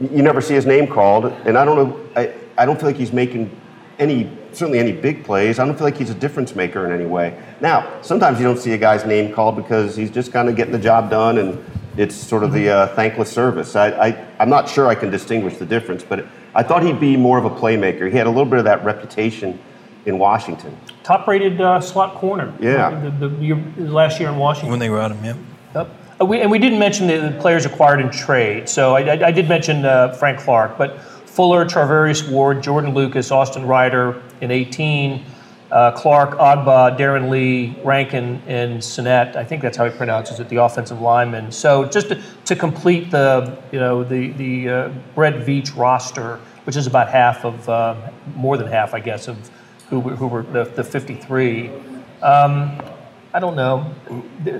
you 0.00 0.22
never 0.22 0.40
see 0.40 0.54
his 0.54 0.66
name 0.66 0.86
called, 0.86 1.26
and 1.26 1.56
I 1.56 1.64
don't 1.64 1.76
know, 1.76 2.00
I, 2.16 2.32
I 2.58 2.66
don't 2.66 2.78
feel 2.78 2.88
like 2.88 2.96
he's 2.96 3.12
making 3.12 3.50
any, 3.98 4.30
certainly 4.52 4.78
any 4.78 4.92
big 4.92 5.24
plays. 5.24 5.58
I 5.58 5.64
don't 5.64 5.74
feel 5.74 5.86
like 5.86 5.96
he's 5.96 6.10
a 6.10 6.14
difference 6.14 6.54
maker 6.54 6.86
in 6.86 6.92
any 6.92 7.06
way. 7.06 7.40
Now, 7.60 8.00
sometimes 8.02 8.38
you 8.38 8.44
don't 8.44 8.58
see 8.58 8.72
a 8.72 8.78
guy's 8.78 9.06
name 9.06 9.32
called 9.32 9.56
because 9.56 9.96
he's 9.96 10.10
just 10.10 10.32
kind 10.32 10.48
of 10.48 10.56
getting 10.56 10.72
the 10.72 10.78
job 10.78 11.10
done 11.10 11.38
and 11.38 11.64
it's 11.96 12.14
sort 12.14 12.42
of 12.42 12.52
the 12.52 12.68
uh, 12.68 12.94
thankless 12.94 13.30
service. 13.30 13.74
I, 13.74 13.88
I, 13.88 14.26
I'm 14.38 14.50
not 14.50 14.68
sure 14.68 14.86
I 14.86 14.94
can 14.94 15.10
distinguish 15.10 15.56
the 15.56 15.64
difference, 15.64 16.04
but 16.04 16.26
I 16.54 16.62
thought 16.62 16.82
he'd 16.82 17.00
be 17.00 17.16
more 17.16 17.38
of 17.38 17.46
a 17.46 17.50
playmaker. 17.50 18.10
He 18.10 18.18
had 18.18 18.26
a 18.26 18.30
little 18.30 18.44
bit 18.44 18.58
of 18.58 18.64
that 18.66 18.84
reputation 18.84 19.58
in 20.04 20.18
Washington. 20.18 20.78
Top-rated 21.02 21.60
uh, 21.60 21.80
slot 21.80 22.14
corner. 22.16 22.52
Yeah. 22.60 23.10
The, 23.18 23.28
the, 23.28 23.36
year, 23.44 23.56
last 23.78 24.20
year 24.20 24.28
in 24.28 24.36
Washington. 24.36 24.70
When 24.70 24.78
they 24.78 24.90
were 24.90 25.00
out 25.00 25.10
of 25.10 25.20
him, 25.20 25.36
Yep. 25.36 25.55
Uh, 26.20 26.24
we, 26.24 26.40
and 26.40 26.50
we 26.50 26.58
didn't 26.58 26.78
mention 26.78 27.06
the, 27.06 27.36
players 27.40 27.66
acquired 27.66 28.00
in 28.00 28.10
trade. 28.10 28.68
So 28.68 28.96
I, 28.96 29.00
I, 29.02 29.26
I 29.26 29.30
did 29.32 29.48
mention 29.48 29.84
uh, 29.84 30.12
Frank 30.14 30.38
Clark, 30.40 30.78
but 30.78 31.00
Fuller, 31.00 31.66
Charvarius 31.66 32.28
Ward, 32.30 32.62
Jordan 32.62 32.94
Lucas, 32.94 33.30
Austin 33.30 33.66
Reiter 33.66 34.22
in 34.40 34.50
18, 34.50 35.22
uh, 35.70 35.92
Clark, 35.92 36.38
Ogbah, 36.38 36.96
Darron 36.96 37.28
Lee, 37.28 37.76
Rankin, 37.84 38.40
and 38.46 38.78
Sinet. 38.80 39.36
I 39.36 39.44
think 39.44 39.60
that's 39.60 39.76
how 39.76 39.84
he 39.84 39.94
pronounces 39.94 40.40
it, 40.40 40.48
the 40.48 40.56
offensive 40.56 41.00
lineman. 41.02 41.52
So 41.52 41.84
just 41.84 42.08
to, 42.08 42.22
to 42.46 42.56
complete 42.56 43.10
the, 43.10 43.58
you 43.72 43.78
know, 43.80 44.02
the, 44.02 44.30
the 44.32 44.68
uh, 44.68 44.88
Brett 45.14 45.34
Veach 45.46 45.76
roster, 45.76 46.38
which 46.64 46.76
is 46.76 46.86
about 46.86 47.08
half 47.10 47.44
of, 47.44 47.68
uh, 47.68 47.94
more 48.34 48.56
than 48.56 48.68
half, 48.68 48.94
I 48.94 49.00
guess, 49.00 49.28
of 49.28 49.50
who, 49.90 50.00
were- 50.00 50.16
who 50.16 50.28
were 50.28 50.42
the, 50.44 50.64
the 50.64 50.84
53. 50.84 51.68
Um, 52.22 52.80
I 53.34 53.38
don't 53.40 53.56
know. 53.56 53.92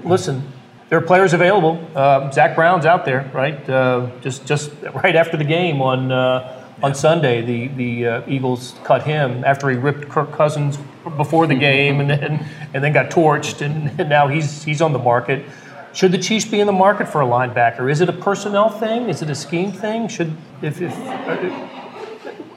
Listen, 0.04 0.42
there 0.88 0.98
are 0.98 1.02
players 1.02 1.32
available. 1.32 1.84
Uh, 1.94 2.30
Zach 2.30 2.54
Brown's 2.54 2.86
out 2.86 3.04
there, 3.04 3.30
right? 3.34 3.68
Uh, 3.68 4.10
just 4.20 4.46
just 4.46 4.70
right 4.94 5.16
after 5.16 5.36
the 5.36 5.44
game 5.44 5.80
on 5.82 6.12
uh, 6.12 6.64
on 6.82 6.94
Sunday, 6.94 7.42
the 7.42 7.68
the 7.68 8.06
uh, 8.06 8.22
Eagles 8.28 8.74
cut 8.84 9.02
him 9.02 9.44
after 9.44 9.68
he 9.68 9.76
ripped 9.76 10.08
Kirk 10.08 10.32
Cousins 10.32 10.78
before 11.16 11.46
the 11.46 11.54
game, 11.54 12.00
and 12.00 12.10
then 12.10 12.48
and 12.72 12.84
then 12.84 12.92
got 12.92 13.10
torched, 13.10 13.62
and, 13.62 13.98
and 13.98 14.08
now 14.08 14.28
he's 14.28 14.62
he's 14.62 14.80
on 14.80 14.92
the 14.92 14.98
market. 14.98 15.44
Should 15.92 16.12
the 16.12 16.18
Chiefs 16.18 16.44
be 16.44 16.60
in 16.60 16.66
the 16.66 16.74
market 16.74 17.08
for 17.08 17.22
a 17.22 17.26
linebacker? 17.26 17.90
Is 17.90 18.02
it 18.02 18.08
a 18.10 18.12
personnel 18.12 18.68
thing? 18.68 19.08
Is 19.08 19.22
it 19.22 19.30
a 19.30 19.34
scheme 19.34 19.72
thing? 19.72 20.08
Should 20.08 20.36
if, 20.60 20.80
if 20.82 20.92
uh, 20.92 21.75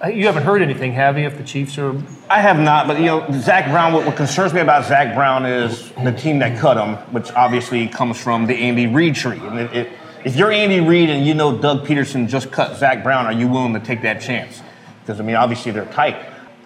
you 0.07 0.25
haven't 0.27 0.43
heard 0.43 0.61
anything, 0.61 0.93
have 0.93 1.17
you? 1.17 1.25
If 1.25 1.37
the 1.37 1.43
Chiefs 1.43 1.77
are 1.77 1.93
I 2.29 2.39
have 2.39 2.57
not, 2.57 2.87
but 2.87 2.99
you 2.99 3.05
know, 3.07 3.27
Zach 3.33 3.69
Brown. 3.69 3.91
What, 3.91 4.05
what 4.05 4.15
concerns 4.15 4.53
me 4.53 4.61
about 4.61 4.85
Zach 4.85 5.13
Brown 5.13 5.45
is 5.45 5.91
the 6.03 6.13
team 6.13 6.39
that 6.39 6.57
cut 6.57 6.77
him, 6.77 6.95
which 7.11 7.31
obviously 7.33 7.87
comes 7.87 8.21
from 8.21 8.45
the 8.45 8.55
Andy 8.55 8.87
Reid 8.87 9.15
tree. 9.15 9.39
And 9.39 9.59
it, 9.59 9.75
it, 9.75 9.93
if 10.23 10.37
you're 10.37 10.51
Andy 10.51 10.79
Reid 10.79 11.09
and 11.09 11.25
you 11.25 11.33
know 11.33 11.57
Doug 11.57 11.85
Pederson 11.85 12.29
just 12.29 12.49
cut 12.49 12.77
Zach 12.77 13.03
Brown, 13.03 13.25
are 13.25 13.33
you 13.33 13.47
willing 13.47 13.73
to 13.73 13.79
take 13.79 14.01
that 14.03 14.21
chance? 14.21 14.61
Because 15.01 15.19
I 15.19 15.23
mean, 15.23 15.35
obviously 15.35 15.73
they're 15.73 15.85
tight. 15.85 16.25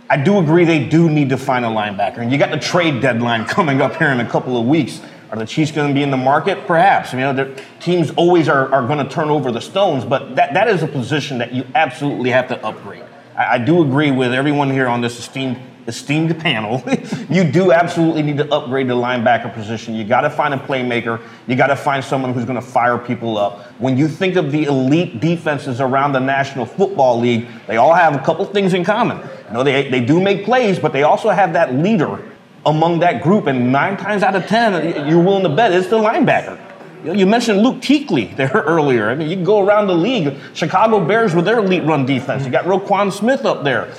I 0.10 0.18
do 0.18 0.38
agree 0.38 0.66
they 0.66 0.88
do 0.88 1.10
need 1.10 1.30
to 1.30 1.38
find 1.38 1.66
a 1.66 1.70
linebacker, 1.70 2.20
and 2.20 2.32
you 2.32 2.38
got 2.38 2.52
the 2.52 2.60
trade 2.60 3.02
deadline 3.02 3.46
coming 3.48 3.82
up 3.82 3.96
here 3.96 4.10
in 4.10 4.20
a 4.20 4.30
couple 4.30 4.60
of 4.60 4.68
weeks. 4.68 5.02
Are 5.32 5.38
the 5.38 5.48
Chiefs 5.48 5.72
going 5.72 5.88
to 5.88 5.94
be 5.96 6.04
in 6.04 6.12
the 6.12 6.18
market? 6.18 6.68
Perhaps. 6.68 7.12
Mean, 7.16 7.36
the 7.36 7.60
teams 7.80 8.12
always 8.12 8.48
are, 8.48 8.72
are 8.72 8.86
going 8.86 9.04
to 9.04 9.12
turn 9.12 9.30
over 9.30 9.52
the 9.52 9.62
stones, 9.62 10.06
but 10.06 10.36
that, 10.36 10.54
that 10.54 10.68
is 10.68 10.84
a 10.84 10.88
position 10.88 11.40
that 11.40 11.52
you 11.52 11.66
absolutely 11.74 12.30
have 12.30 12.48
to 12.50 12.64
upgrade. 12.64 13.04
I, 13.36 13.56
I 13.56 13.58
do 13.58 13.82
agree 13.84 14.12
with 14.12 14.34
everyone 14.34 14.70
here 14.70 14.88
on 14.88 15.02
this 15.02 15.20
esteemed 15.20 15.60
esteemed 15.88 16.40
panel. 16.42 16.82
you 17.30 17.44
do 17.44 17.72
absolutely 17.72 18.22
need 18.22 18.38
to 18.38 18.54
upgrade 18.54 18.88
the 18.88 18.96
linebacker 18.96 19.54
position. 19.54 19.94
You 19.94 20.04
got 20.04 20.22
to 20.22 20.30
find 20.30 20.54
a 20.54 20.58
playmaker. 20.58 21.22
You 21.48 21.56
got 21.56 21.68
to 21.68 21.76
find 21.76 22.04
someone 22.04 22.34
who's 22.34 22.46
going 22.46 22.60
to 22.60 22.66
fire 22.66 22.98
people 22.98 23.38
up. 23.38 23.66
When 23.80 23.98
you 23.98 24.08
think 24.08 24.36
of 24.36 24.52
the 24.52 24.64
elite 24.66 25.20
defenses 25.20 25.82
around 25.82 26.14
the 26.14 26.20
National 26.20 26.66
Football 26.66 27.20
League, 27.20 27.48
they 27.68 27.78
all 27.78 27.94
have 27.94 28.16
a 28.16 28.20
couple 28.20 28.46
things 28.46 28.74
in 28.74 28.84
common. 28.84 29.18
You 29.48 29.54
know, 29.54 29.64
they, 29.64 29.90
they 29.90 30.04
do 30.04 30.22
make 30.22 30.46
plays, 30.46 30.80
but 30.80 30.94
they 30.94 31.04
also 31.04 31.30
have 31.30 31.54
that 31.54 31.74
leader 31.74 32.24
among 32.66 33.00
that 33.00 33.22
group. 33.22 33.48
And 33.48 33.72
nine 33.72 33.98
times 33.98 34.24
out 34.24 34.36
of 34.36 34.48
ten, 34.48 35.08
you're 35.08 35.22
willing 35.22 35.44
to 35.44 35.50
bet 35.50 35.74
it's 35.74 35.88
the 35.88 35.98
linebacker. 35.98 36.60
You, 37.04 37.26
mentioned 37.26 37.62
Luke 37.62 37.82
Kuechly 37.82 38.36
there 38.36 38.50
earlier. 38.54 39.10
I 39.10 39.16
mean, 39.16 39.30
you 39.30 39.36
can 39.36 39.44
go 39.44 39.66
around 39.66 39.88
the 39.88 39.96
league. 39.96 40.36
Chicago 40.54 41.06
Bears 41.06 41.36
with 41.36 41.46
their 41.46 41.60
elite 41.60 41.84
run 41.84 42.06
defense. 42.06 42.46
You 42.46 42.52
got 42.52 42.66
Roquan 42.66 43.12
Smith 43.12 43.46
up 43.46 43.64
there. 43.64 43.94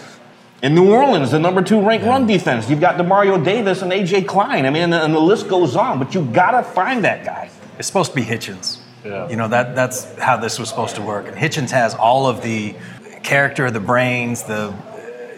In 0.62 0.75
New 0.75 0.95
Orleans, 0.95 1.31
the 1.31 1.38
number 1.38 1.61
two 1.61 1.87
ranked 1.87 2.07
run 2.07 2.27
defense. 2.27 2.71
You've 2.71 2.81
got 2.81 2.97
Demario 2.97 3.43
Davis 3.45 3.83
and 3.83 3.93
AJ 3.93 4.27
Klein. 4.27 4.64
I 4.64 4.71
mean, 4.71 4.93
and 4.93 5.14
the 5.14 5.21
list 5.21 5.49
goes 5.49 5.77
on. 5.77 5.99
But 5.99 6.14
you 6.14 6.25
got 6.25 6.53
to 6.53 6.62
find 6.62 7.05
that 7.05 7.25
guy. 7.25 7.51
It's 7.79 7.87
supposed 7.87 8.12
to 8.12 8.17
be 8.17 8.23
Hitchens. 8.23 8.79
Yeah. 9.05 9.29
You 9.29 9.37
know 9.37 9.49
that 9.49 9.75
that's 9.75 10.19
how 10.19 10.38
this 10.38 10.59
was 10.59 10.71
supposed 10.71 10.97
to 10.97 11.03
work. 11.03 11.29
And 11.29 11.37
Hitchens 11.37 11.71
has 11.71 11.95
all 11.95 12.27
of 12.27 12.43
the 12.43 12.75
character, 13.23 13.71
the 13.71 13.81
brains, 13.81 14.45
the 14.45 14.75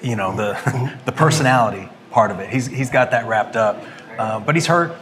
you 0.03 0.15
know 0.15 0.37
the 0.37 0.93
the 1.05 1.13
personality 1.13 1.89
part 2.11 2.31
of 2.31 2.39
it. 2.39 2.49
He's 2.49 2.67
he's 2.67 2.91
got 2.91 3.11
that 3.11 3.27
wrapped 3.27 3.57
up, 3.57 3.83
uh, 4.19 4.39
but 4.39 4.55
he's 4.55 4.67
hurt 4.67 4.95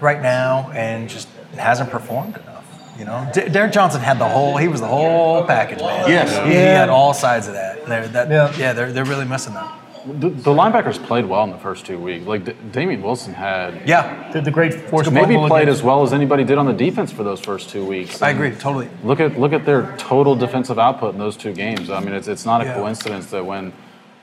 right 0.00 0.22
now 0.22 0.70
and 0.72 1.08
just 1.08 1.28
hasn't 1.58 1.90
performed 1.90 2.36
enough. 2.36 2.64
You 2.98 3.04
know, 3.06 3.28
D- 3.34 3.48
Derrick 3.48 3.72
Johnson 3.72 4.00
had 4.00 4.18
the 4.20 4.28
whole. 4.28 4.56
He 4.56 4.68
was 4.68 4.80
the 4.80 4.86
whole 4.86 5.42
package, 5.44 5.80
man. 5.80 6.08
Yes. 6.08 6.30
he, 6.46 6.52
he 6.52 6.56
had 6.58 6.88
all 6.88 7.12
sides 7.12 7.48
of 7.48 7.54
that. 7.54 7.84
They're, 7.86 8.06
that 8.08 8.30
Yeah. 8.30 8.52
yeah, 8.56 8.72
they're 8.72 8.92
they're 8.92 9.04
really 9.04 9.24
missing 9.24 9.54
that. 9.54 9.80
The, 10.06 10.28
the 10.28 10.50
linebackers 10.52 11.02
played 11.02 11.24
well 11.24 11.44
in 11.44 11.50
the 11.50 11.58
first 11.58 11.86
two 11.86 11.98
weeks. 11.98 12.26
Like 12.26 12.44
D- 12.44 12.52
Damien 12.72 13.00
Wilson 13.02 13.32
had 13.34 13.88
Yeah, 13.88 14.30
the, 14.32 14.42
the 14.42 14.50
great 14.50 14.74
force 14.74 15.10
maybe 15.10 15.34
played 15.34 15.62
against- 15.62 15.80
as 15.80 15.82
well 15.82 16.02
as 16.02 16.12
anybody 16.12 16.44
did 16.44 16.58
on 16.58 16.66
the 16.66 16.74
defense 16.74 17.10
for 17.10 17.24
those 17.24 17.40
first 17.40 17.70
two 17.70 17.84
weeks. 17.84 18.20
I 18.22 18.30
agree 18.30 18.50
totally. 18.52 18.88
Look 19.02 19.18
at 19.18 19.40
look 19.40 19.52
at 19.52 19.64
their 19.64 19.92
total 19.96 20.36
defensive 20.36 20.78
output 20.78 21.14
in 21.14 21.18
those 21.18 21.36
two 21.38 21.52
games. 21.52 21.90
I 21.90 22.00
mean, 22.00 22.14
it's 22.14 22.28
it's 22.28 22.44
not 22.46 22.60
a 22.60 22.64
Yeah. 22.64 22.74
coincidence 22.74 23.26
that 23.30 23.44
when 23.44 23.72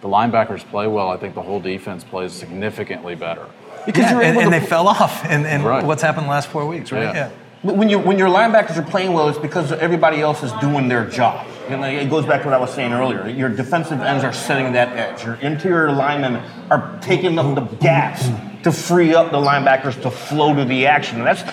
the 0.01 0.07
linebackers 0.07 0.63
play 0.69 0.87
well, 0.87 1.09
I 1.09 1.17
think 1.17 1.35
the 1.35 1.41
whole 1.41 1.59
defense 1.59 2.03
plays 2.05 2.31
significantly 2.31 3.15
better. 3.15 3.45
Because 3.85 4.03
Yeah, 4.05 4.11
you're 4.11 4.21
and, 4.21 4.31
able 4.37 4.41
and 4.41 4.53
to 4.53 4.59
they 4.59 4.65
fell 4.65 4.87
off. 4.87 5.25
And, 5.25 5.45
and 5.45 5.63
Right. 5.63 5.83
what's 5.83 6.01
happened 6.01 6.25
the 6.25 6.29
last 6.29 6.47
four 6.49 6.65
weeks, 6.65 6.91
right? 6.91 7.03
Yeah. 7.15 7.29
Yeah. 7.63 7.71
When, 7.71 7.89
you, 7.89 7.99
when 7.99 8.17
your 8.17 8.29
linebackers 8.29 8.77
are 8.77 8.81
playing 8.83 9.13
well, 9.13 9.29
it's 9.29 9.37
because 9.37 9.71
everybody 9.71 10.19
else 10.19 10.41
is 10.41 10.51
doing 10.53 10.87
their 10.87 11.05
job. 11.05 11.45
You 11.69 11.77
know, 11.77 11.83
it 11.83 12.09
goes 12.09 12.25
back 12.25 12.41
to 12.41 12.47
what 12.47 12.55
I 12.55 12.59
was 12.59 12.73
saying 12.73 12.91
earlier. 12.91 13.27
Your 13.29 13.49
defensive 13.49 14.01
ends 14.01 14.23
are 14.23 14.33
setting 14.33 14.73
that 14.73 14.89
edge. 14.97 15.23
Your 15.23 15.35
interior 15.35 15.91
linemen 15.91 16.41
are 16.71 16.97
taking 17.01 17.37
up 17.37 17.53
the 17.55 17.61
gaps 17.77 18.27
to 18.63 18.71
free 18.71 19.13
up 19.13 19.31
the 19.31 19.37
linebackers 19.37 20.01
to 20.01 20.09
flow 20.11 20.55
to 20.55 20.65
the 20.65 20.87
action. 20.87 21.19
And 21.19 21.27
that's 21.27 21.43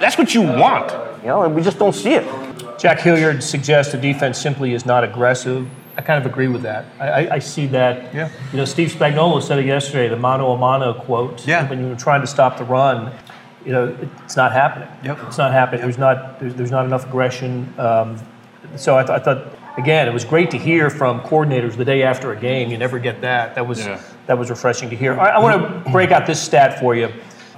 that's 0.00 0.16
what 0.16 0.34
you 0.34 0.42
want. 0.42 0.90
You 1.22 1.28
know, 1.28 1.42
and 1.42 1.54
we 1.54 1.62
just 1.62 1.78
don't 1.78 1.94
see 1.94 2.14
it. 2.14 2.26
Jack 2.78 3.00
Hilliard 3.00 3.42
suggests 3.42 3.92
the 3.92 3.98
defense 3.98 4.38
simply 4.38 4.72
is 4.72 4.86
not 4.86 5.04
aggressive. 5.04 5.68
I 5.98 6.00
kind 6.00 6.24
of 6.24 6.30
agree 6.30 6.46
with 6.46 6.62
that. 6.62 6.84
I, 7.00 7.08
I, 7.08 7.34
I 7.34 7.38
see 7.40 7.66
that. 7.66 8.14
Yeah. 8.14 8.30
You 8.52 8.58
know, 8.58 8.64
Steve 8.64 8.92
Spagnuolo 8.92 9.42
said 9.42 9.58
it 9.58 9.66
yesterday, 9.66 10.08
the 10.08 10.16
mano 10.16 10.52
a 10.52 10.56
mano 10.56 10.94
quote. 10.94 11.44
Yeah. 11.44 11.68
When 11.68 11.80
you 11.80 11.88
were 11.88 11.96
trying 11.96 12.20
to 12.20 12.26
stop 12.28 12.56
the 12.56 12.62
run, 12.62 13.12
you 13.66 13.72
know, 13.72 13.88
it, 13.88 14.08
it's 14.24 14.36
not 14.36 14.52
happening. 14.52 14.88
Yep. 15.02 15.18
It's 15.26 15.38
not 15.38 15.52
happening. 15.52 15.80
There's 15.82 15.98
not 15.98 16.38
there's, 16.38 16.54
there's 16.54 16.70
not 16.70 16.84
enough 16.86 17.04
aggression. 17.06 17.74
Um, 17.78 18.16
so 18.76 18.96
I, 18.96 19.02
th- 19.02 19.18
I 19.18 19.18
thought 19.18 19.52
again, 19.76 20.06
it 20.06 20.14
was 20.14 20.24
great 20.24 20.52
to 20.52 20.56
hear 20.58 20.88
from 20.88 21.20
coordinators 21.22 21.76
the 21.76 21.84
day 21.84 22.04
after 22.04 22.30
a 22.32 22.36
game. 22.38 22.70
You 22.70 22.78
never 22.78 23.00
get 23.00 23.20
that. 23.22 23.56
That 23.56 23.66
was 23.66 23.84
Yeah. 23.84 24.00
that 24.26 24.38
was 24.38 24.50
refreshing 24.50 24.88
to 24.90 24.96
hear. 24.96 25.18
I, 25.18 25.30
I 25.30 25.38
want 25.40 25.84
to 25.84 25.90
break 25.90 26.12
out 26.12 26.26
this 26.26 26.40
stat 26.40 26.78
for 26.78 26.94
you. 26.94 27.08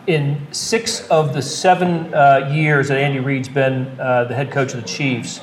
In 0.07 0.41
six 0.51 1.07
of 1.09 1.35
the 1.35 1.43
seven 1.43 2.13
uh, 2.15 2.49
years 2.51 2.89
that 2.89 2.97
Andy 2.97 3.21
Reid's 3.21 3.51
been 3.51 3.87
uh, 4.01 4.25
the 4.25 4.35
head 4.35 4.51
coach 4.51 4.73
of 4.73 4.81
the 4.81 4.89
Chiefs, 4.89 5.41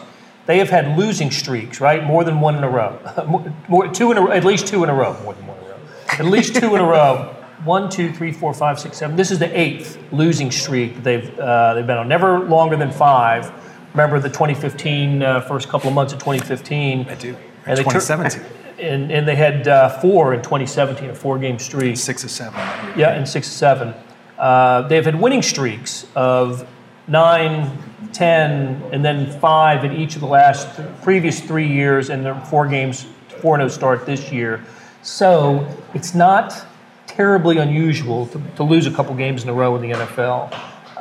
they 0.48 0.58
have 0.58 0.70
had 0.70 0.98
losing 0.98 1.30
streaks, 1.30 1.80
right? 1.80 2.04
More 2.04 2.24
than 2.24 2.40
one 2.40 2.56
in 2.56 2.64
a 2.64 2.70
row. 2.70 3.00
more, 3.28 3.54
more, 3.68 3.88
two 3.88 4.12
in 4.12 4.18
a, 4.18 4.30
at 4.32 4.44
least 4.44 4.66
two 4.66 4.84
in 4.84 4.90
a 4.90 4.94
row. 4.94 5.14
More 5.22 5.34
than 5.34 5.46
one 5.46 5.58
in 5.60 5.64
a 5.66 5.68
row. 5.70 5.78
At 6.14 6.26
least 6.26 6.56
two 6.56 6.74
in 6.76 6.82
a 6.82 6.86
row. 6.86 7.34
One, 7.66 7.90
two, 7.90 8.14
three, 8.14 8.32
four, 8.32 8.54
five, 8.54 8.80
six, 8.80 8.98
seven. 8.98 9.16
This 9.16 9.32
is 9.32 9.40
the 9.40 9.60
eighth 9.60 9.98
losing 10.12 10.52
streak 10.52 10.94
that 10.94 11.04
they've 11.04 11.40
uh, 11.40 11.74
they've 11.74 11.88
been 11.88 11.98
on. 11.98 12.08
Never 12.08 12.40
longer 12.42 12.78
than 12.78 12.92
five. 12.92 13.52
Remember 13.94 14.20
the 14.20 14.30
2015 14.30 15.24
uh, 15.24 15.42
first 15.42 15.68
couple 15.68 15.90
of 15.90 15.96
months 15.96 16.14
of 16.14 16.20
2015. 16.20 17.08
I 17.10 17.16
do. 17.16 17.36
And 17.66 17.78
they 17.78 17.84
tur- 17.84 18.00
2017. 18.00 18.46
and, 18.80 19.12
and 19.12 19.28
they 19.28 19.36
had 19.36 19.68
uh, 19.68 19.90
four 19.90 20.36
in 20.36 20.42
2017, 20.42 21.10
a 21.10 21.16
four-game 21.16 21.58
streak. 21.58 21.98
Six 21.98 22.24
or 22.24 22.30
seven. 22.30 22.60
Yeah, 22.96 23.16
and 23.16 23.28
six 23.28 23.48
to 23.48 23.54
seven. 23.54 23.94
Uh, 24.38 24.88
they've 24.88 25.04
had 25.04 25.20
winning 25.20 25.42
streaks 25.42 26.06
of 26.16 26.68
nine, 27.08 27.72
ten, 28.14 28.82
and 28.92 29.04
then 29.04 29.40
five 29.40 29.84
in 29.84 29.94
each 29.94 30.16
of 30.16 30.22
the 30.22 30.28
last 30.28 30.76
th- 30.76 30.88
previous 31.02 31.40
three 31.40 31.68
years, 31.68 32.10
and 32.10 32.26
their 32.26 32.40
four 32.42 32.68
games, 32.68 33.06
4 33.42 33.58
0 33.58 33.68
start 33.68 34.06
this 34.06 34.32
year. 34.32 34.64
So 35.02 35.68
it's 35.94 36.14
not 36.14 36.66
terribly 37.06 37.58
unusual 37.58 38.28
to, 38.28 38.42
to 38.58 38.64
lose 38.64 38.86
a 38.86 38.92
couple 38.92 39.16
games 39.16 39.44
in 39.44 39.50
a 39.50 39.54
row 39.54 39.76
in 39.76 39.82
the 39.82 39.92
NFL. 39.92 40.54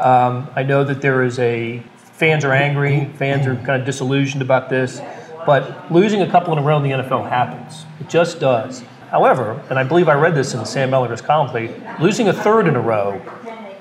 Um, 0.05 0.49
I 0.55 0.63
know 0.63 0.85
that 0.85 1.01
there 1.01 1.23
is 1.23 1.39
a 1.39 1.83
fans 1.97 2.45
are 2.45 2.53
angry, 2.53 3.11
fans 3.17 3.47
are 3.47 3.55
kind 3.57 3.81
of 3.81 3.85
disillusioned 3.85 4.43
about 4.43 4.71
this, 4.71 5.01
but 5.45 5.93
losing 5.93 6.23
a 6.23 6.31
couple 6.31 6.53
in 6.53 6.59
a 6.59 6.63
row 6.63 6.79
in 6.79 6.83
the 6.83 6.91
NFL 6.91 7.29
happens. 7.29 7.85
It 8.01 8.09
just 8.09 8.41
does. 8.41 8.83
However, 9.11 9.63
and 9.71 9.79
I 9.79 9.85
believe 9.85 10.09
I 10.09 10.15
read 10.15 10.35
this 10.35 10.55
in 10.55 10.65
Sam 10.65 10.91
Mellinger's 10.91 11.21
column 11.21 11.53
losing 12.01 12.29
a 12.29 12.33
third 12.33 12.67
in 12.67 12.77
a 12.77 12.81
row 12.81 13.21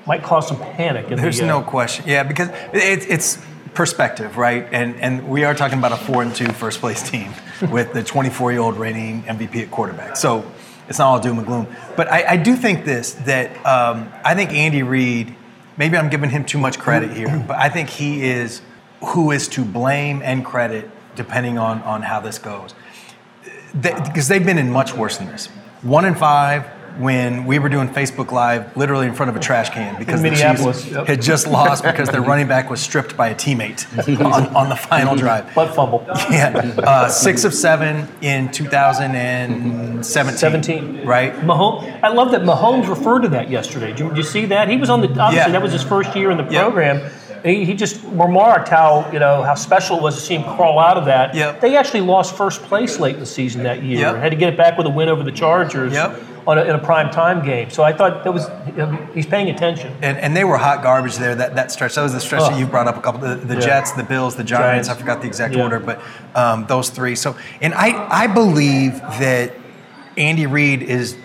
might 0.06 0.22
cause 0.22 0.48
some 0.48 0.58
panic. 0.58 1.10
In 1.10 1.16
There's 1.16 1.38
the, 1.38 1.44
uh, 1.44 1.60
no 1.60 1.62
question. 1.62 2.04
Yeah, 2.06 2.22
because 2.22 2.48
it, 2.72 3.08
it's 3.08 3.38
perspective, 3.74 4.36
right? 4.36 4.66
And 4.72 4.96
and 4.96 5.28
we 5.28 5.44
are 5.44 5.54
talking 5.54 5.78
about 5.78 5.92
a 5.92 5.96
four 5.96 6.22
and 6.22 6.34
two 6.34 6.48
first 6.48 6.80
place 6.80 7.08
team 7.08 7.32
with 7.70 7.92
the 7.92 8.02
24 8.02 8.52
year 8.52 8.60
old 8.60 8.76
reigning 8.76 9.22
MVP 9.24 9.62
at 9.62 9.70
quarterback. 9.70 10.16
So 10.16 10.50
it's 10.88 10.98
not 10.98 11.06
all 11.08 11.20
doom 11.20 11.38
and 11.38 11.46
gloom. 11.46 11.66
But 11.96 12.10
I, 12.10 12.32
I 12.32 12.36
do 12.36 12.56
think 12.56 12.84
this 12.84 13.14
that 13.26 13.50
um, 13.66 14.12
I 14.24 14.34
think 14.34 14.52
Andy 14.52 14.82
Reid. 14.82 15.34
Maybe 15.78 15.98
I'm 15.98 16.08
giving 16.08 16.30
him 16.30 16.46
too 16.46 16.56
much 16.56 16.78
credit 16.78 17.14
here, 17.14 17.44
but 17.46 17.58
I 17.58 17.68
think 17.68 17.90
he 17.90 18.24
is 18.24 18.62
who 19.04 19.30
is 19.30 19.46
to 19.48 19.62
blame 19.62 20.22
and 20.22 20.42
credit 20.42 20.90
depending 21.14 21.58
on 21.58 21.82
on 21.82 22.00
how 22.00 22.20
this 22.20 22.38
goes. 22.38 22.74
Because 23.78 24.28
they, 24.28 24.36
have 24.36 24.46
been 24.46 24.56
in 24.56 24.70
much 24.70 24.94
worse 24.94 25.18
than 25.18 25.26
this. 25.26 25.48
One 25.82 26.06
and 26.06 26.16
five 26.16 26.66
when 26.98 27.44
we 27.44 27.58
were 27.58 27.68
doing 27.68 27.88
Facebook 27.88 28.32
Live, 28.32 28.76
literally 28.76 29.06
in 29.06 29.14
front 29.14 29.30
of 29.30 29.36
a 29.36 29.40
trash 29.40 29.70
can 29.70 29.98
because 29.98 30.22
the 30.22 30.30
Minneapolis, 30.30 30.82
Chiefs 30.82 30.94
yep. 30.94 31.06
had 31.06 31.22
just 31.22 31.46
lost 31.46 31.84
because 31.84 32.08
their 32.08 32.22
running 32.22 32.48
back 32.48 32.70
was 32.70 32.80
stripped 32.80 33.16
by 33.16 33.28
a 33.28 33.34
teammate 33.34 33.86
on, 34.24 34.46
on 34.54 34.68
the 34.68 34.76
final 34.76 35.14
drive. 35.24 35.54
butt 35.54 35.74
fumble. 35.74 36.04
Yeah, 36.30 36.74
uh, 36.78 37.08
six 37.08 37.44
of 37.44 37.52
seven 37.54 38.08
in 38.22 38.50
2017. 38.50 40.02
17. 40.02 41.06
right? 41.06 41.32
Mahomes, 41.34 42.00
I 42.02 42.08
love 42.08 42.30
that 42.32 42.42
Mahomes 42.42 42.88
referred 42.88 43.20
to 43.20 43.28
that 43.30 43.50
yesterday. 43.50 43.88
Did 43.88 44.00
you, 44.00 44.08
did 44.08 44.16
you 44.18 44.22
see 44.22 44.46
that? 44.46 44.68
He 44.68 44.76
was 44.76 44.90
on 44.90 45.00
the 45.00 45.08
obviously 45.08 45.36
Yeah. 45.36 45.48
that 45.48 45.62
was 45.62 45.72
his 45.72 45.82
first 45.82 46.14
year 46.16 46.30
in 46.30 46.36
the 46.36 46.44
program. 46.44 47.10
He, 47.44 47.64
he 47.64 47.74
just 47.74 48.02
remarked 48.04 48.68
how 48.68 49.08
you 49.12 49.18
know 49.20 49.42
how 49.42 49.54
special 49.54 49.98
it 49.98 50.02
was 50.02 50.16
to 50.16 50.20
see 50.20 50.34
him 50.34 50.42
crawl 50.56 50.78
out 50.80 50.96
of 50.96 51.04
that. 51.04 51.34
Yep. 51.34 51.60
They 51.60 51.76
actually 51.76 52.00
lost 52.00 52.36
first 52.36 52.62
place 52.62 52.98
late 52.98 53.14
in 53.14 53.20
the 53.20 53.26
season 53.26 53.62
that 53.64 53.82
year. 53.84 54.00
Yep. 54.00 54.16
Had 54.16 54.30
to 54.30 54.36
get 54.36 54.52
it 54.54 54.56
back 54.56 54.76
with 54.76 54.86
a 54.86 54.90
win 54.90 55.08
over 55.08 55.22
the 55.22 55.30
Chargers. 55.30 55.92
Yep. 55.92 56.20
On 56.46 56.58
a, 56.58 56.62
in 56.62 56.70
a 56.70 56.78
prime 56.78 57.10
time 57.10 57.44
game. 57.44 57.70
So 57.70 57.82
I 57.82 57.92
thought 57.92 58.22
that 58.24 58.32
was 58.32 58.46
he's 59.14 59.26
paying 59.26 59.50
attention. 59.50 59.92
And, 60.02 60.16
and 60.18 60.36
they 60.36 60.44
were 60.44 60.56
hot 60.56 60.82
garbage 60.82 61.16
there. 61.16 61.34
That, 61.34 61.54
that 61.56 61.72
stretch. 61.72 61.94
That 61.96 62.02
was 62.02 62.12
the 62.12 62.20
stretch 62.20 62.42
Oh. 62.42 62.50
that 62.50 62.58
you 62.58 62.66
brought 62.66 62.86
up 62.86 62.96
a 62.96 63.00
couple. 63.00 63.20
The, 63.20 63.34
the 63.36 63.54
Yeah. 63.54 63.60
Jets, 63.60 63.92
the 63.92 64.04
Bills, 64.04 64.36
the 64.36 64.44
Giants. 64.44 64.86
Giants. 64.86 64.88
I 64.88 64.94
forgot 64.94 65.20
the 65.22 65.26
exact 65.26 65.54
Yeah. 65.54 65.62
order, 65.64 65.80
but 65.80 66.00
um, 66.34 66.66
those 66.66 66.90
three. 66.90 67.16
So, 67.16 67.36
and 67.60 67.74
I 67.74 68.06
I 68.10 68.26
believe 68.28 69.00
that 69.20 69.54
Andy 70.16 70.46
Reid 70.46 70.82
is 70.82 71.16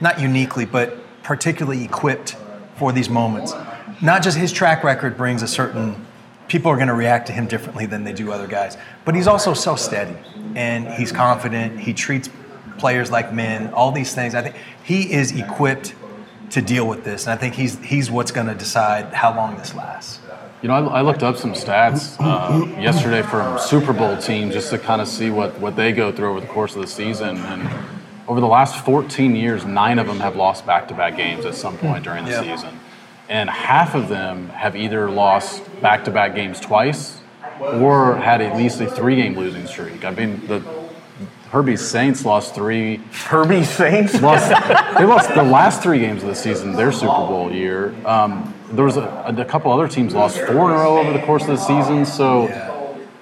not 0.00 0.20
uniquely, 0.20 0.64
but 0.64 0.96
particularly 1.22 1.84
equipped 1.84 2.36
for 2.76 2.92
these 2.92 3.08
moments. 3.10 3.52
Not 4.00 4.22
just 4.22 4.38
his 4.38 4.52
track 4.52 4.84
record 4.84 5.16
brings 5.16 5.42
a 5.42 5.48
certain. 5.48 6.06
People 6.46 6.70
are 6.70 6.76
going 6.76 6.88
to 6.88 6.94
react 6.94 7.26
to 7.26 7.32
him 7.34 7.46
differently 7.46 7.84
than 7.84 8.04
they 8.04 8.12
do 8.14 8.32
other 8.32 8.46
guys, 8.46 8.78
but 9.04 9.14
he's 9.14 9.26
also 9.26 9.52
so 9.52 9.76
steady 9.76 10.16
and 10.54 10.88
he's 10.88 11.12
confident. 11.12 11.78
He 11.78 11.92
treats 11.92 12.30
players 12.78 13.10
like 13.10 13.32
men. 13.32 13.72
All 13.74 13.92
these 13.92 14.14
things. 14.14 14.34
I 14.34 14.42
think 14.42 14.54
he 14.84 15.12
is 15.12 15.32
equipped 15.32 15.94
to 16.50 16.62
deal 16.62 16.88
with 16.88 17.04
this, 17.04 17.26
and 17.26 17.32
I 17.32 17.36
think 17.36 17.54
he's 17.54 17.78
he's 17.80 18.10
what's 18.10 18.32
going 18.32 18.46
to 18.46 18.54
decide 18.54 19.12
how 19.12 19.34
long 19.36 19.56
this 19.56 19.74
lasts. 19.74 20.20
You 20.62 20.68
know, 20.68 20.74
I, 20.74 20.98
I 20.98 21.00
looked 21.02 21.22
up 21.22 21.36
some 21.36 21.52
stats 21.52 22.16
uh, 22.18 22.66
yesterday 22.80 23.22
from 23.22 23.58
Super 23.60 23.92
Bowl 23.92 24.16
teams 24.16 24.54
just 24.54 24.70
to 24.70 24.78
kind 24.78 25.00
of 25.00 25.06
see 25.06 25.30
what, 25.30 25.56
what 25.60 25.76
they 25.76 25.92
go 25.92 26.10
through 26.10 26.30
over 26.30 26.40
the 26.40 26.48
course 26.48 26.74
of 26.74 26.80
the 26.82 26.88
season. 26.88 27.36
And 27.36 27.68
over 28.26 28.40
the 28.40 28.48
last 28.48 28.84
14 28.84 29.36
years, 29.36 29.64
nine 29.64 30.00
of 30.00 30.08
them 30.08 30.18
have 30.18 30.34
lost 30.34 30.66
back 30.66 30.88
to 30.88 30.94
back 30.94 31.16
games 31.16 31.44
at 31.46 31.54
some 31.54 31.78
point 31.78 32.02
during 32.02 32.24
the 32.24 32.32
Yeah. 32.32 32.42
season. 32.56 32.80
And 33.28 33.48
half 33.48 33.94
of 33.94 34.08
them 34.08 34.48
have 34.48 34.74
either 34.74 35.08
lost 35.08 35.62
back 35.80 36.04
to 36.06 36.10
back 36.10 36.34
games 36.34 36.58
twice 36.58 37.20
or 37.60 38.16
had 38.16 38.40
at 38.40 38.56
least 38.56 38.80
a 38.80 38.90
three 38.90 39.14
game 39.14 39.36
losing 39.36 39.66
streak. 39.68 40.04
I 40.04 40.10
mean, 40.10 40.44
the 40.48 40.58
Herbie 41.50 41.76
Saints 41.76 42.24
lost 42.24 42.54
three 42.54 42.96
Herbie 43.12 43.64
Saints. 43.64 44.20
lost, 44.22 44.48
they 44.98 45.04
lost 45.04 45.34
the 45.34 45.42
last 45.42 45.82
three 45.82 45.98
games 46.00 46.22
of 46.22 46.28
the 46.28 46.34
season, 46.34 46.72
their 46.74 46.92
Super 46.92 47.06
Bowl 47.12 47.50
year. 47.52 47.94
Um, 48.06 48.54
there 48.70 48.84
was 48.84 48.96
a, 48.98 49.02
a 49.36 49.44
couple 49.46 49.72
other 49.72 49.88
teams 49.88 50.14
lost 50.14 50.36
four 50.38 50.70
in 50.70 50.76
a 50.76 50.80
row 50.80 50.98
over 50.98 51.12
the 51.12 51.24
course 51.24 51.42
of 51.42 51.48
the 51.48 51.56
season. 51.56 52.04
So 52.04 52.44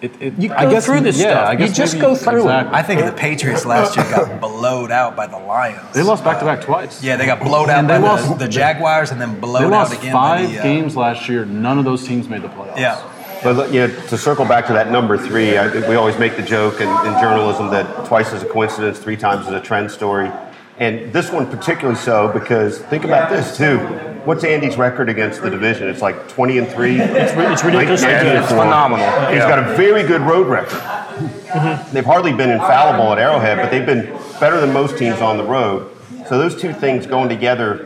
it, 0.02 0.20
it, 0.20 0.38
You 0.38 0.52
I 0.52 0.68
guess, 0.68 0.86
through 0.86 1.02
this 1.02 1.16
yeah, 1.18 1.30
stuff. 1.30 1.48
I 1.48 1.52
You 1.52 1.68
just 1.72 1.94
maybe- 1.94 2.02
go 2.02 2.14
through 2.16 2.40
it. 2.40 2.44
exactly. 2.46 2.74
I 2.74 2.82
think 2.82 3.04
the 3.06 3.12
Patriots 3.12 3.64
last 3.64 3.96
year 3.96 4.04
got 4.10 4.40
blowed 4.40 4.90
out 4.90 5.14
by 5.14 5.28
the 5.28 5.38
Lions. 5.38 5.94
They 5.94 6.02
lost 6.02 6.24
back 6.24 6.40
to 6.40 6.44
back 6.44 6.62
twice. 6.62 7.02
Yeah, 7.04 7.16
they 7.16 7.26
got 7.26 7.40
blowed 7.40 7.70
out 7.70 7.78
And 7.78 7.86
by 7.88 7.94
they 7.98 8.00
the, 8.00 8.06
lost- 8.08 8.38
the 8.40 8.48
Jaguars 8.48 9.12
and 9.12 9.20
then 9.20 9.34
They 9.34 9.40
blowed 9.40 9.70
lost 9.70 9.92
out 9.94 10.00
again 10.00 10.12
five 10.12 10.46
by 10.48 10.52
the. 10.52 10.58
Uh, 10.58 10.62
games 10.64 10.96
last 10.96 11.28
year. 11.28 11.44
None 11.44 11.78
of 11.78 11.84
those 11.84 12.04
teams 12.06 12.28
made 12.28 12.42
the 12.42 12.48
playoffs. 12.48 12.76
Yeah. 12.78 13.12
But 13.46 13.54
look, 13.54 13.72
you 13.72 13.86
know, 13.86 13.94
to 14.08 14.18
circle 14.18 14.44
back 14.44 14.66
to 14.66 14.72
that 14.72 14.90
number 14.90 15.16
three, 15.16 15.56
I 15.56 15.70
think 15.70 15.86
we 15.86 15.94
always 15.94 16.18
make 16.18 16.34
the 16.34 16.42
joke 16.42 16.80
in, 16.80 16.88
in 16.88 17.20
journalism 17.20 17.70
that 17.70 18.04
twice 18.04 18.32
is 18.32 18.42
a 18.42 18.46
coincidence, 18.46 18.98
three 18.98 19.16
times 19.16 19.46
is 19.46 19.52
a 19.52 19.60
trend 19.60 19.88
story. 19.88 20.32
And 20.78 21.12
this 21.12 21.30
one 21.30 21.48
particularly 21.48 21.96
so 21.96 22.26
because 22.32 22.80
think 22.80 23.04
about 23.04 23.30
this 23.30 23.56
too. 23.56 23.78
What's 24.24 24.42
Andy's 24.42 24.76
record 24.76 25.08
against 25.08 25.42
the 25.42 25.48
division? 25.48 25.88
It's 25.88 26.02
like 26.02 26.26
20 26.26 26.58
and 26.58 26.68
3. 26.68 26.98
It's, 26.98 27.32
it's 27.36 27.62
ridiculously 27.62 28.08
good. 28.08 28.34
It's 28.34 28.48
phenomenal. 28.48 29.06
He's 29.28 29.36
Yeah. 29.36 29.48
got 29.48 29.60
a 29.60 29.76
very 29.76 30.02
good 30.02 30.22
road 30.22 30.48
record. 30.48 30.80
Mm-hmm. 30.80 31.94
They've 31.94 32.04
hardly 32.04 32.32
been 32.32 32.50
infallible 32.50 33.12
at 33.12 33.20
Arrowhead, 33.20 33.58
but 33.58 33.70
they've 33.70 33.86
been 33.86 34.06
better 34.40 34.60
than 34.60 34.72
most 34.72 34.98
teams 34.98 35.20
on 35.20 35.36
the 35.36 35.44
road. 35.44 35.96
So 36.28 36.36
those 36.36 36.60
two 36.60 36.72
things 36.72 37.06
going 37.06 37.28
together 37.28 37.85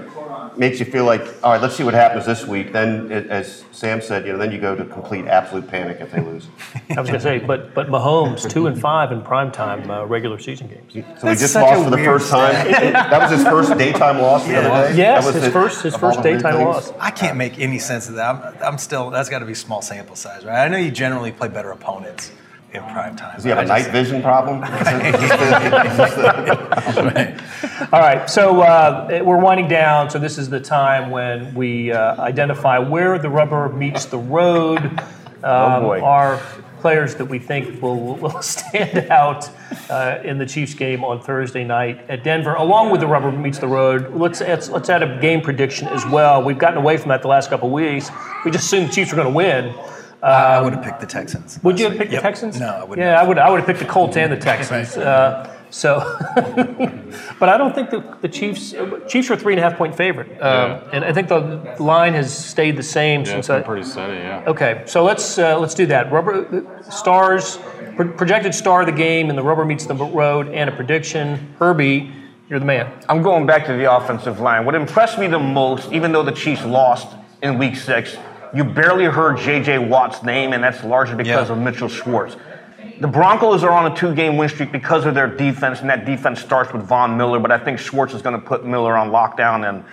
makes 0.61 0.78
you 0.78 0.84
feel 0.84 1.06
like, 1.06 1.22
all 1.42 1.52
right, 1.52 1.61
let's 1.62 1.74
see 1.74 1.82
what 1.82 1.94
happens 1.94 2.26
this 2.26 2.46
week. 2.46 2.70
Then, 2.70 3.11
a- 3.11 3.32
as 3.32 3.64
Sam 3.72 4.02
said, 4.02 4.26
you 4.26 4.32
know, 4.32 4.38
then 4.38 4.52
you 4.52 4.61
go 4.61 4.76
to 4.76 4.84
complete 4.84 5.26
absolute 5.26 5.66
panic 5.66 5.96
if 6.00 6.12
they 6.12 6.20
lose. 6.20 6.46
I 6.90 7.00
was 7.00 7.08
going 7.08 7.14
to 7.14 7.20
say, 7.20 7.38
but 7.38 7.74
but 7.74 7.88
Mahomes 7.88 8.48
two 8.48 8.66
and 8.66 8.78
five 8.78 9.11
in 9.11 9.22
primetime 9.22 9.88
uh, 9.88 10.04
regular 10.06 10.38
season 10.38 10.68
games. 10.68 10.92
So 11.20 11.28
he 11.28 11.34
just 11.34 11.54
lost 11.54 11.82
for 11.84 11.88
the 11.90 11.96
weird 11.96 12.20
first 12.20 12.30
time. 12.30 12.52
that 12.92 13.22
was 13.22 13.30
his 13.30 13.42
first 13.42 13.76
daytime 13.78 14.18
loss 14.20 14.46
the 14.46 14.56
other 14.56 14.92
day. 14.92 14.98
Yes, 14.98 15.24
That 15.24 15.32
was 15.32 15.34
his 15.42 15.44
it? 15.46 15.52
first 15.52 15.82
his 15.82 15.96
first 15.96 16.22
daytime 16.22 16.56
things. 16.56 16.64
loss. 16.66 16.92
I 17.00 17.11
can't 17.11 17.38
make 17.38 17.58
any 17.58 17.78
sense 17.78 18.08
of 18.11 18.16
that. 18.16 18.34
I'm, 18.34 18.62
I'm 18.74 18.78
still. 18.78 19.08
That's 19.08 19.30
got 19.30 19.38
to 19.38 19.46
be 19.46 19.54
small 19.54 19.80
sample 19.80 20.14
size, 20.14 20.44
right? 20.44 20.62
I 20.64 20.68
know 20.68 20.76
you 20.76 20.90
generally 20.90 21.32
play 21.32 21.48
better 21.48 21.70
opponents 21.72 22.30
in 22.72 22.82
prime 22.82 23.16
time. 23.16 23.34
Does 23.34 23.44
he 23.44 23.50
have 23.50 23.58
a 23.58 23.62
I 23.62 23.64
night 23.64 23.86
vision 23.88 24.22
problem? 24.22 24.62
All 27.92 28.00
right, 28.00 28.30
so 28.30 28.62
uh, 28.62 29.22
we're 29.24 29.38
winding 29.38 29.68
down. 29.68 30.10
So 30.10 30.18
this 30.18 30.38
is 30.38 30.48
the 30.48 30.60
time 30.60 31.10
when 31.10 31.54
we 31.54 31.92
uh, 31.92 32.20
identify 32.20 32.78
where 32.78 33.18
the 33.18 33.28
rubber 33.28 33.68
meets 33.70 34.04
the 34.04 34.18
road. 34.18 34.78
Um, 35.42 35.82
boy. 35.82 36.00
Our 36.00 36.40
players 36.80 37.14
that 37.16 37.26
we 37.26 37.38
think 37.38 37.80
will, 37.82 38.16
will 38.16 38.42
stand 38.42 39.10
out 39.10 39.48
uh, 39.88 40.18
in 40.24 40.38
the 40.38 40.46
Chiefs 40.46 40.74
game 40.74 41.04
on 41.04 41.20
Thursday 41.20 41.64
night 41.64 42.04
at 42.08 42.24
Denver, 42.24 42.54
along 42.54 42.90
with 42.90 43.00
the 43.00 43.06
rubber 43.06 43.32
meets 43.32 43.58
the 43.58 43.68
road. 43.68 44.14
Let's 44.14 44.40
let's, 44.40 44.68
let's 44.68 44.88
add 44.88 45.02
a 45.02 45.20
game 45.20 45.40
prediction 45.40 45.88
as 45.88 46.04
well. 46.06 46.42
We've 46.42 46.58
gotten 46.58 46.78
away 46.78 46.96
from 46.96 47.08
that 47.08 47.22
the 47.22 47.28
last 47.28 47.50
couple 47.50 47.68
of 47.68 47.72
weeks. 47.72 48.10
We 48.44 48.50
just 48.50 48.64
assumed 48.64 48.88
the 48.88 48.92
Chiefs 48.92 49.12
were 49.12 49.16
going 49.16 49.28
to 49.28 49.34
win. 49.34 49.74
I 50.22 50.60
would 50.60 50.74
have 50.74 50.84
picked 50.84 51.00
the 51.00 51.06
Texans. 51.06 51.58
Would 51.62 51.78
you 51.78 51.86
have 51.88 51.96
picked 51.98 52.10
week. 52.10 52.18
the 52.20 52.22
Texans? 52.22 52.60
No, 52.60 52.66
I 52.68 52.84
wouldn't. 52.84 52.98
Yeah, 53.04 53.20
I 53.20 53.26
would. 53.26 53.38
I 53.38 53.48
would 53.50 53.60
have 53.60 53.66
picked 53.66 53.78
the 53.80 53.84
Colts 53.86 54.16
and 54.16 54.30
the 54.32 54.36
Texans. 54.50 54.96
Uh, 54.96 55.56
so, 55.70 56.00
but 57.38 57.48
I 57.48 57.56
don't 57.56 57.74
think 57.74 57.90
the, 57.90 58.00
the 58.20 58.28
Chiefs. 58.28 58.74
Chiefs 59.08 59.30
are 59.30 59.36
three 59.36 59.52
and 59.54 59.60
a 59.60 59.62
half 59.62 59.78
point 59.78 59.94
favorite, 59.96 60.40
um, 60.42 60.82
and 60.92 61.04
I 61.04 61.12
think 61.12 61.28
the 61.28 61.76
line 61.78 62.14
has 62.14 62.36
stayed 62.36 62.76
the 62.76 62.82
same 62.82 63.20
Yeah, 63.20 63.20
it's 63.20 63.30
since. 63.30 63.46
been 63.48 63.56
I, 63.56 63.62
pretty 63.62 63.84
steady, 63.86 64.14
yeah. 64.18 64.44
okay, 64.48 64.82
so 64.86 65.04
let's 65.04 65.38
uh, 65.38 65.58
let's 65.58 65.74
do 65.74 65.86
that. 65.86 66.10
Rubber 66.10 66.66
stars, 66.90 67.58
pro- 67.96 68.10
projected 68.12 68.54
star 68.54 68.80
of 68.80 68.86
the 68.86 68.92
game, 68.92 69.28
and 69.30 69.38
the 69.38 69.42
rubber 69.44 69.64
meets 69.64 69.86
the 69.86 69.94
road, 69.94 70.48
and 70.48 70.68
a 70.68 70.72
prediction. 70.74 71.54
Herbie, 71.58 72.10
you're 72.48 72.58
the 72.58 72.66
man. 72.66 72.92
I'm 73.08 73.22
going 73.22 73.46
back 73.46 73.64
to 73.66 73.72
the 73.74 73.90
offensive 73.94 74.40
line. 74.40 74.64
What 74.66 74.74
impressed 74.74 75.18
me 75.18 75.28
the 75.28 75.38
most, 75.38 75.92
even 75.92 76.10
though 76.12 76.24
the 76.24 76.32
Chiefs 76.32 76.64
lost 76.64 77.16
in 77.42 77.58
week 77.58 77.76
six, 77.76 78.16
you 78.55 78.64
barely 78.64 79.05
heard 79.05 79.38
J.J. 79.38 79.78
Watt's 79.78 80.22
name, 80.22 80.53
and 80.53 80.62
that's 80.62 80.82
largely 80.84 81.16
because 81.16 81.48
Yeah. 81.48 81.55
of 81.55 81.59
Mitchell 81.62 81.88
Schwartz. 81.88 82.36
The 83.01 83.09
Broncos 83.09 83.64
are 83.64 83.70
on 83.70 83.90
a 83.90 83.96
two 83.96 84.14
game 84.14 84.36
win 84.36 84.48
streak 84.48 84.72
because 84.72 85.07
of 85.07 85.14
their 85.14 85.26
defense, 85.26 85.80
and 85.80 85.88
that 85.88 86.05
defense 86.05 86.40
starts 86.40 86.72
with 86.72 86.82
Von 86.82 87.16
Miller, 87.16 87.38
but 87.38 87.51
I 87.51 87.59
think 87.59 87.78
Schwartz 87.78 88.12
is 88.12 88.20
going 88.22 88.38
to 88.38 88.46
put 88.46 88.64
Miller 88.66 88.96
on 88.96 89.11
lockdown 89.11 89.68
and 89.68 89.84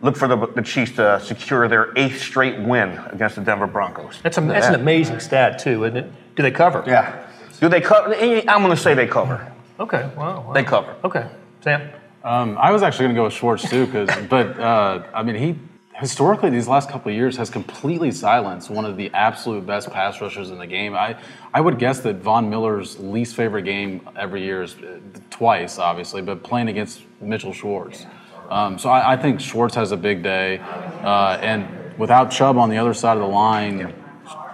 look 0.00 0.16
for 0.16 0.28
the, 0.28 0.36
the 0.48 0.62
Chiefs 0.62 0.92
to 0.92 1.20
secure 1.24 1.66
their 1.68 1.92
eighth 1.96 2.20
straight 2.20 2.58
win 2.60 2.98
against 3.10 3.36
the 3.36 3.42
Denver 3.42 3.66
Broncos. 3.66 4.20
That's 4.22 4.38
a, 4.38 4.40
that's 4.42 4.66
an 4.66 4.74
amazing 4.74 5.20
stat 5.20 5.58
too, 5.58 5.84
isn't 5.84 5.96
it? 5.96 6.12
Do 6.36 6.42
they 6.42 6.50
cover? 6.50 6.84
Yeah. 6.86 7.26
Do 7.60 7.68
they 7.68 7.80
cover? 7.80 8.14
I'm 8.14 8.62
going 8.62 8.70
to 8.70 8.76
say 8.76 8.94
they 8.94 9.06
cover. 9.06 9.52
Okay. 9.80 10.08
Wow. 10.16 10.44
wow. 10.46 10.52
They 10.52 10.62
cover. 10.64 10.94
Okay. 11.04 11.26
Sam. 11.62 11.90
Um, 12.24 12.56
I 12.58 12.70
was 12.70 12.82
actually 12.82 13.06
going 13.06 13.14
to 13.16 13.18
go 13.20 13.24
with 13.24 13.32
Schwartz 13.32 13.68
too, 13.68 13.86
because 13.86 14.08
but 14.28 14.58
uh, 14.58 15.02
I 15.12 15.22
mean 15.24 15.34
he 15.36 15.58
historically 15.94 16.50
these 16.50 16.68
last 16.68 16.88
couple 16.88 17.10
of 17.10 17.16
years 17.16 17.36
has 17.36 17.50
completely 17.50 18.10
silenced 18.10 18.70
one 18.70 18.84
of 18.84 18.96
the 18.96 19.10
absolute 19.12 19.66
best 19.66 19.90
pass 19.90 20.20
rushers 20.20 20.50
in 20.50 20.58
the 20.58 20.66
game. 20.66 20.94
I 20.94 21.16
I 21.52 21.60
would 21.60 21.78
guess 21.78 22.00
that 22.00 22.16
Von 22.16 22.48
Miller's 22.48 22.98
least 22.98 23.36
favorite 23.36 23.62
game 23.62 24.08
every 24.16 24.42
year 24.42 24.62
is 24.62 24.74
uh, 24.74 24.98
twice, 25.30 25.78
obviously, 25.78 26.22
but 26.22 26.42
playing 26.42 26.68
against 26.68 27.02
Mitchell 27.20 27.52
Schwartz. 27.52 28.06
Um, 28.48 28.78
so 28.78 28.90
I, 28.90 29.12
I 29.12 29.16
think 29.16 29.40
Schwartz 29.40 29.74
has 29.74 29.92
a 29.92 29.96
big 29.96 30.22
day, 30.22 30.58
uh, 30.58 31.38
and 31.40 31.66
without 31.98 32.30
Chubb 32.30 32.58
on 32.58 32.68
the 32.68 32.78
other 32.78 32.94
side 32.94 33.16
of 33.16 33.22
the 33.22 33.28
line, 33.28 33.94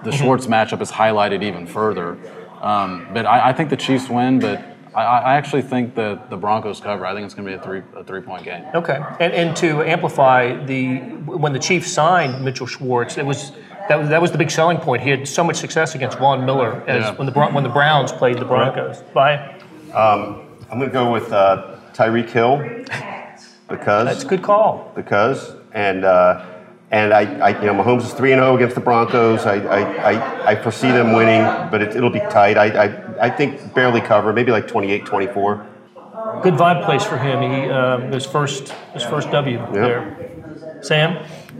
the 0.04 0.12
Schwartz 0.12 0.46
matchup 0.46 0.80
is 0.80 0.90
highlighted 0.90 1.42
even 1.42 1.66
further. 1.66 2.16
Um, 2.60 3.08
but 3.12 3.26
I, 3.26 3.50
I 3.50 3.52
think 3.52 3.70
the 3.70 3.76
Chiefs 3.76 4.08
win, 4.08 4.38
but 4.38 4.62
I, 5.04 5.18
I 5.32 5.34
actually 5.34 5.62
think 5.62 5.94
that 5.94 6.30
the 6.30 6.36
Broncos 6.36 6.80
cover. 6.80 7.06
I 7.06 7.14
think 7.14 7.24
it's 7.24 7.34
going 7.34 7.46
to 7.46 7.52
be 7.52 7.58
a 7.58 7.62
three 7.62 7.82
a 7.96 8.04
three 8.04 8.20
point 8.20 8.44
game. 8.44 8.64
Okay, 8.74 8.98
and 9.20 9.32
and 9.32 9.56
to 9.56 9.82
amplify 9.82 10.64
the 10.64 10.98
when 11.26 11.52
the 11.52 11.58
Chiefs 11.58 11.92
signed 11.92 12.44
Mitchell 12.44 12.66
Schwartz, 12.66 13.18
it 13.18 13.26
was 13.26 13.52
that 13.88 13.98
was, 13.98 14.08
that 14.10 14.20
was 14.20 14.32
the 14.32 14.38
big 14.38 14.50
selling 14.50 14.78
point. 14.78 15.02
He 15.02 15.10
had 15.10 15.26
so 15.26 15.42
much 15.42 15.56
success 15.56 15.94
against 15.94 16.18
Von 16.18 16.44
Miller 16.44 16.82
as 16.86 17.04
Yeah. 17.04 17.14
when 17.16 17.26
the 17.26 17.32
when 17.32 17.64
the 17.64 17.70
Browns 17.70 18.12
played 18.12 18.38
the 18.38 18.44
Broncos. 18.44 19.00
Bye. 19.14 19.54
I'm 19.94 20.78
going 20.78 20.90
to 20.90 20.92
go 20.92 21.10
with 21.10 21.32
uh, 21.32 21.76
Tyreek 21.94 22.28
Hill 22.28 22.58
because 23.68 24.04
That's 24.06 24.24
a 24.24 24.26
good 24.26 24.42
call. 24.42 24.92
because 24.94 25.54
and 25.72 26.04
uh, 26.04 26.44
and 26.90 27.12
I, 27.12 27.22
I 27.38 27.60
you 27.60 27.66
know 27.66 27.74
Mahomes 27.82 28.02
is 28.02 28.12
three 28.14 28.32
and 28.32 28.40
zero 28.40 28.56
against 28.56 28.74
the 28.74 28.80
Broncos. 28.80 29.44
I 29.46 29.56
I, 29.56 30.12
I, 30.12 30.46
I 30.52 30.62
foresee 30.62 30.90
them 30.90 31.12
winning, 31.12 31.42
but 31.70 31.82
it, 31.82 31.96
it'll 31.96 32.10
be 32.10 32.20
tight. 32.20 32.56
I, 32.56 32.66
I 32.84 33.26
I 33.26 33.30
think 33.30 33.74
barely 33.74 34.00
cover, 34.00 34.32
maybe 34.32 34.52
like 34.52 34.66
28-24. 34.68 35.66
Good 36.42 36.54
vibe 36.54 36.84
place 36.84 37.04
for 37.04 37.16
him. 37.18 37.42
He 37.42 37.70
um, 37.70 38.12
his 38.12 38.24
first 38.26 38.68
his 38.94 39.02
first 39.02 39.30
W 39.30 39.58
there. 39.72 40.16
Sam, 40.82 41.16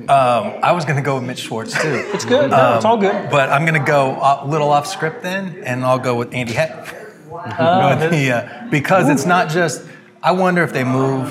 Um, 0.09 0.55
I 0.63 0.71
was 0.73 0.85
going 0.85 0.95
to 0.97 1.03
go 1.03 1.17
with 1.17 1.25
Mitch 1.25 1.41
Schwartz 1.41 1.73
too. 1.81 1.89
it's 2.15 2.25
good. 2.25 2.51
No, 2.51 2.77
it's 2.77 2.85
all 2.85 2.95
Um, 2.95 3.01
good. 3.01 3.31
But 3.31 3.51
I'm 3.51 3.67
going 3.67 3.79
to 3.81 3.85
go 3.87 4.13
a 4.23 4.47
little 4.47 4.71
off 4.71 4.87
script 4.87 5.23
then, 5.25 5.63
and 5.65 5.85
I'll 5.85 5.99
go 5.99 6.15
with 6.15 6.33
Andy 6.33 6.53
Heck. 6.53 6.95
Uh, 7.33 7.97
With 8.01 8.11
the, 8.13 8.31
uh, 8.33 8.69
because 8.71 9.09
it's 9.09 9.27
not 9.27 9.49
just. 9.51 9.85
I 10.23 10.33
wonder 10.33 10.63
if 10.63 10.73
they 10.73 10.85
move 10.85 11.29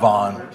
Von, 0.00 0.48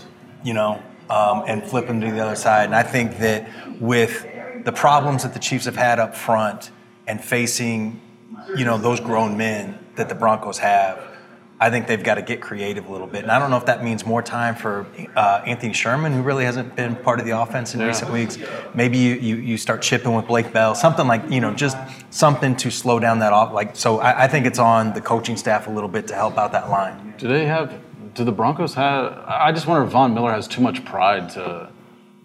you 0.43 0.53
know, 0.53 0.81
um, 1.11 1.43
and 1.45 1.63
flip 1.63 1.87
them 1.87 1.99
to 2.01 2.09
the 2.09 2.19
other 2.19 2.35
side. 2.35 2.65
And 2.65 2.75
I 2.75 2.83
think 2.83 3.17
that 3.19 3.47
with 3.81 4.25
the 4.63 4.71
problems 4.71 5.23
that 5.23 5.33
the 5.33 5.39
Chiefs 5.39 5.65
have 5.65 5.75
had 5.75 5.99
up 5.99 6.15
front 6.15 6.71
and 7.05 7.23
facing, 7.23 7.99
you 8.55 8.63
know, 8.63 8.77
those 8.77 8.99
grown 8.99 9.37
men 9.37 9.77
that 9.95 10.07
the 10.07 10.15
Broncos 10.15 10.59
have, 10.59 10.99
I 11.59 11.69
think 11.69 11.85
they've 11.85 12.03
got 12.03 12.15
to 12.15 12.23
get 12.23 12.41
creative 12.41 12.87
a 12.87 12.91
little 12.91 13.05
bit. 13.05 13.21
And 13.21 13.31
I 13.31 13.37
don't 13.37 13.51
know 13.51 13.57
if 13.57 13.67
that 13.67 13.83
means 13.83 14.03
more 14.03 14.23
time 14.23 14.55
for 14.55 14.87
uh, 15.15 15.43
Anthony 15.45 15.73
Sherman, 15.73 16.11
who 16.11 16.23
really 16.23 16.43
hasn't 16.43 16.75
been 16.75 16.95
part 16.95 17.19
of 17.19 17.25
the 17.25 17.39
offense 17.39 17.75
in 17.75 17.81
recent 17.81 18.11
weeks. 18.11 18.39
Maybe 18.73 18.97
you, 18.97 19.13
you, 19.13 19.35
you 19.35 19.57
start 19.57 19.83
chipping 19.83 20.15
with 20.15 20.25
Blake 20.25 20.51
Bell, 20.51 20.73
something 20.73 21.05
like, 21.05 21.29
you 21.29 21.39
know, 21.39 21.53
just 21.53 21.77
something 22.09 22.55
to 22.55 22.71
slow 22.71 22.99
down 22.99 23.19
that 23.19 23.31
off. 23.31 23.53
Like, 23.53 23.75
so 23.75 23.99
I, 23.99 24.23
I 24.23 24.27
think 24.27 24.47
it's 24.47 24.57
on 24.57 24.93
the 24.93 25.01
coaching 25.01 25.37
staff 25.37 25.67
a 25.67 25.69
little 25.69 25.89
bit 25.89 26.07
to 26.07 26.15
help 26.15 26.37
out 26.37 26.51
that 26.53 26.71
line. 26.71 27.13
Do 27.19 27.27
they 27.27 27.45
have? 27.45 27.79
Do 28.13 28.23
the 28.23 28.31
Broncos 28.31 28.73
have? 28.75 29.17
I 29.27 29.51
just 29.51 29.67
wonder 29.67 29.85
if 29.85 29.91
Von 29.91 30.13
Miller 30.13 30.31
has 30.31 30.47
too 30.47 30.61
much 30.61 30.83
pride 30.85 31.29
to 31.31 31.69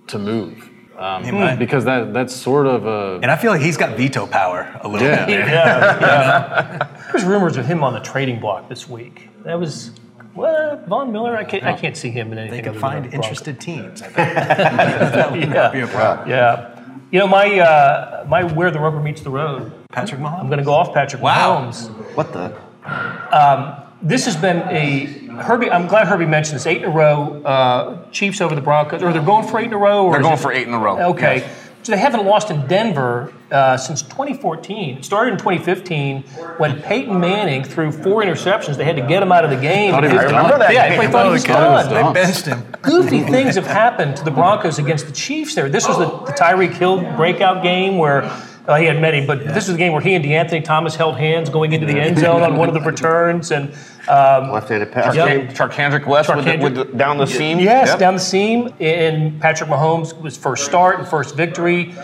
to 0.09 0.19
move. 0.19 0.71
Um, 0.99 1.59
because 1.59 1.85
that 1.85 2.15
that's 2.15 2.35
sort 2.35 2.67
of 2.67 2.87
a 2.87 3.19
And 3.23 3.31
I 3.31 3.37
feel 3.37 3.51
like 3.53 3.61
he's 3.61 3.77
got 3.77 3.97
veto 3.99 4.27
power 4.27 4.79
a 4.83 4.89
little 4.89 5.07
Yeah. 5.07 5.27
bit 5.27 5.33
there. 5.33 5.47
Yeah, 5.49 6.01
yeah. 6.01 7.03
There's 7.13 7.25
rumors 7.25 7.57
of 7.59 7.67
him 7.67 7.85
on 7.85 7.93
the 7.93 8.01
trading 8.01 8.41
block 8.41 8.69
this 8.71 8.89
week. 8.89 9.29
That 9.45 9.61
was 9.61 9.91
well, 10.35 10.83
Von 10.89 11.13
Miller. 11.13 11.37
I 11.37 11.45
can't. 11.45 11.65
I 11.65 11.75
can't 11.75 11.97
see 11.97 12.11
him 12.11 12.33
in 12.33 12.39
anything. 12.39 12.57
They 12.57 12.63
can 12.63 12.71
other 12.71 12.81
find 12.81 13.05
the 13.05 13.11
interested 13.15 13.61
teams. 13.61 14.03
I 14.03 14.07
think. 14.07 14.17
that 14.17 15.31
would 15.33 15.49
not 15.51 15.73
be 15.73 15.81
a 15.81 15.87
problem. 15.87 16.29
Yeah. 16.31 16.73
You 17.11 17.21
know 17.21 17.27
my 17.29 17.59
uh, 17.61 18.25
my 18.29 18.43
where 18.45 18.71
the 18.71 18.81
rubber 18.81 19.01
meets 19.01 19.21
the 19.21 19.31
road. 19.31 19.73
Patrick 19.93 20.21
Mahomes. 20.21 20.41
I'm 20.41 20.47
going 20.49 20.59
to 20.59 20.65
go 20.65 20.73
off 20.75 20.93
Patrick 20.93 21.23
Wow. 21.23 21.61
Mahomes. 21.71 21.89
What 22.17 22.33
the? 22.33 22.57
This 24.03 24.27
has 24.27 24.37
been 24.37 24.59
a 24.69 25.05
Herbie. 25.43 25.71
I'm 25.71 25.87
glad 25.87 26.07
Herbie 26.07 26.27
mentioned 26.27 26.57
this. 26.57 26.67
Eight 26.67 26.83
in 26.83 26.89
a 26.91 26.93
row. 26.93 27.43
Uh, 27.43 28.11
Chiefs 28.11 28.41
over 28.41 28.55
the 28.55 28.61
Broncos, 28.61 29.03
or 29.03 29.13
they're 29.13 29.23
going 29.23 29.47
for 29.49 29.59
eight 29.59 29.67
in 29.67 29.73
a 29.73 29.79
row. 29.79 30.07
Or 30.07 30.13
They're 30.13 30.21
going 30.23 30.35
it- 30.35 30.41
for 30.41 30.53
eight 30.53 30.67
in 30.67 30.75
a 30.75 30.79
row. 30.79 30.99
Okay. 31.11 31.39
Yes. 31.39 31.63
So 31.83 31.93
they 31.93 31.99
haven't 31.99 32.27
lost 32.27 32.51
in 32.51 32.67
Denver 32.67 33.33
uh, 33.49 33.77
since 33.77 34.03
2014. 34.03 34.99
It 34.99 35.05
started 35.05 35.31
in 35.35 35.39
2015 35.39 36.23
when 36.57 36.83
Peyton 36.83 37.21
Manning 37.21 37.63
threw 37.63 37.93
four 37.93 38.25
interceptions. 38.25 38.77
They 38.77 38.85
had 38.85 38.97
to 38.97 39.03
get 39.07 39.23
him 39.23 39.31
out 39.31 39.45
of 39.45 39.51
the 39.51 39.57
game. 39.57 39.93
Thought 39.93 40.03
he 40.03 40.11
I 40.11 40.15
done. 40.15 40.27
remember 40.27 40.59
that. 40.59 40.73
Yeah, 40.75 40.83
everybody 40.83 41.13
thought 41.13 41.27
he 41.27 41.33
was 41.33 41.45
done. 41.45 41.89
They 41.89 42.13
benched 42.21 42.45
him. 42.45 42.65
Goofy 42.83 43.21
things 43.23 43.55
have 43.55 43.69
happened 43.69 44.17
to 44.17 44.25
the 44.25 44.33
Broncos 44.33 44.81
against 44.81 45.07
the 45.07 45.13
Chiefs 45.13 45.55
there. 45.55 45.69
This 45.69 45.87
was 45.87 45.99
the, 45.99 46.07
the 46.07 46.33
Tyreek 46.33 46.73
Hill 46.73 47.03
breakout 47.17 47.63
game 47.63 47.99
where 47.99 48.23
uh, 48.67 48.77
he 48.77 48.87
had 48.87 49.01
many, 49.01 49.25
but 49.25 49.41
this 49.45 49.67
was 49.69 49.69
the 49.69 49.77
game 49.79 49.93
where 49.93 50.01
he 50.01 50.15
and 50.15 50.25
De'Anthony 50.25 50.65
Thomas 50.65 50.97
held 50.97 51.17
hands 51.17 51.49
going 51.51 51.73
into 51.73 51.87
the 51.87 51.99
end 51.99 52.19
zone 52.19 52.43
on 52.43 52.57
one 52.57 52.69
of 52.69 52.75
the 52.75 52.81
returns. 52.93 53.51
And 53.51 53.71
um, 54.09 54.51
Left-handed 54.53 54.93
pass 54.93 55.15
Yep. 55.15 55.51
Charcandrick 55.55 56.07
West 56.07 56.35
with, 56.35 56.45
the, 56.45 56.57
with 56.57 56.75
the, 56.75 56.85
down 56.85 57.19
the 57.19 57.27
seam. 57.27 57.59
Yes, 57.59 57.89
Yep. 57.89 57.99
down 57.99 58.15
the 58.15 58.21
seam. 58.21 58.75
And 58.81 59.41
Patrick 59.41 59.71
Mahomes 59.71 60.21
was 60.21 60.37
first 60.37 60.65
start 60.65 60.99
and 60.99 61.07
first 61.09 61.37
victory. 61.37 61.95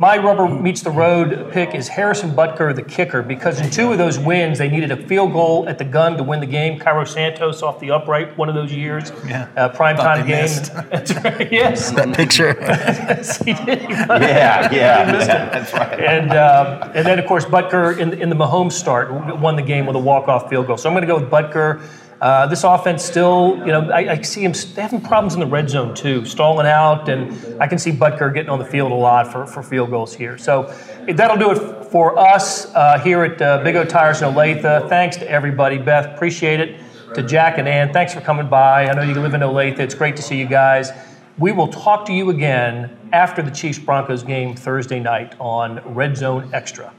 My 0.00 0.16
rubber 0.16 0.48
meets 0.48 0.82
the 0.82 0.92
road 0.92 1.50
pick 1.50 1.74
is 1.74 1.88
Harrison 1.88 2.30
Butker, 2.30 2.72
the 2.72 2.84
kicker, 2.84 3.20
because 3.20 3.60
in 3.60 3.68
two 3.68 3.90
of 3.90 3.98
those 3.98 4.16
wins, 4.16 4.58
they 4.58 4.68
needed 4.68 4.92
a 4.92 4.96
field 4.96 5.32
goal 5.32 5.68
at 5.68 5.76
the 5.76 5.84
gun 5.84 6.16
to 6.18 6.22
win 6.22 6.38
the 6.38 6.46
game. 6.46 6.78
Cairo 6.78 7.04
Santos 7.04 7.62
off 7.62 7.80
the 7.80 7.90
upright 7.90 8.38
one 8.38 8.48
of 8.48 8.54
those 8.54 8.72
years. 8.72 9.10
Yeah. 9.26 9.48
Uh, 9.56 9.70
prime 9.70 9.96
time 9.96 10.24
game. 10.24 10.46
That's 10.90 11.12
right. 11.16 11.50
Yes. 11.50 11.92
That 11.98 12.14
picture. 12.14 12.56
yes, 12.60 13.38
he 13.38 13.54
did. 13.54 13.80
Yeah, 13.80 14.70
yeah, 14.70 14.70
yeah, 14.70 15.50
that's 15.50 15.72
right. 15.72 15.98
And 15.98 16.30
um, 16.32 16.92
and 16.94 17.04
then 17.04 17.18
of 17.18 17.26
course 17.26 17.44
Butker 17.44 17.98
in, 17.98 18.12
in 18.12 18.28
the 18.28 18.36
Mahomes 18.36 18.72
start 18.72 19.10
won 19.40 19.56
the 19.56 19.62
game 19.62 19.84
with 19.84 19.96
a 19.96 19.98
walk 19.98 20.28
off 20.28 20.48
field 20.48 20.68
goal. 20.68 20.76
So 20.76 20.88
I'm 20.88 20.94
going 20.94 21.02
to 21.02 21.08
go 21.08 21.18
with 21.18 21.28
Butker. 21.28 21.82
Uh, 22.20 22.46
this 22.46 22.64
offense 22.64 23.04
still, 23.04 23.58
you 23.58 23.66
know, 23.66 23.90
I, 23.90 24.12
I 24.12 24.20
see 24.22 24.42
him 24.42 24.52
having 24.74 25.00
problems 25.00 25.34
in 25.34 25.40
the 25.40 25.46
red 25.46 25.70
zone 25.70 25.94
too, 25.94 26.24
stalling 26.24 26.66
out, 26.66 27.08
and 27.08 27.62
I 27.62 27.68
can 27.68 27.78
see 27.78 27.92
Butker 27.92 28.34
getting 28.34 28.50
on 28.50 28.58
the 28.58 28.64
field 28.64 28.90
a 28.90 28.94
lot 28.94 29.30
for, 29.30 29.46
for 29.46 29.62
field 29.62 29.90
goals 29.90 30.14
here. 30.14 30.36
So 30.36 30.74
that'll 31.06 31.36
do 31.36 31.52
it 31.52 31.84
for 31.86 32.18
us 32.18 32.66
uh, 32.74 32.98
here 32.98 33.22
at 33.22 33.40
uh, 33.40 33.62
Big 33.62 33.76
O 33.76 33.84
Tires 33.84 34.20
in 34.22 34.34
Olathe. 34.34 34.88
Thanks 34.88 35.16
to 35.18 35.30
everybody, 35.30 35.78
Beth, 35.78 36.06
appreciate 36.06 36.60
it. 36.60 36.80
To 37.14 37.22
Jack 37.22 37.56
and 37.56 37.66
Ann, 37.66 37.92
thanks 37.92 38.12
for 38.12 38.20
coming 38.20 38.48
by. 38.48 38.86
I 38.86 38.92
know 38.92 39.02
you 39.02 39.14
live 39.14 39.32
in 39.32 39.40
Olathe. 39.40 39.78
It's 39.78 39.94
great 39.94 40.14
to 40.16 40.22
see 40.22 40.38
you 40.38 40.46
guys. 40.46 40.90
We 41.38 41.52
will 41.52 41.68
talk 41.68 42.04
to 42.06 42.12
you 42.12 42.30
again 42.30 42.98
after 43.12 43.42
the 43.42 43.50
Chiefs 43.50 43.78
Broncos 43.78 44.22
game 44.22 44.54
Thursday 44.54 45.00
night 45.00 45.34
on 45.40 45.80
Red 45.94 46.16
Zone 46.16 46.50
Extra. 46.52 46.92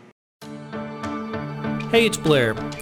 Hey, 1.92 2.06
it's 2.06 2.18
Blair. 2.18 2.56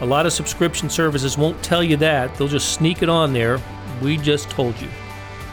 A 0.00 0.06
lot 0.06 0.26
of 0.26 0.32
subscription 0.32 0.90
services 0.90 1.38
won't 1.38 1.62
tell 1.62 1.82
you 1.82 1.96
that. 1.98 2.34
They'll 2.34 2.48
just 2.48 2.74
sneak 2.74 3.02
it 3.02 3.08
on 3.08 3.32
there. 3.32 3.60
We 4.02 4.18
just 4.18 4.50
told 4.50 4.78
you. 4.80 4.88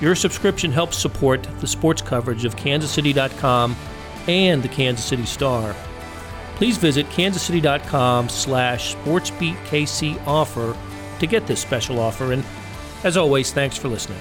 Your 0.01 0.15
subscription 0.15 0.71
helps 0.71 0.97
support 0.97 1.47
the 1.59 1.67
sports 1.67 2.01
coverage 2.01 2.43
of 2.43 2.55
kansascity.com 2.55 3.75
and 4.27 4.61
the 4.61 4.67
Kansas 4.67 5.05
City 5.05 5.25
Star. 5.25 5.73
Please 6.55 6.77
visit 6.77 7.05
kansascity.com 7.07 8.29
slash 8.29 8.95
sportsbeatkc 8.95 10.27
offer 10.27 10.75
to 11.19 11.27
get 11.27 11.47
this 11.47 11.61
special 11.61 11.99
offer. 11.99 12.33
And 12.33 12.43
as 13.03 13.17
always, 13.17 13.51
thanks 13.53 13.77
for 13.77 13.87
listening. 13.87 14.19